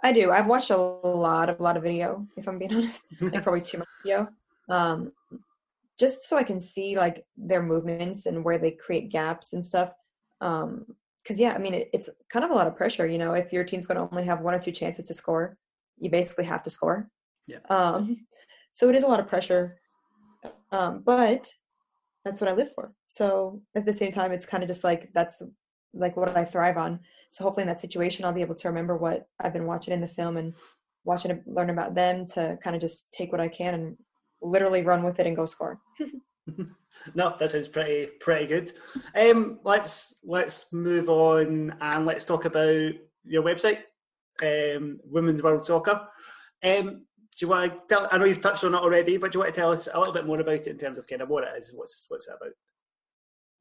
I 0.03 0.13
do. 0.13 0.31
I've 0.31 0.47
watched 0.47 0.71
a 0.71 0.77
lot 0.77 1.49
of 1.49 1.61
a 1.61 1.63
lot 1.63 1.77
of 1.77 1.83
video. 1.83 2.27
If 2.37 2.49
I'm 2.49 2.59
being 2.59 2.75
honest, 2.75 3.03
like 3.21 3.43
probably 3.43 3.61
too 3.61 3.79
much 3.79 3.89
video, 4.03 4.29
um, 4.69 5.13
just 5.99 6.25
so 6.25 6.37
I 6.37 6.45
can 6.45 6.61
see 6.61 6.97
like 6.97 7.25
their 7.37 7.63
movements 7.63 8.27
and 8.27 8.45
where 8.45 8.59
they 8.59 8.71
create 8.71 9.11
gaps 9.11 9.53
and 9.53 9.65
stuff. 9.65 9.93
Um, 10.41 10.87
because 11.25 11.41
yeah, 11.41 11.55
I 11.55 11.59
mean, 11.59 11.75
it, 11.75 11.91
it's 11.93 12.11
kind 12.29 12.45
of 12.45 12.51
a 12.51 12.55
lot 12.55 12.67
of 12.67 12.77
pressure. 12.77 13.07
You 13.07 13.19
know, 13.19 13.33
if 13.33 13.53
your 13.53 13.65
team's 13.65 13.87
going 13.87 13.97
to 13.97 14.09
only 14.13 14.25
have 14.25 14.43
one 14.43 14.55
or 14.55 14.59
two 14.59 14.73
chances 14.73 15.07
to 15.07 15.15
score, 15.15 15.57
you 15.97 16.11
basically 16.11 16.45
have 16.45 16.63
to 16.65 16.71
score. 16.71 17.09
Yeah. 17.47 17.59
Um, 17.71 18.27
so 18.75 18.89
it 18.89 18.95
is 18.95 19.05
a 19.05 19.09
lot 19.09 19.21
of 19.21 19.29
pressure, 19.29 19.79
um, 20.71 21.03
but 21.05 21.51
that's 22.25 22.41
what 22.41 22.51
I 22.51 22.55
live 22.55 22.73
for. 22.75 22.93
So 23.07 23.63
at 23.75 23.87
the 23.87 23.95
same 23.95 24.13
time, 24.13 24.33
it's 24.33 24.47
kind 24.47 24.63
of 24.63 24.69
just 24.69 24.85
like 24.85 25.11
that's 25.15 25.43
like 25.95 26.17
what 26.17 26.37
I 26.37 26.45
thrive 26.45 26.77
on. 26.77 27.01
So 27.31 27.45
hopefully 27.45 27.63
in 27.63 27.69
that 27.69 27.81
situation, 27.81 28.25
I'll 28.25 28.33
be 28.33 28.41
able 28.41 28.55
to 28.57 28.69
remember 28.69 28.97
what 28.97 29.27
I've 29.41 29.53
been 29.53 29.67
watching 29.67 29.95
in 29.95 30.01
the 30.01 30.09
film 30.09 30.37
and 30.37 30.53
watching 31.05 31.31
it 31.31 31.43
learn 31.47 31.71
about 31.71 31.95
them 31.95 32.27
to 32.27 32.59
kind 32.63 32.77
of 32.77 32.83
just 32.83 33.13
take 33.13 33.33
what 33.33 33.41
I 33.41 33.49
can 33.49 33.75
and 33.75 33.97
literally 34.43 34.83
run 34.83 35.03
with 35.03 35.19
it 35.21 35.27
and 35.27 35.37
go 35.37 35.47
score. 35.47 35.81
no, 37.15 37.35
that 37.39 37.51
sounds 37.51 37.69
pretty 37.69 38.07
pretty 38.21 38.47
good. 38.47 38.73
Um, 39.15 39.59
let's 39.65 40.17
let's 40.25 40.73
move 40.73 41.09
on 41.09 41.75
and 41.81 42.07
let's 42.07 42.25
talk 42.25 42.45
about 42.45 42.93
your 43.25 43.43
website, 43.43 43.79
um, 44.43 45.01
Women's 45.05 45.43
World 45.43 45.65
Soccer. 45.65 46.07
Um, 46.63 47.05
do 47.37 47.47
you 47.47 47.49
want 47.49 47.73
to 47.73 47.81
tell? 47.89 48.09
I 48.11 48.19
know 48.19 48.27
you've 48.27 48.41
touched 48.41 48.65
on 48.65 48.75
it 48.75 48.79
already, 48.79 49.17
but 49.17 49.33
do 49.33 49.37
you 49.37 49.41
want 49.41 49.55
to 49.55 49.61
tell 49.61 49.73
us 49.73 49.89
a 49.93 49.99
little 49.99 50.15
bit 50.15 50.27
more 50.27 50.41
about 50.41 50.55
it 50.55 50.67
in 50.67 50.79
terms 50.79 50.99
of 50.99 51.07
kind 51.07 51.23
of 51.23 51.29
what 51.29 51.45
it 51.45 51.51
is? 51.59 51.73
What's 51.75 52.07
what's 52.09 52.29
it 52.29 52.35
about? 52.41 52.53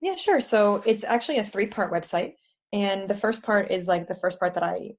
Yeah, 0.02 0.16
sure. 0.16 0.42
So 0.42 0.84
it's 0.86 1.06
actually 1.06 1.38
a 1.38 1.44
three-part 1.44 1.92
website, 1.92 2.34
and 2.74 3.10
the 3.10 3.16
first 3.16 3.42
part 3.42 3.72
is 3.72 3.88
like 3.88 4.08
the 4.08 4.16
first 4.16 4.40
part 4.40 4.54
that 4.54 4.64
I 4.64 4.92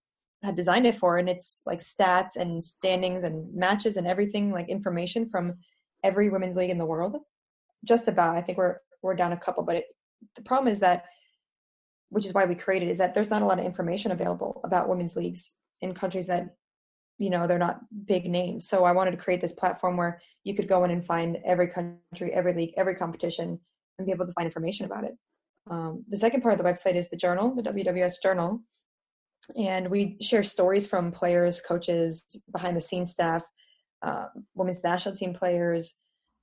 had 0.43 0.57
designed 0.57 0.87
it 0.87 0.97
for, 0.97 1.19
and 1.19 1.29
it's 1.29 1.61
like 1.67 1.79
stats 1.79 2.37
and 2.37 2.63
standings 2.63 3.23
and 3.25 3.55
matches 3.55 3.97
and 3.97 4.07
everything, 4.07 4.51
like 4.51 4.69
information 4.69 5.29
from 5.29 5.55
every 6.03 6.31
women's 6.31 6.57
league 6.57 6.71
in 6.71 6.79
the 6.79 6.87
world 6.87 7.19
just 7.85 8.09
about. 8.09 8.37
I 8.37 8.41
think 8.41 8.59
we're 8.59 8.79
we're 9.03 9.15
down 9.15 9.33
a 9.33 9.37
couple, 9.37 9.63
but 9.63 9.77
it, 9.77 9.85
the 10.35 10.43
problem 10.43 10.73
is 10.73 10.81
that, 10.81 11.05
which 12.09 12.27
is 12.27 12.33
why 12.33 12.47
we 12.47 12.55
created, 12.55 12.89
is 12.89 12.99
that 12.99 13.15
there's 13.15 13.31
not 13.31 13.43
a 13.43 13.47
lot 13.47 13.59
of 13.59 13.67
information 13.67 14.13
available 14.13 14.61
about 14.65 14.89
women's 14.89 15.15
leagues 15.15 15.53
in 15.83 15.93
countries 15.93 16.27
that, 16.27 16.57
you 17.19 17.29
know, 17.29 17.47
they're 17.47 17.59
not 17.59 17.81
big 18.07 18.25
names. 18.25 18.67
So 18.67 18.85
I 18.85 18.93
wanted 18.93 19.11
to 19.11 19.17
create 19.19 19.41
this 19.41 19.53
platform 19.53 19.97
where 19.97 20.21
you 20.43 20.55
could 20.55 20.69
go 20.69 20.85
in 20.85 20.91
and 20.91 21.05
find 21.05 21.39
every 21.45 21.69
country, 21.69 22.33
every 22.33 22.55
league, 22.55 22.73
every 22.77 22.95
competition, 22.95 23.61
and 23.99 24.07
be 24.07 24.13
able 24.13 24.27
to 24.27 24.33
find 24.33 24.47
information 24.47 24.87
about 24.87 25.05
it. 25.05 25.15
Um, 25.71 26.05
the 26.09 26.19
second 26.19 26.41
part 26.41 26.55
of 26.55 26.59
the 26.59 26.65
website 26.65 26.95
is 26.95 27.09
the 27.09 27.17
journal, 27.17 27.55
the 27.55 27.63
WWS 27.63 28.23
Journal, 28.23 28.63
and 29.57 29.89
we 29.89 30.17
share 30.21 30.43
stories 30.43 30.87
from 30.87 31.13
players, 31.13 31.61
coaches, 31.61 32.39
behind 32.53 32.77
the 32.77 32.81
scenes 32.81 33.13
staff, 33.13 33.43
uh, 34.03 34.27
women's 34.55 34.83
national 34.83 35.15
team 35.15 35.35
players, 35.35 35.95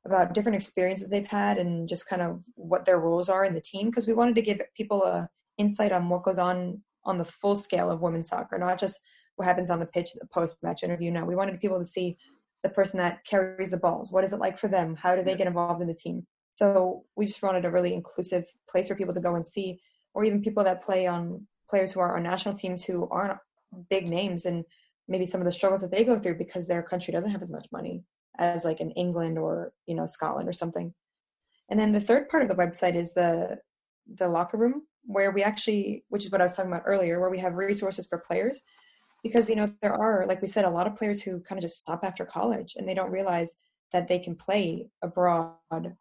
about 0.06 0.34
different 0.34 0.56
experiences 0.56 1.10
they've 1.10 1.28
had 1.28 1.58
and 1.58 1.88
just 1.88 2.08
kind 2.08 2.22
of 2.22 2.42
what 2.56 2.86
their 2.86 3.00
roles 3.00 3.30
are 3.30 3.46
in 3.46 3.54
the 3.54 3.62
team 3.62 3.90
because 3.90 4.08
we 4.08 4.14
wanted 4.14 4.36
to 4.36 4.42
give 4.42 4.60
people 4.76 5.04
a 5.04 5.30
insight 5.58 5.92
on 5.92 6.10
what 6.10 6.24
goes 6.24 6.40
on 6.40 6.82
on 7.06 7.18
the 7.18 7.26
full 7.26 7.56
scale 7.56 7.90
of 7.90 8.02
women's 8.02 8.28
soccer, 8.28 8.58
not 8.58 8.80
just 8.80 9.00
what 9.36 9.46
happens 9.46 9.70
on 9.70 9.80
the 9.80 9.86
pitch, 9.88 10.12
at 10.14 10.22
the 10.22 10.28
post-match 10.28 10.84
interview. 10.84 11.12
No, 11.12 11.26
we 11.26 11.36
wanted 11.36 11.60
people 11.60 11.80
to 11.80 11.86
see 11.86 12.18
the 12.64 12.70
person 12.70 12.98
that 13.00 13.26
carries 13.26 13.72
the 13.72 13.78
balls. 13.78 14.12
What 14.12 14.24
is 14.24 14.34
it 14.34 14.40
like 14.40 14.58
for 14.58 14.68
them? 14.68 14.96
How 14.96 15.16
do 15.16 15.24
they 15.24 15.36
get 15.36 15.48
involved 15.48 15.82
in 15.82 15.88
the 15.88 15.96
team? 15.96 16.28
So 16.52 17.06
we 17.16 17.26
just 17.26 17.42
wanted 17.42 17.66
a 17.66 17.72
really 17.72 17.94
inclusive 17.94 18.46
place 18.70 18.88
for 18.88 18.96
people 18.96 19.16
to 19.16 19.20
go 19.20 19.36
and 19.36 19.46
see, 19.46 19.80
or 20.14 20.24
even 20.24 20.44
people 20.44 20.64
that 20.64 20.84
play 20.84 21.08
on 21.08 21.48
players 21.70 21.92
who 21.92 22.02
are 22.02 22.18
on 22.18 22.24
national 22.24 22.54
teams 22.54 22.84
who 22.84 23.08
aren't 23.10 23.40
big 23.90 24.10
names 24.10 24.46
and 24.46 24.64
maybe 25.08 25.26
some 25.26 25.42
of 25.42 25.46
the 25.46 25.52
struggles 25.52 25.82
that 25.82 25.92
they 25.92 26.04
go 26.04 26.20
through 26.20 26.38
because 26.38 26.68
their 26.68 26.84
country 26.84 27.12
doesn't 27.12 27.32
have 27.32 27.42
as 27.42 27.50
much 27.50 27.68
money 27.72 28.04
as 28.38 28.65
like 28.65 28.82
in 28.82 28.91
England 28.91 29.38
or 29.38 29.74
you 29.86 29.96
know 29.96 30.06
Scotland 30.06 30.48
or 30.48 30.54
something. 30.54 30.94
And 31.70 31.80
then 31.80 31.91
the 31.91 32.02
third 32.02 32.30
part 32.30 32.44
of 32.44 32.50
the 32.50 32.56
website 32.56 32.96
is 32.96 33.13
the 33.13 33.58
the 34.17 34.28
locker 34.28 34.58
room 34.58 34.84
where 35.06 35.32
we 35.32 35.41
actually 35.44 36.04
which 36.10 36.26
is 36.26 36.32
what 36.32 36.41
I 36.41 36.46
was 36.46 36.56
talking 36.56 36.72
about 36.72 36.84
earlier 36.86 37.20
where 37.20 37.30
we 37.30 37.39
have 37.39 37.56
resources 37.56 38.08
for 38.08 38.20
players. 38.26 38.60
Because 39.24 39.50
you 39.50 39.56
know 39.56 39.72
there 39.82 39.94
are 39.94 40.26
like 40.28 40.41
we 40.41 40.48
said 40.48 40.65
a 40.65 40.70
lot 40.70 40.88
of 40.88 40.96
players 40.96 41.22
who 41.22 41.39
kind 41.41 41.60
of 41.60 41.63
just 41.63 41.80
stop 41.80 42.02
after 42.04 42.26
college 42.26 42.74
and 42.78 42.88
they 42.88 42.96
don't 42.96 43.12
realize 43.12 43.56
that 43.91 44.08
they 44.08 44.20
can 44.20 44.36
play 44.36 44.89
abroad 45.02 45.58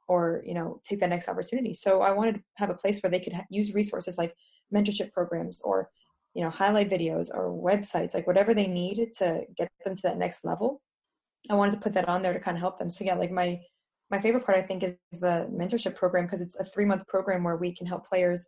or 0.08 0.42
you 0.46 0.54
know 0.54 0.80
take 0.84 1.00
that 1.00 1.10
next 1.10 1.28
opportunity. 1.28 1.74
So 1.74 2.02
i 2.02 2.12
wanted 2.12 2.36
to 2.36 2.42
have 2.56 2.70
a 2.70 2.74
place 2.74 3.00
where 3.00 3.10
they 3.10 3.20
could 3.20 3.32
ha- 3.34 3.44
use 3.50 3.74
resources 3.74 4.16
like 4.16 4.34
mentorship 4.74 5.12
programs 5.12 5.60
or 5.62 5.90
you 6.34 6.42
know 6.42 6.50
highlight 6.50 6.90
videos 6.90 7.28
or 7.32 7.50
websites 7.50 8.14
like 8.14 8.26
whatever 8.26 8.54
they 8.54 8.66
need 8.66 9.12
to 9.18 9.44
get 9.56 9.70
them 9.84 9.96
to 9.96 10.02
that 10.02 10.18
next 10.18 10.44
level 10.44 10.80
i 11.50 11.54
wanted 11.54 11.72
to 11.72 11.80
put 11.80 11.92
that 11.94 12.08
on 12.08 12.22
there 12.22 12.32
to 12.32 12.40
kind 12.40 12.56
of 12.56 12.60
help 12.60 12.78
them. 12.78 12.90
So 12.90 13.04
yeah 13.04 13.14
like 13.14 13.30
my 13.30 13.60
my 14.10 14.20
favorite 14.20 14.44
part 14.44 14.58
i 14.58 14.62
think 14.62 14.82
is 14.82 14.96
the 15.12 15.48
mentorship 15.52 15.94
program 15.94 16.24
because 16.24 16.40
it's 16.40 16.56
a 16.56 16.64
three 16.64 16.84
month 16.84 17.06
program 17.06 17.44
where 17.44 17.56
we 17.56 17.74
can 17.74 17.86
help 17.86 18.06
players 18.06 18.46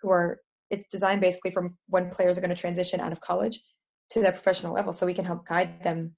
who 0.00 0.10
are 0.10 0.38
it's 0.70 0.84
designed 0.90 1.20
basically 1.20 1.50
from 1.50 1.76
when 1.88 2.10
players 2.10 2.38
are 2.38 2.40
going 2.40 2.54
to 2.54 2.60
transition 2.60 3.00
out 3.00 3.12
of 3.12 3.20
college 3.20 3.60
to 4.10 4.20
their 4.20 4.32
professional 4.32 4.74
level. 4.74 4.92
So 4.92 5.06
we 5.06 5.14
can 5.14 5.24
help 5.24 5.46
guide 5.46 5.82
them 5.82 6.14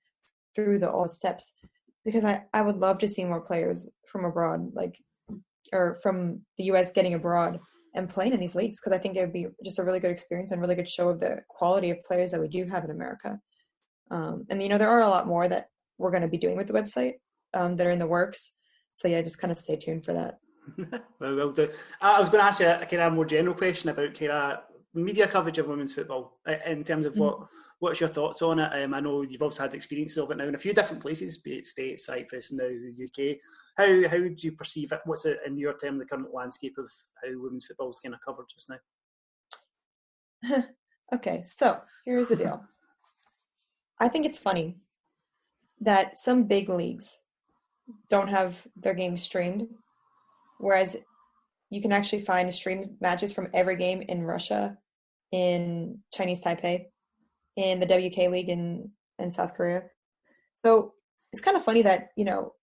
through 0.55 0.79
the 0.79 0.91
all 0.91 1.09
steps. 1.09 1.53
Because 2.05 2.25
I, 2.25 2.43
I 2.53 2.63
would 2.63 2.79
love 2.79 2.99
to 2.99 3.09
see 3.09 3.25
more 3.25 3.41
players 3.41 3.89
from 4.07 4.25
abroad 4.25 4.73
like 4.75 4.95
or 5.73 5.99
from 6.03 6.41
the 6.59 6.65
us 6.65 6.91
getting 6.91 7.15
abroad 7.15 7.61
and 7.95 8.09
playing 8.09 8.33
in 8.33 8.41
these 8.41 8.57
leagues 8.57 8.79
because 8.81 8.93
i 8.93 8.99
think 8.99 9.17
it 9.17 9.21
would 9.21 9.33
be 9.33 9.47
just 9.65 9.79
a 9.79 9.85
really 9.85 10.01
good 10.01 10.11
experience 10.11 10.51
and 10.51 10.61
really 10.61 10.75
good 10.75 10.89
show 10.89 11.09
of 11.09 11.21
the 11.21 11.39
quality 11.49 11.91
of 11.91 12.03
players 12.03 12.33
that 12.33 12.41
we 12.41 12.49
do 12.49 12.67
have 12.67 12.85
in 12.85 12.91
america. 12.91 13.39
Um, 14.11 14.45
and 14.51 14.61
you 14.61 14.69
know 14.69 14.79
there 14.79 14.91
are 14.91 15.03
a 15.03 15.09
lot 15.09 15.29
more 15.29 15.47
that 15.49 15.69
we're 16.03 16.11
going 16.11 16.23
to 16.23 16.29
be 16.29 16.39
doing 16.39 16.57
with 16.57 16.67
the 16.67 16.73
website 16.73 17.15
um, 17.55 17.77
that 17.77 17.87
are 17.87 17.91
in 17.91 17.99
the 17.99 18.07
works 18.07 18.53
so 18.93 19.09
yeah 19.09 19.23
just 19.23 19.39
kind 19.39 19.53
of 19.53 19.59
stay 19.59 19.77
tuned 19.77 20.05
for 20.05 20.13
that 20.13 20.39
well, 21.21 21.35
will 21.35 21.53
do. 21.53 21.69
I 22.01 22.21
was 22.21 22.29
going 22.29 22.41
to 22.41 22.47
ask 22.47 22.61
you 22.61 22.69
a 22.69 22.87
kind 22.87 23.03
of 23.03 23.13
more 23.13 23.25
general 23.25 23.55
question 23.55 23.91
about 23.91 24.15
kind 24.15 24.31
of 24.31 24.59
media 24.95 25.27
coverage 25.27 25.59
of 25.59 25.67
women's 25.67 25.93
football 25.93 26.39
in 26.67 26.85
terms 26.85 27.07
of 27.07 27.17
what 27.17 27.49
what's 27.79 27.99
your 27.99 28.09
thoughts 28.09 28.43
on 28.43 28.61
it? 28.61 28.85
Um, 28.85 28.95
I 28.95 29.01
know 29.01 29.23
you've 29.23 29.43
also 29.43 29.65
had 29.65 29.75
experiences 29.75 30.19
of 30.19 30.31
it 30.31 30.37
now 30.37 30.45
in 30.45 30.55
a 30.55 30.59
few 30.59 30.73
different 30.73 31.03
places, 31.03 31.39
be 31.39 31.55
it 31.55 31.67
States, 31.67 32.07
Cyprus, 32.07 32.53
now 32.53 32.69
the 32.69 33.05
UK. 33.05 33.39
How 33.77 34.09
how 34.09 34.19
do 34.19 34.35
you 34.37 34.53
perceive 34.53 34.93
it? 34.93 35.01
What's 35.05 35.25
it 35.25 35.39
in 35.47 35.59
your 35.59 35.77
term 35.77 35.99
the 35.99 36.05
current 36.05 36.33
landscape 36.33 36.77
of 36.79 36.91
how 37.23 37.31
women's 37.35 37.67
football 37.67 37.91
is 37.91 37.99
kind 37.99 38.15
of 38.15 38.21
covered 38.25 38.47
just 38.53 38.71
now? 38.71 40.63
okay, 41.15 41.43
so 41.43 41.81
here's 42.05 42.29
the 42.29 42.37
deal. 42.37 42.63
I 43.99 44.09
think 44.09 44.27
it's 44.27 44.41
funny 44.41 44.77
that 45.83 46.17
some 46.17 46.45
big 46.45 46.69
leagues 46.69 47.23
don't 48.09 48.29
have 48.29 48.67
their 48.77 48.95
games 48.95 49.23
streamed, 49.23 49.69
whereas 50.59 50.97
you 51.71 51.83
can 51.83 51.93
actually 51.93 52.23
find 52.23 52.53
streamed 52.53 52.87
matches 53.01 53.33
from 53.33 53.49
every 53.53 53.77
game 53.77 54.03
in 54.03 54.23
Russia, 54.23 54.79
in 55.33 55.99
Chinese 56.13 56.41
Taipei, 56.41 56.87
in 57.57 57.81
the 57.81 57.87
WK 57.87 58.31
League 58.31 58.49
in 58.49 58.91
in 59.19 59.31
South 59.31 59.55
Korea. 59.55 59.83
So 60.65 60.95
it's 61.33 61.43
kind 61.43 61.57
of 61.57 61.65
funny 61.65 61.83
that 61.83 62.11
you 62.17 62.25
know 62.25 62.55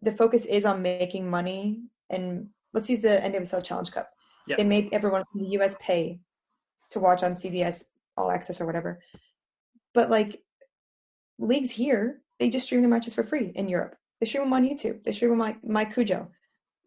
the 0.00 0.12
focus 0.12 0.44
is 0.44 0.64
on 0.64 0.82
making 0.82 1.28
money, 1.28 1.82
and 2.10 2.48
let's 2.72 2.88
use 2.88 3.00
the 3.00 3.20
NWSL 3.22 3.62
Challenge 3.62 3.92
Cup. 3.92 4.10
Yep. 4.46 4.58
They 4.58 4.64
made 4.64 4.88
everyone 4.92 5.24
from 5.30 5.42
the 5.42 5.50
US 5.58 5.76
pay 5.80 6.18
to 6.90 7.00
watch 7.00 7.22
on 7.22 7.32
CBS 7.32 7.84
All 8.16 8.30
Access 8.30 8.60
or 8.60 8.66
whatever. 8.66 9.00
But 9.94 10.10
like 10.10 10.40
leagues 11.38 11.70
here, 11.70 12.21
they 12.42 12.48
just 12.48 12.66
stream 12.66 12.82
the 12.82 12.88
matches 12.88 13.14
for 13.14 13.22
free 13.22 13.52
in 13.54 13.68
Europe. 13.68 13.94
They 14.18 14.26
stream 14.26 14.42
them 14.42 14.52
on 14.52 14.68
YouTube. 14.68 15.00
They 15.04 15.12
stream 15.12 15.30
them 15.30 15.40
on 15.40 15.60
MyCujoo. 15.64 16.26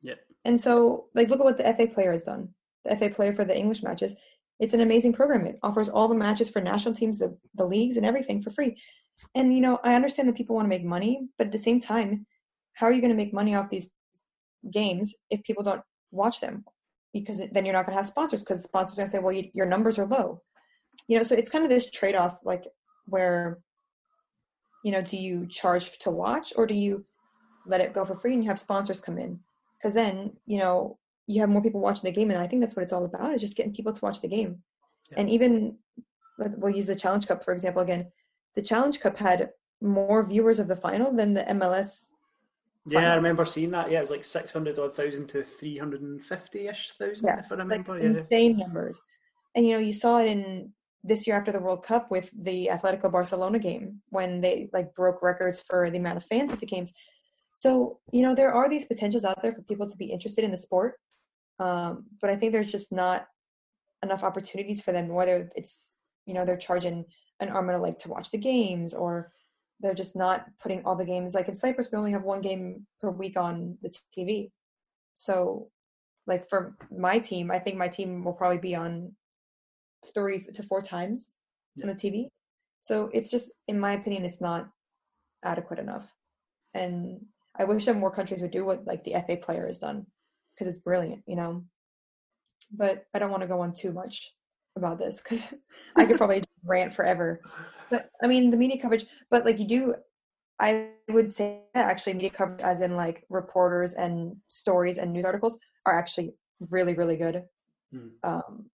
Yeah. 0.01 0.15
And 0.43 0.59
so, 0.59 1.05
like, 1.15 1.29
look 1.29 1.39
at 1.39 1.45
what 1.45 1.57
the 1.57 1.73
FA 1.75 1.87
player 1.87 2.11
has 2.11 2.23
done. 2.23 2.49
The 2.83 2.97
FA 2.97 3.09
player 3.09 3.33
for 3.33 3.45
the 3.45 3.57
English 3.57 3.81
matches, 3.81 4.17
it's 4.59 4.73
an 4.73 4.81
amazing 4.81 5.13
program. 5.13 5.45
It 5.45 5.57
offers 5.63 5.87
all 5.87 6.09
the 6.09 6.15
matches 6.15 6.49
for 6.49 6.61
national 6.61 6.93
teams, 6.93 7.17
the, 7.17 7.37
the 7.53 7.65
leagues, 7.65 7.95
and 7.95 8.05
everything 8.05 8.43
for 8.43 8.51
free. 8.51 8.75
And, 9.33 9.53
you 9.53 9.61
know, 9.61 9.79
I 9.81 9.95
understand 9.95 10.27
that 10.27 10.35
people 10.35 10.57
want 10.57 10.65
to 10.65 10.69
make 10.77 10.83
money, 10.83 11.29
but 11.37 11.47
at 11.47 11.53
the 11.53 11.59
same 11.59 11.79
time, 11.79 12.25
how 12.73 12.87
are 12.87 12.91
you 12.91 12.99
going 12.99 13.11
to 13.11 13.23
make 13.23 13.33
money 13.33 13.55
off 13.55 13.69
these 13.69 13.89
games 14.73 15.15
if 15.29 15.41
people 15.43 15.63
don't 15.63 15.83
watch 16.11 16.41
them? 16.41 16.65
Because 17.13 17.41
then 17.53 17.63
you're 17.63 17.73
not 17.73 17.85
going 17.85 17.93
to 17.95 17.99
have 17.99 18.07
sponsors 18.07 18.43
because 18.43 18.61
sponsors 18.61 18.97
are 18.97 19.03
going 19.03 19.07
to 19.07 19.11
say, 19.11 19.19
well, 19.19 19.31
you, 19.31 19.49
your 19.53 19.67
numbers 19.67 19.97
are 19.97 20.05
low. 20.05 20.41
You 21.07 21.15
know, 21.17 21.23
so 21.23 21.33
it's 21.33 21.49
kind 21.49 21.63
of 21.63 21.69
this 21.69 21.89
trade 21.89 22.15
off, 22.15 22.39
like, 22.43 22.65
where, 23.05 23.59
you 24.85 24.91
know, 24.91 25.01
do 25.01 25.17
you 25.17 25.45
charge 25.47 25.97
to 25.99 26.11
watch 26.11 26.53
or 26.55 26.65
do 26.65 26.75
you 26.75 27.03
let 27.65 27.81
it 27.81 27.93
go 27.93 28.05
for 28.05 28.15
free 28.15 28.33
and 28.33 28.43
you 28.43 28.49
have 28.49 28.59
sponsors 28.59 29.01
come 29.01 29.17
in? 29.17 29.39
Because 29.77 29.93
then, 29.93 30.31
you 30.45 30.57
know, 30.57 30.97
you 31.27 31.39
have 31.41 31.49
more 31.49 31.61
people 31.61 31.81
watching 31.81 32.03
the 32.03 32.11
game 32.11 32.31
and 32.31 32.41
i 32.41 32.47
think 32.47 32.61
that's 32.61 32.75
what 32.75 32.83
it's 32.83 32.93
all 32.93 33.05
about 33.05 33.33
is 33.33 33.41
just 33.41 33.55
getting 33.55 33.73
people 33.73 33.93
to 33.93 34.03
watch 34.03 34.21
the 34.21 34.27
game 34.27 34.61
yeah. 35.11 35.19
and 35.19 35.29
even 35.29 35.75
we'll 36.57 36.75
use 36.75 36.87
the 36.87 36.95
challenge 36.95 37.27
cup 37.27 37.43
for 37.43 37.53
example 37.53 37.81
again 37.81 38.09
the 38.55 38.61
challenge 38.61 38.99
cup 38.99 39.17
had 39.17 39.49
more 39.81 40.23
viewers 40.23 40.59
of 40.59 40.67
the 40.67 40.75
final 40.75 41.11
than 41.11 41.33
the 41.33 41.43
mls 41.43 42.09
yeah 42.87 42.99
final. 42.99 43.11
i 43.11 43.15
remember 43.15 43.45
seeing 43.45 43.71
that 43.71 43.89
yeah 43.89 43.99
it 43.99 44.01
was 44.01 44.11
like 44.11 44.25
600 44.25 44.77
odd 44.79 44.95
thousand 44.95 45.27
to 45.27 45.43
350ish 45.43 46.91
thousand 46.93 47.27
yeah, 47.27 47.39
if 47.39 47.51
i 47.51 47.55
remember 47.55 47.93
like 47.93 48.03
yeah. 48.03 48.09
insane 48.09 48.57
numbers 48.57 48.99
and 49.55 49.65
you 49.65 49.73
know 49.73 49.79
you 49.79 49.93
saw 49.93 50.19
it 50.19 50.27
in 50.27 50.71
this 51.07 51.27
year 51.27 51.35
after 51.35 51.51
the 51.51 51.59
world 51.59 51.83
cup 51.83 52.09
with 52.09 52.29
the 52.43 52.69
atletico 52.71 53.11
barcelona 53.11 53.59
game 53.59 54.01
when 54.09 54.41
they 54.41 54.69
like 54.73 54.93
broke 54.95 55.21
records 55.21 55.61
for 55.61 55.89
the 55.89 55.97
amount 55.97 56.17
of 56.17 56.25
fans 56.25 56.51
at 56.51 56.59
the 56.59 56.65
games 56.65 56.93
so 57.53 57.99
you 58.11 58.21
know 58.21 58.33
there 58.33 58.53
are 58.53 58.69
these 58.69 58.85
potentials 58.85 59.25
out 59.25 59.41
there 59.41 59.53
for 59.53 59.61
people 59.61 59.87
to 59.87 59.97
be 59.97 60.05
interested 60.05 60.43
in 60.43 60.51
the 60.51 60.57
sport 60.57 60.95
um, 61.59 62.05
but 62.21 62.29
I 62.29 62.35
think 62.35 62.51
there's 62.51 62.71
just 62.71 62.91
not 62.91 63.27
enough 64.03 64.23
opportunities 64.23 64.81
for 64.81 64.91
them, 64.91 65.07
whether 65.07 65.49
it's, 65.55 65.93
you 66.25 66.33
know, 66.33 66.45
they're 66.45 66.57
charging 66.57 67.05
an 67.39 67.49
arm 67.49 67.69
and 67.69 67.77
a 67.77 67.81
leg 67.81 67.97
to 67.99 68.09
watch 68.09 68.31
the 68.31 68.37
games 68.37 68.93
or 68.93 69.31
they're 69.79 69.93
just 69.93 70.15
not 70.15 70.45
putting 70.61 70.83
all 70.85 70.95
the 70.95 71.05
games. 71.05 71.33
Like 71.33 71.47
in 71.47 71.55
Cyprus, 71.55 71.89
we 71.91 71.97
only 71.97 72.11
have 72.11 72.23
one 72.23 72.41
game 72.41 72.85
per 73.01 73.09
week 73.09 73.37
on 73.37 73.77
the 73.81 73.93
TV. 74.17 74.51
So, 75.13 75.69
like 76.27 76.49
for 76.49 76.75
my 76.91 77.19
team, 77.19 77.51
I 77.51 77.59
think 77.59 77.77
my 77.77 77.87
team 77.87 78.23
will 78.23 78.33
probably 78.33 78.57
be 78.57 78.75
on 78.75 79.13
three 80.13 80.43
to 80.53 80.63
four 80.63 80.81
times 80.81 81.29
yeah. 81.75 81.88
on 81.88 81.95
the 81.95 81.95
TV. 81.95 82.27
So 82.81 83.10
it's 83.13 83.31
just, 83.31 83.51
in 83.67 83.79
my 83.79 83.93
opinion, 83.93 84.25
it's 84.25 84.41
not 84.41 84.69
adequate 85.43 85.79
enough. 85.79 86.08
And 86.73 87.19
I 87.58 87.63
wish 87.63 87.86
that 87.86 87.97
more 87.97 88.12
countries 88.12 88.41
would 88.41 88.51
do 88.51 88.65
what 88.65 88.86
like 88.86 89.03
the 89.03 89.13
FA 89.25 89.38
player 89.38 89.65
has 89.65 89.79
done 89.79 90.05
because 90.53 90.67
it's 90.67 90.79
brilliant, 90.79 91.23
you 91.25 91.36
know. 91.36 91.63
But 92.71 93.05
I 93.13 93.19
don't 93.19 93.31
want 93.31 93.41
to 93.41 93.47
go 93.47 93.62
on 93.62 93.73
too 93.73 93.93
much 93.93 94.31
about 94.75 94.99
this 94.99 95.21
because 95.21 95.53
I 95.95 96.05
could 96.05 96.17
probably 96.17 96.43
rant 96.65 96.93
forever. 96.93 97.41
But 97.89 98.10
I 98.21 98.27
mean, 98.27 98.49
the 98.49 98.58
media 98.58 98.81
coverage, 98.81 99.05
but 99.29 99.45
like 99.45 99.60
you 99.60 99.67
do, 99.67 99.95
I 100.60 100.89
would 101.10 101.31
say 101.31 101.62
actually 101.75 102.13
media 102.13 102.31
coverage, 102.31 102.62
as 102.62 102.81
in 102.81 102.95
like 102.95 103.23
reporters 103.29 103.93
and 103.93 104.36
stories 104.47 104.97
and 104.97 105.13
news 105.13 105.25
articles, 105.25 105.58
are 105.86 105.97
actually 105.97 106.34
really, 106.71 106.93
really 106.93 107.17
good. 107.17 107.43
Um, 108.23 108.65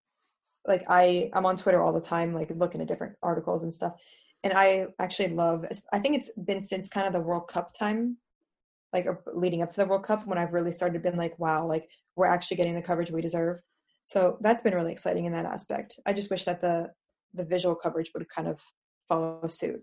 like 0.68 0.84
I, 0.88 1.30
I'm 1.34 1.46
on 1.46 1.58
Twitter 1.58 1.82
all 1.82 1.94
the 1.94 2.02
time, 2.02 2.34
like 2.34 2.52
looking 2.56 2.82
at 2.82 2.88
different 2.88 3.16
articles 3.24 3.64
and 3.64 3.74
stuff. 3.74 3.94
And 4.44 4.54
I 4.54 4.88
actually 5.00 5.30
love. 5.30 5.66
I 5.94 6.00
think 6.00 6.16
it's 6.16 6.32
been 6.46 6.62
since 6.62 6.90
kind 6.90 7.06
of 7.06 7.14
the 7.14 7.22
World 7.22 7.48
Cup 7.48 7.72
time 7.78 8.18
like 8.94 9.08
leading 9.34 9.62
up 9.62 9.70
to 9.72 9.78
the 9.78 9.86
World 9.86 10.04
Cup 10.04 10.26
when 10.28 10.38
I've 10.38 10.54
really 10.54 10.72
started 10.72 11.02
been 11.02 11.18
like, 11.18 11.38
wow, 11.40 11.66
like 11.66 11.90
we're 12.16 12.26
actually 12.26 12.58
getting 12.58 12.76
the 12.76 12.82
coverage 12.82 13.12
we 13.12 13.22
deserve. 13.22 13.60
So 14.04 14.38
that's 14.42 14.62
been 14.62 14.74
really 14.74 14.92
exciting 14.92 15.26
in 15.26 15.32
that 15.34 15.46
aspect. 15.46 16.00
I 16.06 16.14
just 16.14 16.30
wish 16.30 16.46
that 16.46 16.60
the 16.60 16.92
the 17.34 17.46
visual 17.46 17.76
coverage 17.76 18.12
would 18.14 18.28
kind 18.30 18.48
of 18.48 18.62
follow 19.08 19.48
suit. 19.48 19.82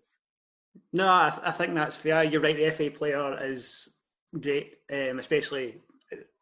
No, 0.93 1.09
I, 1.09 1.31
th- 1.31 1.43
I 1.47 1.51
think 1.51 1.75
that's 1.75 1.97
fair. 1.97 2.23
You're 2.25 2.43
right. 2.43 2.57
The 2.57 2.71
FA 2.71 2.91
player 2.91 3.43
is 3.43 3.89
great, 4.39 4.75
um, 4.93 5.19
especially 5.19 5.81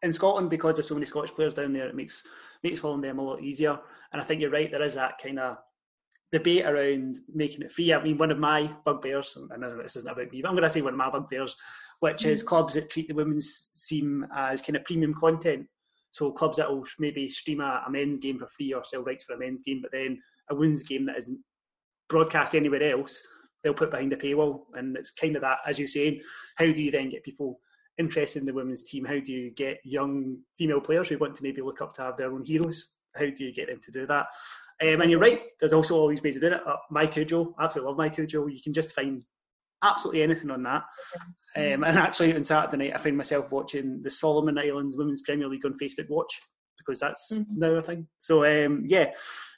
in 0.06 0.12
Scotland 0.12 0.48
because 0.48 0.76
there's 0.76 0.88
so 0.88 0.94
many 0.94 1.06
Scottish 1.06 1.34
players 1.34 1.54
down 1.54 1.72
there. 1.72 1.88
It 1.88 1.94
makes 1.94 2.24
makes 2.62 2.78
following 2.78 3.02
them 3.02 3.18
a 3.18 3.22
lot 3.22 3.42
easier. 3.42 3.78
And 4.12 4.22
I 4.22 4.24
think 4.24 4.40
you're 4.40 4.50
right. 4.50 4.70
There 4.70 4.82
is 4.82 4.94
that 4.94 5.18
kind 5.22 5.38
of 5.38 5.58
debate 6.32 6.64
around 6.64 7.18
making 7.32 7.62
it 7.62 7.72
free. 7.72 7.92
I 7.92 8.02
mean, 8.02 8.18
one 8.18 8.30
of 8.30 8.38
my 8.38 8.72
bugbears, 8.84 9.36
I 9.52 9.56
know 9.56 9.76
this 9.76 9.96
isn't 9.96 10.10
about 10.10 10.32
me, 10.32 10.42
but 10.42 10.48
I'm 10.48 10.54
going 10.54 10.64
to 10.64 10.70
say 10.70 10.82
one 10.82 10.94
of 10.94 10.98
my 10.98 11.10
bugbears 11.10 11.54
which 12.00 12.24
is 12.24 12.42
mm. 12.42 12.46
clubs 12.46 12.74
that 12.74 12.90
treat 12.90 13.08
the 13.08 13.14
women's 13.14 13.70
team 13.88 14.26
as 14.34 14.62
kind 14.62 14.76
of 14.76 14.84
premium 14.84 15.14
content. 15.14 15.66
So 16.12 16.32
clubs 16.32 16.56
that 16.58 16.70
will 16.70 16.84
maybe 16.98 17.28
stream 17.28 17.60
a, 17.60 17.82
a, 17.86 17.90
men's 17.90 18.18
game 18.18 18.38
for 18.38 18.46
free 18.48 18.72
or 18.72 18.84
sell 18.84 19.02
rights 19.02 19.24
for 19.24 19.34
a 19.34 19.38
men's 19.38 19.62
game, 19.62 19.80
but 19.82 19.92
then 19.92 20.20
a 20.50 20.54
women's 20.54 20.82
game 20.82 21.06
that 21.06 21.18
isn't 21.18 21.38
broadcast 22.08 22.54
anywhere 22.54 22.82
else, 22.82 23.20
they'll 23.62 23.74
put 23.74 23.90
behind 23.90 24.12
the 24.12 24.16
paywall. 24.16 24.62
And 24.74 24.96
it's 24.96 25.10
kind 25.10 25.36
of 25.36 25.42
that, 25.42 25.58
as 25.66 25.78
you're 25.78 25.88
saying, 25.88 26.22
how 26.56 26.70
do 26.70 26.82
you 26.82 26.90
then 26.90 27.10
get 27.10 27.24
people 27.24 27.60
interested 27.98 28.40
in 28.40 28.46
the 28.46 28.54
women's 28.54 28.82
team? 28.82 29.04
How 29.04 29.18
do 29.18 29.32
you 29.32 29.50
get 29.50 29.78
young 29.84 30.38
female 30.56 30.80
players 30.80 31.08
who 31.08 31.18
want 31.18 31.34
to 31.36 31.42
maybe 31.42 31.62
look 31.62 31.80
up 31.80 31.94
to 31.94 32.02
have 32.02 32.16
their 32.16 32.32
own 32.32 32.44
heroes? 32.44 32.90
How 33.14 33.26
do 33.26 33.44
you 33.44 33.52
get 33.52 33.68
them 33.68 33.80
to 33.82 33.90
do 33.90 34.06
that? 34.06 34.26
Um, 34.82 35.00
and 35.00 35.10
you're 35.10 35.20
right, 35.20 35.42
there's 35.58 35.72
also 35.72 35.96
all 35.96 36.08
these 36.08 36.22
ways 36.22 36.36
of 36.36 36.42
doing 36.42 36.52
it. 36.54 36.60
Uh, 36.66 36.76
MyCujoo, 36.92 37.54
absolutely 37.58 37.92
love 37.92 38.12
MyCujoo. 38.12 38.54
You 38.54 38.62
can 38.62 38.74
just 38.74 38.92
find 38.92 39.22
absolutely 39.82 40.22
anything 40.22 40.50
on 40.50 40.62
that. 40.64 40.82
Um, 41.56 41.84
and 41.84 41.98
actually, 41.98 42.34
on 42.34 42.44
Saturday 42.44 42.76
night, 42.76 42.94
I 42.94 42.98
find 42.98 43.16
myself 43.16 43.52
watching 43.52 44.02
the 44.02 44.10
Solomon 44.10 44.58
Islands 44.58 44.96
Women's 44.96 45.22
Premier 45.22 45.48
League 45.48 45.64
on 45.64 45.78
Facebook 45.78 46.10
Watch 46.10 46.38
because 46.76 47.00
that's 47.00 47.32
mm-hmm. 47.32 47.58
now 47.58 47.70
a 47.70 47.82
thing. 47.82 48.06
So 48.18 48.44
um, 48.44 48.84
yeah, 48.86 49.12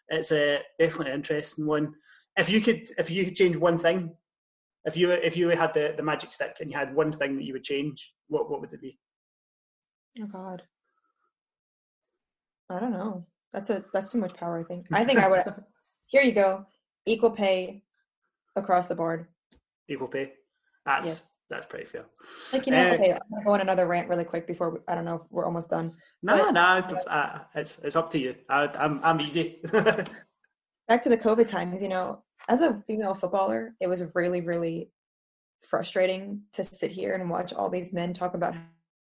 it's 0.08 0.30
a 0.30 0.60
definitely 0.78 1.10
an 1.10 1.18
interesting 1.18 1.66
one. 1.66 1.94
If 2.36 2.48
you 2.48 2.60
could, 2.60 2.88
if 2.96 3.10
you 3.10 3.24
could 3.24 3.36
change 3.36 3.56
one 3.56 3.78
thing, 3.78 4.14
if 4.88 4.96
you 4.96 5.10
if 5.10 5.36
you 5.36 5.48
had 5.50 5.74
the, 5.74 5.94
the 5.96 6.02
magic 6.02 6.32
stick 6.32 6.56
and 6.60 6.70
you 6.70 6.76
had 6.76 6.94
one 6.94 7.12
thing 7.12 7.36
that 7.36 7.44
you 7.44 7.52
would 7.52 7.64
change, 7.64 8.14
what 8.28 8.50
what 8.50 8.60
would 8.60 8.72
it 8.72 8.80
be? 8.80 8.98
Oh 10.20 10.26
God, 10.26 10.62
I 12.70 12.80
don't 12.80 12.92
know. 12.92 13.26
That's 13.52 13.70
a 13.70 13.84
that's 13.92 14.10
too 14.10 14.18
much 14.18 14.34
power. 14.34 14.58
I 14.58 14.64
think. 14.64 14.86
I 14.92 15.04
think 15.04 15.20
I 15.20 15.28
would. 15.28 15.44
here 16.06 16.22
you 16.22 16.32
go. 16.32 16.66
Equal 17.06 17.30
pay 17.30 17.82
across 18.56 18.88
the 18.88 18.96
board. 18.96 19.28
Equal 19.88 20.08
pay. 20.08 20.32
That's 20.84 21.06
yes. 21.06 21.26
that's 21.50 21.66
pretty 21.66 21.86
fair. 21.86 22.06
Like 22.52 22.66
you 22.66 22.72
know, 22.72 22.90
uh, 22.90 22.94
okay, 22.94 23.12
I'm 23.12 23.18
gonna 23.30 23.44
go 23.44 23.52
on 23.52 23.60
another 23.60 23.86
rant 23.86 24.08
really 24.08 24.24
quick 24.24 24.46
before 24.46 24.70
we, 24.70 24.78
I 24.88 24.94
don't 24.94 25.04
know 25.04 25.16
if 25.16 25.22
we're 25.30 25.46
almost 25.46 25.70
done. 25.70 25.94
No, 26.22 26.36
nah, 26.36 26.44
no, 26.46 26.50
nah, 26.50 27.00
uh, 27.06 27.38
it's 27.54 27.78
it's 27.80 27.96
up 27.96 28.10
to 28.12 28.18
you. 28.18 28.34
I, 28.48 28.68
I'm 28.78 29.00
I'm 29.02 29.20
easy. 29.20 29.60
back 30.88 31.02
to 31.02 31.10
the 31.10 31.18
COVID 31.18 31.46
times, 31.46 31.82
you 31.82 31.88
know, 31.88 32.22
as 32.48 32.60
a 32.62 32.82
female 32.86 33.14
footballer, 33.14 33.74
it 33.80 33.88
was 33.88 34.14
really, 34.14 34.40
really 34.40 34.90
frustrating 35.62 36.42
to 36.52 36.64
sit 36.64 36.90
here 36.90 37.14
and 37.14 37.28
watch 37.28 37.52
all 37.52 37.68
these 37.68 37.92
men 37.92 38.14
talk 38.14 38.34
about 38.34 38.54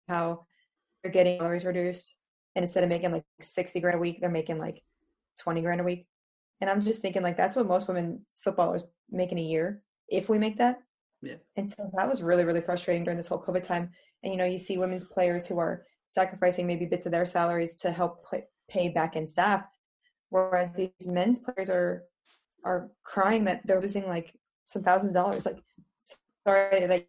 how 0.08 0.44
they're 1.02 1.12
getting 1.12 1.40
salaries 1.40 1.64
reduced. 1.64 2.14
And 2.54 2.62
instead 2.62 2.84
of 2.84 2.90
making 2.90 3.12
like 3.12 3.24
60 3.40 3.80
grand 3.80 3.96
a 3.96 4.00
week, 4.00 4.20
they're 4.20 4.30
making 4.30 4.58
like 4.58 4.82
20 5.40 5.62
grand 5.62 5.80
a 5.80 5.84
week. 5.84 6.06
And 6.60 6.70
I'm 6.70 6.82
just 6.82 7.02
thinking 7.02 7.22
like 7.22 7.36
that's 7.36 7.56
what 7.56 7.66
most 7.66 7.88
women's 7.88 8.40
footballers 8.42 8.84
make 9.10 9.32
in 9.32 9.38
a 9.38 9.42
year, 9.42 9.82
if 10.08 10.28
we 10.28 10.38
make 10.38 10.58
that. 10.58 10.78
Yeah. 11.22 11.36
And 11.56 11.70
so 11.70 11.90
that 11.94 12.08
was 12.08 12.22
really, 12.22 12.44
really 12.44 12.60
frustrating 12.60 13.04
during 13.04 13.16
this 13.16 13.28
whole 13.28 13.42
COVID 13.42 13.62
time. 13.62 13.90
And 14.22 14.32
you 14.32 14.38
know, 14.38 14.44
you 14.44 14.58
see 14.58 14.78
women's 14.78 15.04
players 15.04 15.46
who 15.46 15.58
are 15.58 15.84
sacrificing 16.04 16.66
maybe 16.66 16.86
bits 16.86 17.06
of 17.06 17.12
their 17.12 17.26
salaries 17.26 17.74
to 17.76 17.90
help 17.90 18.24
play, 18.24 18.44
pay 18.68 18.88
back 18.88 19.16
in 19.16 19.26
staff 19.26 19.64
whereas 20.32 20.72
these 20.72 20.90
men's 21.06 21.38
players 21.38 21.68
are 21.68 22.04
are 22.64 22.90
crying 23.04 23.44
that 23.44 23.66
they're 23.66 23.80
losing 23.80 24.06
like 24.06 24.34
some 24.64 24.82
thousands 24.82 25.10
of 25.10 25.14
dollars 25.14 25.46
like 25.46 25.58
sorry 26.46 26.86
that 26.86 27.06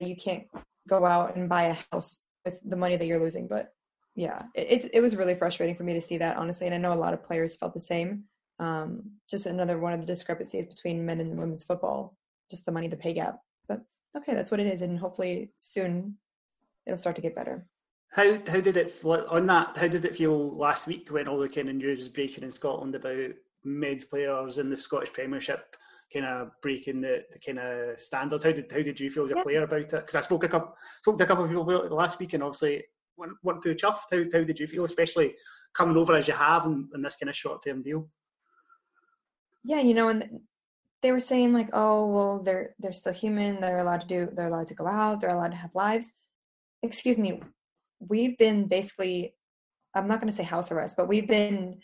you 0.00 0.16
can't 0.16 0.44
go 0.88 1.04
out 1.04 1.36
and 1.36 1.48
buy 1.48 1.64
a 1.64 1.76
house 1.92 2.18
with 2.44 2.58
the 2.64 2.76
money 2.76 2.96
that 2.96 3.06
you're 3.06 3.20
losing 3.20 3.46
but 3.46 3.72
yeah 4.14 4.42
it, 4.54 4.88
it, 4.92 5.00
was 5.00 5.16
really 5.16 5.34
frustrating 5.34 5.74
for 5.74 5.82
me 5.82 5.92
to 5.92 6.00
see 6.00 6.16
that 6.16 6.36
honestly 6.36 6.66
and 6.66 6.74
i 6.74 6.78
know 6.78 6.92
a 6.92 6.94
lot 6.94 7.12
of 7.12 7.22
players 7.24 7.56
felt 7.56 7.74
the 7.74 7.80
same 7.80 8.24
um, 8.58 9.02
just 9.30 9.44
another 9.44 9.78
one 9.78 9.92
of 9.92 10.00
the 10.00 10.06
discrepancies 10.06 10.64
between 10.64 11.04
men 11.04 11.20
and 11.20 11.38
women's 11.38 11.64
football 11.64 12.16
just 12.50 12.64
the 12.64 12.72
money 12.72 12.88
the 12.88 12.96
pay 12.96 13.12
gap 13.12 13.38
but 13.68 13.82
okay 14.16 14.32
that's 14.32 14.50
what 14.50 14.60
it 14.60 14.66
is 14.66 14.80
and 14.80 14.98
hopefully 14.98 15.50
soon 15.56 16.16
it'll 16.86 16.96
start 16.96 17.16
to 17.16 17.22
get 17.22 17.34
better 17.34 17.66
how 18.16 18.38
how 18.48 18.60
did 18.60 18.78
it 18.78 18.94
on 19.04 19.46
that? 19.46 19.76
How 19.76 19.88
did 19.88 20.06
it 20.06 20.16
feel 20.16 20.56
last 20.56 20.86
week 20.86 21.10
when 21.10 21.28
all 21.28 21.38
the 21.38 21.50
kind 21.50 21.68
of 21.68 21.74
news 21.74 21.98
was 21.98 22.08
breaking 22.08 22.44
in 22.44 22.50
Scotland 22.50 22.94
about 22.94 23.32
men's 23.66 24.04
players 24.04 24.58
in 24.58 24.70
the 24.70 24.80
Scottish 24.80 25.12
Premiership 25.12 25.76
kind 26.12 26.24
of 26.24 26.50
breaking 26.62 27.00
the, 27.00 27.24
the 27.32 27.38
kind 27.38 27.58
of 27.58 28.00
standards? 28.00 28.44
How 28.44 28.52
did 28.52 28.70
how 28.70 28.82
did 28.82 28.98
you 28.98 29.10
feel 29.10 29.24
as 29.24 29.30
a 29.30 29.42
player 29.42 29.62
about 29.62 29.80
it? 29.80 29.90
Because 29.90 30.14
I 30.14 30.20
spoke 30.20 30.44
a 30.44 30.48
couple 30.48 30.76
spoke 31.02 31.18
to 31.18 31.24
a 31.24 31.26
couple 31.26 31.44
of 31.44 31.50
people 31.50 31.64
last 31.94 32.18
week, 32.18 32.32
and 32.34 32.42
obviously 32.42 32.84
weren't 33.16 33.62
too 33.62 33.74
chuffed. 33.74 34.10
How 34.10 34.24
how 34.32 34.44
did 34.44 34.58
you 34.58 34.66
feel, 34.66 34.84
especially 34.84 35.34
coming 35.74 35.96
over 35.96 36.14
as 36.14 36.28
you 36.28 36.34
have 36.34 36.66
in, 36.66 36.88
in 36.94 37.02
this 37.02 37.16
kind 37.16 37.30
of 37.30 37.36
short 37.36 37.64
term 37.64 37.82
deal? 37.82 38.08
Yeah, 39.64 39.80
you 39.80 39.94
know, 39.94 40.08
and 40.08 40.40
they 41.02 41.12
were 41.12 41.20
saying 41.20 41.52
like, 41.52 41.70
oh 41.72 42.06
well, 42.06 42.42
they're 42.42 42.74
they're 42.78 42.92
still 42.92 43.12
human. 43.12 43.60
They're 43.60 43.78
allowed 43.78 44.02
to 44.02 44.06
do. 44.06 44.28
They're 44.32 44.46
allowed 44.46 44.68
to 44.68 44.74
go 44.74 44.86
out. 44.86 45.20
They're 45.20 45.30
allowed 45.30 45.50
to 45.50 45.56
have 45.56 45.74
lives. 45.74 46.12
Excuse 46.82 47.18
me 47.18 47.42
we've 48.00 48.36
been 48.38 48.66
basically 48.66 49.34
i'm 49.94 50.08
not 50.08 50.20
going 50.20 50.30
to 50.30 50.36
say 50.36 50.42
house 50.42 50.70
arrest 50.70 50.96
but 50.96 51.08
we've 51.08 51.28
been 51.28 51.78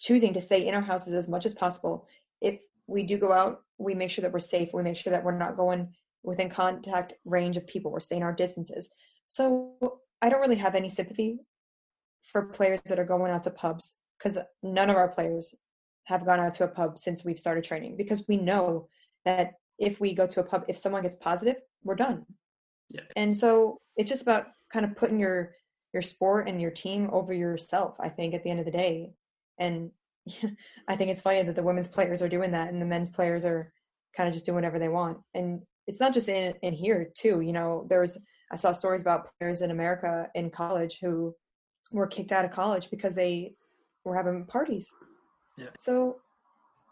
choosing 0.00 0.34
to 0.34 0.40
stay 0.40 0.66
in 0.66 0.74
our 0.74 0.80
houses 0.80 1.14
as 1.14 1.28
much 1.28 1.46
as 1.46 1.54
possible. 1.54 2.08
If 2.40 2.60
we 2.86 3.04
do 3.04 3.18
go 3.18 3.32
out 3.32 3.62
we 3.78 3.94
make 3.94 4.10
sure 4.10 4.22
that 4.22 4.32
we're 4.32 4.38
safe. 4.38 4.74
We 4.74 4.82
make 4.82 4.98
sure 4.98 5.10
that 5.10 5.24
we're 5.24 5.38
not 5.38 5.56
going 5.56 5.88
within 6.22 6.50
contact 6.50 7.14
range 7.24 7.56
of 7.56 7.66
people. 7.66 7.90
We're 7.90 8.00
staying 8.00 8.22
our 8.22 8.34
distances. 8.34 8.90
So 9.28 10.00
i 10.22 10.28
don't 10.28 10.40
really 10.40 10.56
have 10.56 10.74
any 10.74 10.88
sympathy 10.88 11.38
for 12.22 12.46
players 12.46 12.80
that 12.86 12.98
are 12.98 13.04
going 13.04 13.32
out 13.32 13.42
to 13.44 13.50
pubs 13.50 13.96
because 14.18 14.38
none 14.62 14.90
of 14.90 14.96
our 14.96 15.08
players 15.08 15.54
have 16.04 16.26
gone 16.26 16.40
out 16.40 16.54
to 16.54 16.64
a 16.64 16.68
pub 16.68 16.98
since 16.98 17.24
we've 17.24 17.38
started 17.38 17.64
training 17.64 17.96
because 17.96 18.26
we 18.28 18.36
know 18.36 18.88
that 19.24 19.52
if 19.78 20.00
we 20.00 20.12
go 20.14 20.26
to 20.26 20.40
a 20.40 20.44
pub 20.44 20.64
if 20.68 20.76
someone 20.76 21.02
gets 21.02 21.16
positive 21.16 21.56
we're 21.84 21.94
done. 21.94 22.24
Yeah. 22.90 23.02
and 23.16 23.36
so 23.36 23.80
it's 23.96 24.10
just 24.10 24.22
about 24.22 24.48
kind 24.72 24.84
of 24.84 24.96
putting 24.96 25.18
your 25.18 25.54
your 25.92 26.02
sport 26.02 26.48
and 26.48 26.60
your 26.60 26.70
team 26.70 27.08
over 27.12 27.32
yourself 27.32 27.96
i 28.00 28.08
think 28.08 28.34
at 28.34 28.42
the 28.42 28.50
end 28.50 28.60
of 28.60 28.66
the 28.66 28.72
day 28.72 29.12
and 29.60 29.90
i 30.88 30.96
think 30.96 31.10
it's 31.10 31.22
funny 31.22 31.42
that 31.42 31.54
the 31.54 31.62
women's 31.62 31.88
players 31.88 32.20
are 32.20 32.28
doing 32.28 32.50
that 32.50 32.68
and 32.72 32.82
the 32.82 32.86
men's 32.86 33.10
players 33.10 33.44
are 33.44 33.72
kind 34.16 34.28
of 34.28 34.34
just 34.34 34.44
doing 34.44 34.56
whatever 34.56 34.78
they 34.78 34.88
want. 34.88 35.18
And 35.34 35.62
it's 35.86 36.00
not 36.00 36.12
just 36.12 36.28
in 36.28 36.54
in 36.62 36.72
here 36.72 37.10
too 37.16 37.40
you 37.40 37.52
know 37.52 37.86
there's 37.88 38.18
i 38.52 38.56
saw 38.56 38.70
stories 38.70 39.00
about 39.00 39.28
players 39.38 39.60
in 39.60 39.70
america 39.70 40.28
in 40.34 40.50
college 40.50 40.98
who 41.00 41.34
were 41.90 42.06
kicked 42.06 42.30
out 42.30 42.44
of 42.44 42.52
college 42.52 42.90
because 42.90 43.14
they 43.14 43.54
were 44.04 44.14
having 44.14 44.46
parties. 44.46 44.88
Yeah. 45.58 45.70
so 45.78 46.16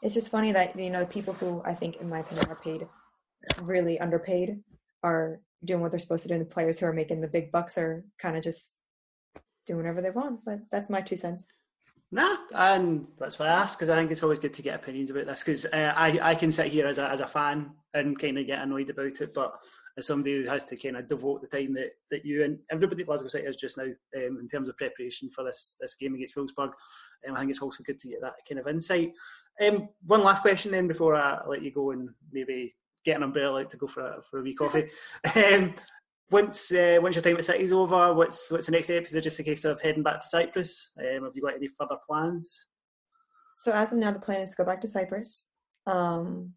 it's 0.02 0.14
just 0.14 0.32
funny 0.32 0.52
that 0.52 0.76
you 0.78 0.90
know 0.90 1.00
the 1.00 1.06
people 1.06 1.34
who 1.34 1.62
i 1.64 1.74
think 1.74 1.96
in 1.96 2.08
my 2.08 2.20
opinion 2.20 2.48
are 2.48 2.56
paid 2.56 2.86
really 3.62 4.00
underpaid 4.00 4.58
are 5.04 5.40
doing 5.64 5.80
what 5.80 5.90
they're 5.90 6.00
supposed 6.00 6.22
to 6.22 6.28
do 6.28 6.34
and 6.34 6.40
the 6.40 6.54
players 6.54 6.78
who 6.78 6.86
are 6.86 6.92
making 6.92 7.20
the 7.20 7.28
big 7.28 7.52
bucks 7.52 7.78
are 7.78 8.04
kind 8.18 8.36
of 8.36 8.42
just 8.42 8.74
doing 9.66 9.78
whatever 9.78 10.02
they 10.02 10.10
want 10.10 10.40
but 10.44 10.58
that's 10.72 10.90
my 10.90 11.00
two 11.00 11.16
cents 11.16 11.46
Nah, 12.10 12.36
and 12.54 13.06
that's 13.18 13.38
why 13.38 13.46
I 13.46 13.60
ask 13.60 13.78
because 13.78 13.90
I 13.90 13.96
think 13.96 14.10
it's 14.10 14.22
always 14.22 14.38
good 14.38 14.54
to 14.54 14.62
get 14.62 14.76
opinions 14.76 15.10
about 15.10 15.26
this 15.26 15.44
because 15.44 15.66
uh, 15.66 15.92
I 15.94 16.18
I 16.22 16.34
can 16.34 16.50
sit 16.50 16.68
here 16.68 16.86
as 16.86 16.96
a 16.96 17.10
as 17.10 17.20
a 17.20 17.26
fan 17.26 17.72
and 17.92 18.18
kind 18.18 18.38
of 18.38 18.46
get 18.46 18.62
annoyed 18.62 18.88
about 18.88 19.20
it, 19.20 19.34
but 19.34 19.52
as 19.98 20.06
somebody 20.06 20.36
who 20.36 20.48
has 20.48 20.64
to 20.64 20.76
kind 20.76 20.96
of 20.96 21.08
devote 21.08 21.42
the 21.42 21.48
time 21.48 21.74
that, 21.74 21.90
that 22.10 22.24
you 22.24 22.44
and 22.44 22.58
everybody 22.70 23.02
at 23.02 23.08
Glasgow 23.08 23.28
City 23.28 23.46
is 23.46 23.56
just 23.56 23.76
now 23.76 23.84
um, 23.84 24.38
in 24.40 24.48
terms 24.48 24.70
of 24.70 24.76
preparation 24.78 25.28
for 25.28 25.44
this 25.44 25.76
this 25.80 25.96
game 25.96 26.14
against 26.14 26.34
Wolfsburg, 26.34 26.72
um, 27.28 27.36
I 27.36 27.40
think 27.40 27.50
it's 27.50 27.60
also 27.60 27.82
good 27.84 27.98
to 27.98 28.08
get 28.08 28.22
that 28.22 28.36
kind 28.48 28.58
of 28.58 28.68
insight. 28.68 29.12
Um, 29.60 29.90
one 30.06 30.22
last 30.22 30.40
question 30.40 30.72
then 30.72 30.88
before 30.88 31.14
I 31.14 31.40
let 31.46 31.62
you 31.62 31.72
go 31.72 31.90
and 31.90 32.08
maybe 32.32 32.74
get 33.04 33.16
an 33.16 33.22
umbrella 33.22 33.60
out 33.60 33.70
to 33.70 33.76
go 33.76 33.86
for 33.86 34.00
a, 34.00 34.22
for 34.30 34.40
a 34.40 34.42
wee 34.42 34.54
coffee. 34.54 34.88
once 36.30 36.72
uh, 36.72 36.98
once 37.00 37.14
your 37.14 37.22
time 37.22 37.36
at 37.36 37.44
City's 37.44 37.72
over, 37.72 38.12
what's 38.14 38.50
what's 38.50 38.66
the 38.66 38.72
next 38.72 38.86
step? 38.86 39.04
Is 39.04 39.14
it 39.14 39.22
just 39.22 39.38
a 39.38 39.42
case 39.44 39.64
of 39.64 39.80
heading 39.80 40.02
back 40.02 40.20
to 40.20 40.26
Cyprus? 40.26 40.90
Um, 40.98 41.24
have 41.24 41.32
you 41.34 41.42
got 41.42 41.54
any 41.54 41.68
further 41.68 41.96
plans? 42.06 42.66
So 43.54 43.72
as 43.72 43.92
of 43.92 43.98
now, 43.98 44.12
the 44.12 44.18
plan 44.18 44.40
is 44.40 44.50
to 44.50 44.56
go 44.56 44.64
back 44.64 44.80
to 44.82 44.88
Cyprus. 44.88 45.44
Um, 45.86 46.52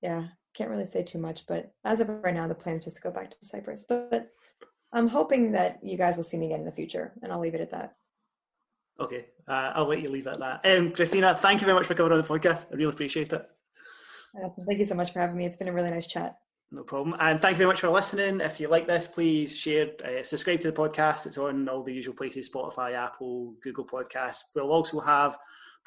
yeah, 0.00 0.28
can't 0.54 0.70
really 0.70 0.86
say 0.86 1.02
too 1.02 1.18
much, 1.18 1.46
but 1.46 1.74
as 1.84 2.00
of 2.00 2.08
right 2.08 2.34
now, 2.34 2.48
the 2.48 2.54
plan 2.54 2.76
is 2.76 2.84
just 2.84 2.96
to 2.96 3.02
go 3.02 3.10
back 3.10 3.30
to 3.30 3.36
Cyprus. 3.42 3.84
But, 3.86 4.10
but 4.10 4.30
I'm 4.92 5.08
hoping 5.08 5.52
that 5.52 5.80
you 5.82 5.98
guys 5.98 6.16
will 6.16 6.24
see 6.24 6.38
me 6.38 6.46
again 6.46 6.60
in 6.60 6.66
the 6.66 6.72
future, 6.72 7.12
and 7.22 7.32
I'll 7.32 7.40
leave 7.40 7.54
it 7.54 7.60
at 7.60 7.70
that. 7.72 7.94
Okay, 8.98 9.26
uh, 9.48 9.72
I'll 9.74 9.86
let 9.86 10.00
you 10.00 10.08
leave 10.08 10.26
it 10.26 10.34
at 10.34 10.38
that. 10.40 10.60
Um, 10.64 10.92
Krystyna, 10.92 11.38
thank 11.40 11.60
you 11.60 11.66
very 11.66 11.76
much 11.76 11.86
for 11.86 11.94
coming 11.94 12.12
on 12.12 12.18
the 12.18 12.26
podcast. 12.26 12.66
I 12.72 12.76
really 12.76 12.92
appreciate 12.92 13.32
it. 13.32 13.46
Awesome. 14.42 14.64
Thank 14.64 14.78
you 14.78 14.84
so 14.84 14.94
much 14.94 15.12
for 15.12 15.20
having 15.20 15.36
me. 15.36 15.44
It's 15.44 15.56
been 15.56 15.68
a 15.68 15.72
really 15.72 15.90
nice 15.90 16.06
chat. 16.06 16.36
No 16.72 16.84
problem. 16.84 17.16
And 17.18 17.40
thank 17.40 17.54
you 17.54 17.58
very 17.58 17.68
much 17.68 17.80
for 17.80 17.90
listening. 17.90 18.40
If 18.40 18.60
you 18.60 18.68
like 18.68 18.86
this, 18.86 19.08
please 19.08 19.56
share, 19.56 19.90
uh, 20.04 20.22
subscribe 20.22 20.60
to 20.60 20.70
the 20.70 20.76
podcast. 20.76 21.26
It's 21.26 21.36
on 21.36 21.68
all 21.68 21.82
the 21.82 21.92
usual 21.92 22.14
places 22.14 22.48
Spotify, 22.48 22.94
Apple, 22.94 23.54
Google 23.62 23.84
Podcasts. 23.84 24.42
We'll 24.54 24.70
also 24.70 25.00
have 25.00 25.36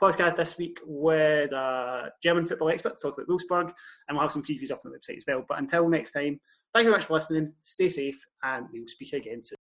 podcast 0.01 0.35
this 0.35 0.57
week 0.57 0.79
with 0.85 1.53
a 1.53 2.11
German 2.21 2.45
football 2.45 2.69
expert 2.69 2.97
to 2.97 3.01
talk 3.01 3.17
about 3.17 3.29
Wolfsburg, 3.29 3.71
and 4.07 4.17
we'll 4.17 4.21
have 4.23 4.31
some 4.33 4.43
previews 4.43 4.71
up 4.71 4.81
on 4.83 4.91
the 4.91 4.97
website 4.97 5.17
as 5.17 5.23
well. 5.25 5.45
But 5.47 5.59
until 5.59 5.87
next 5.87 6.11
time, 6.11 6.41
thank 6.73 6.83
you 6.83 6.89
very 6.89 6.97
much 6.97 7.05
for 7.05 7.13
listening. 7.13 7.53
Stay 7.61 7.87
safe, 7.87 8.25
and 8.43 8.67
we'll 8.73 8.87
speak 8.87 9.13
again 9.13 9.41
soon. 9.41 9.62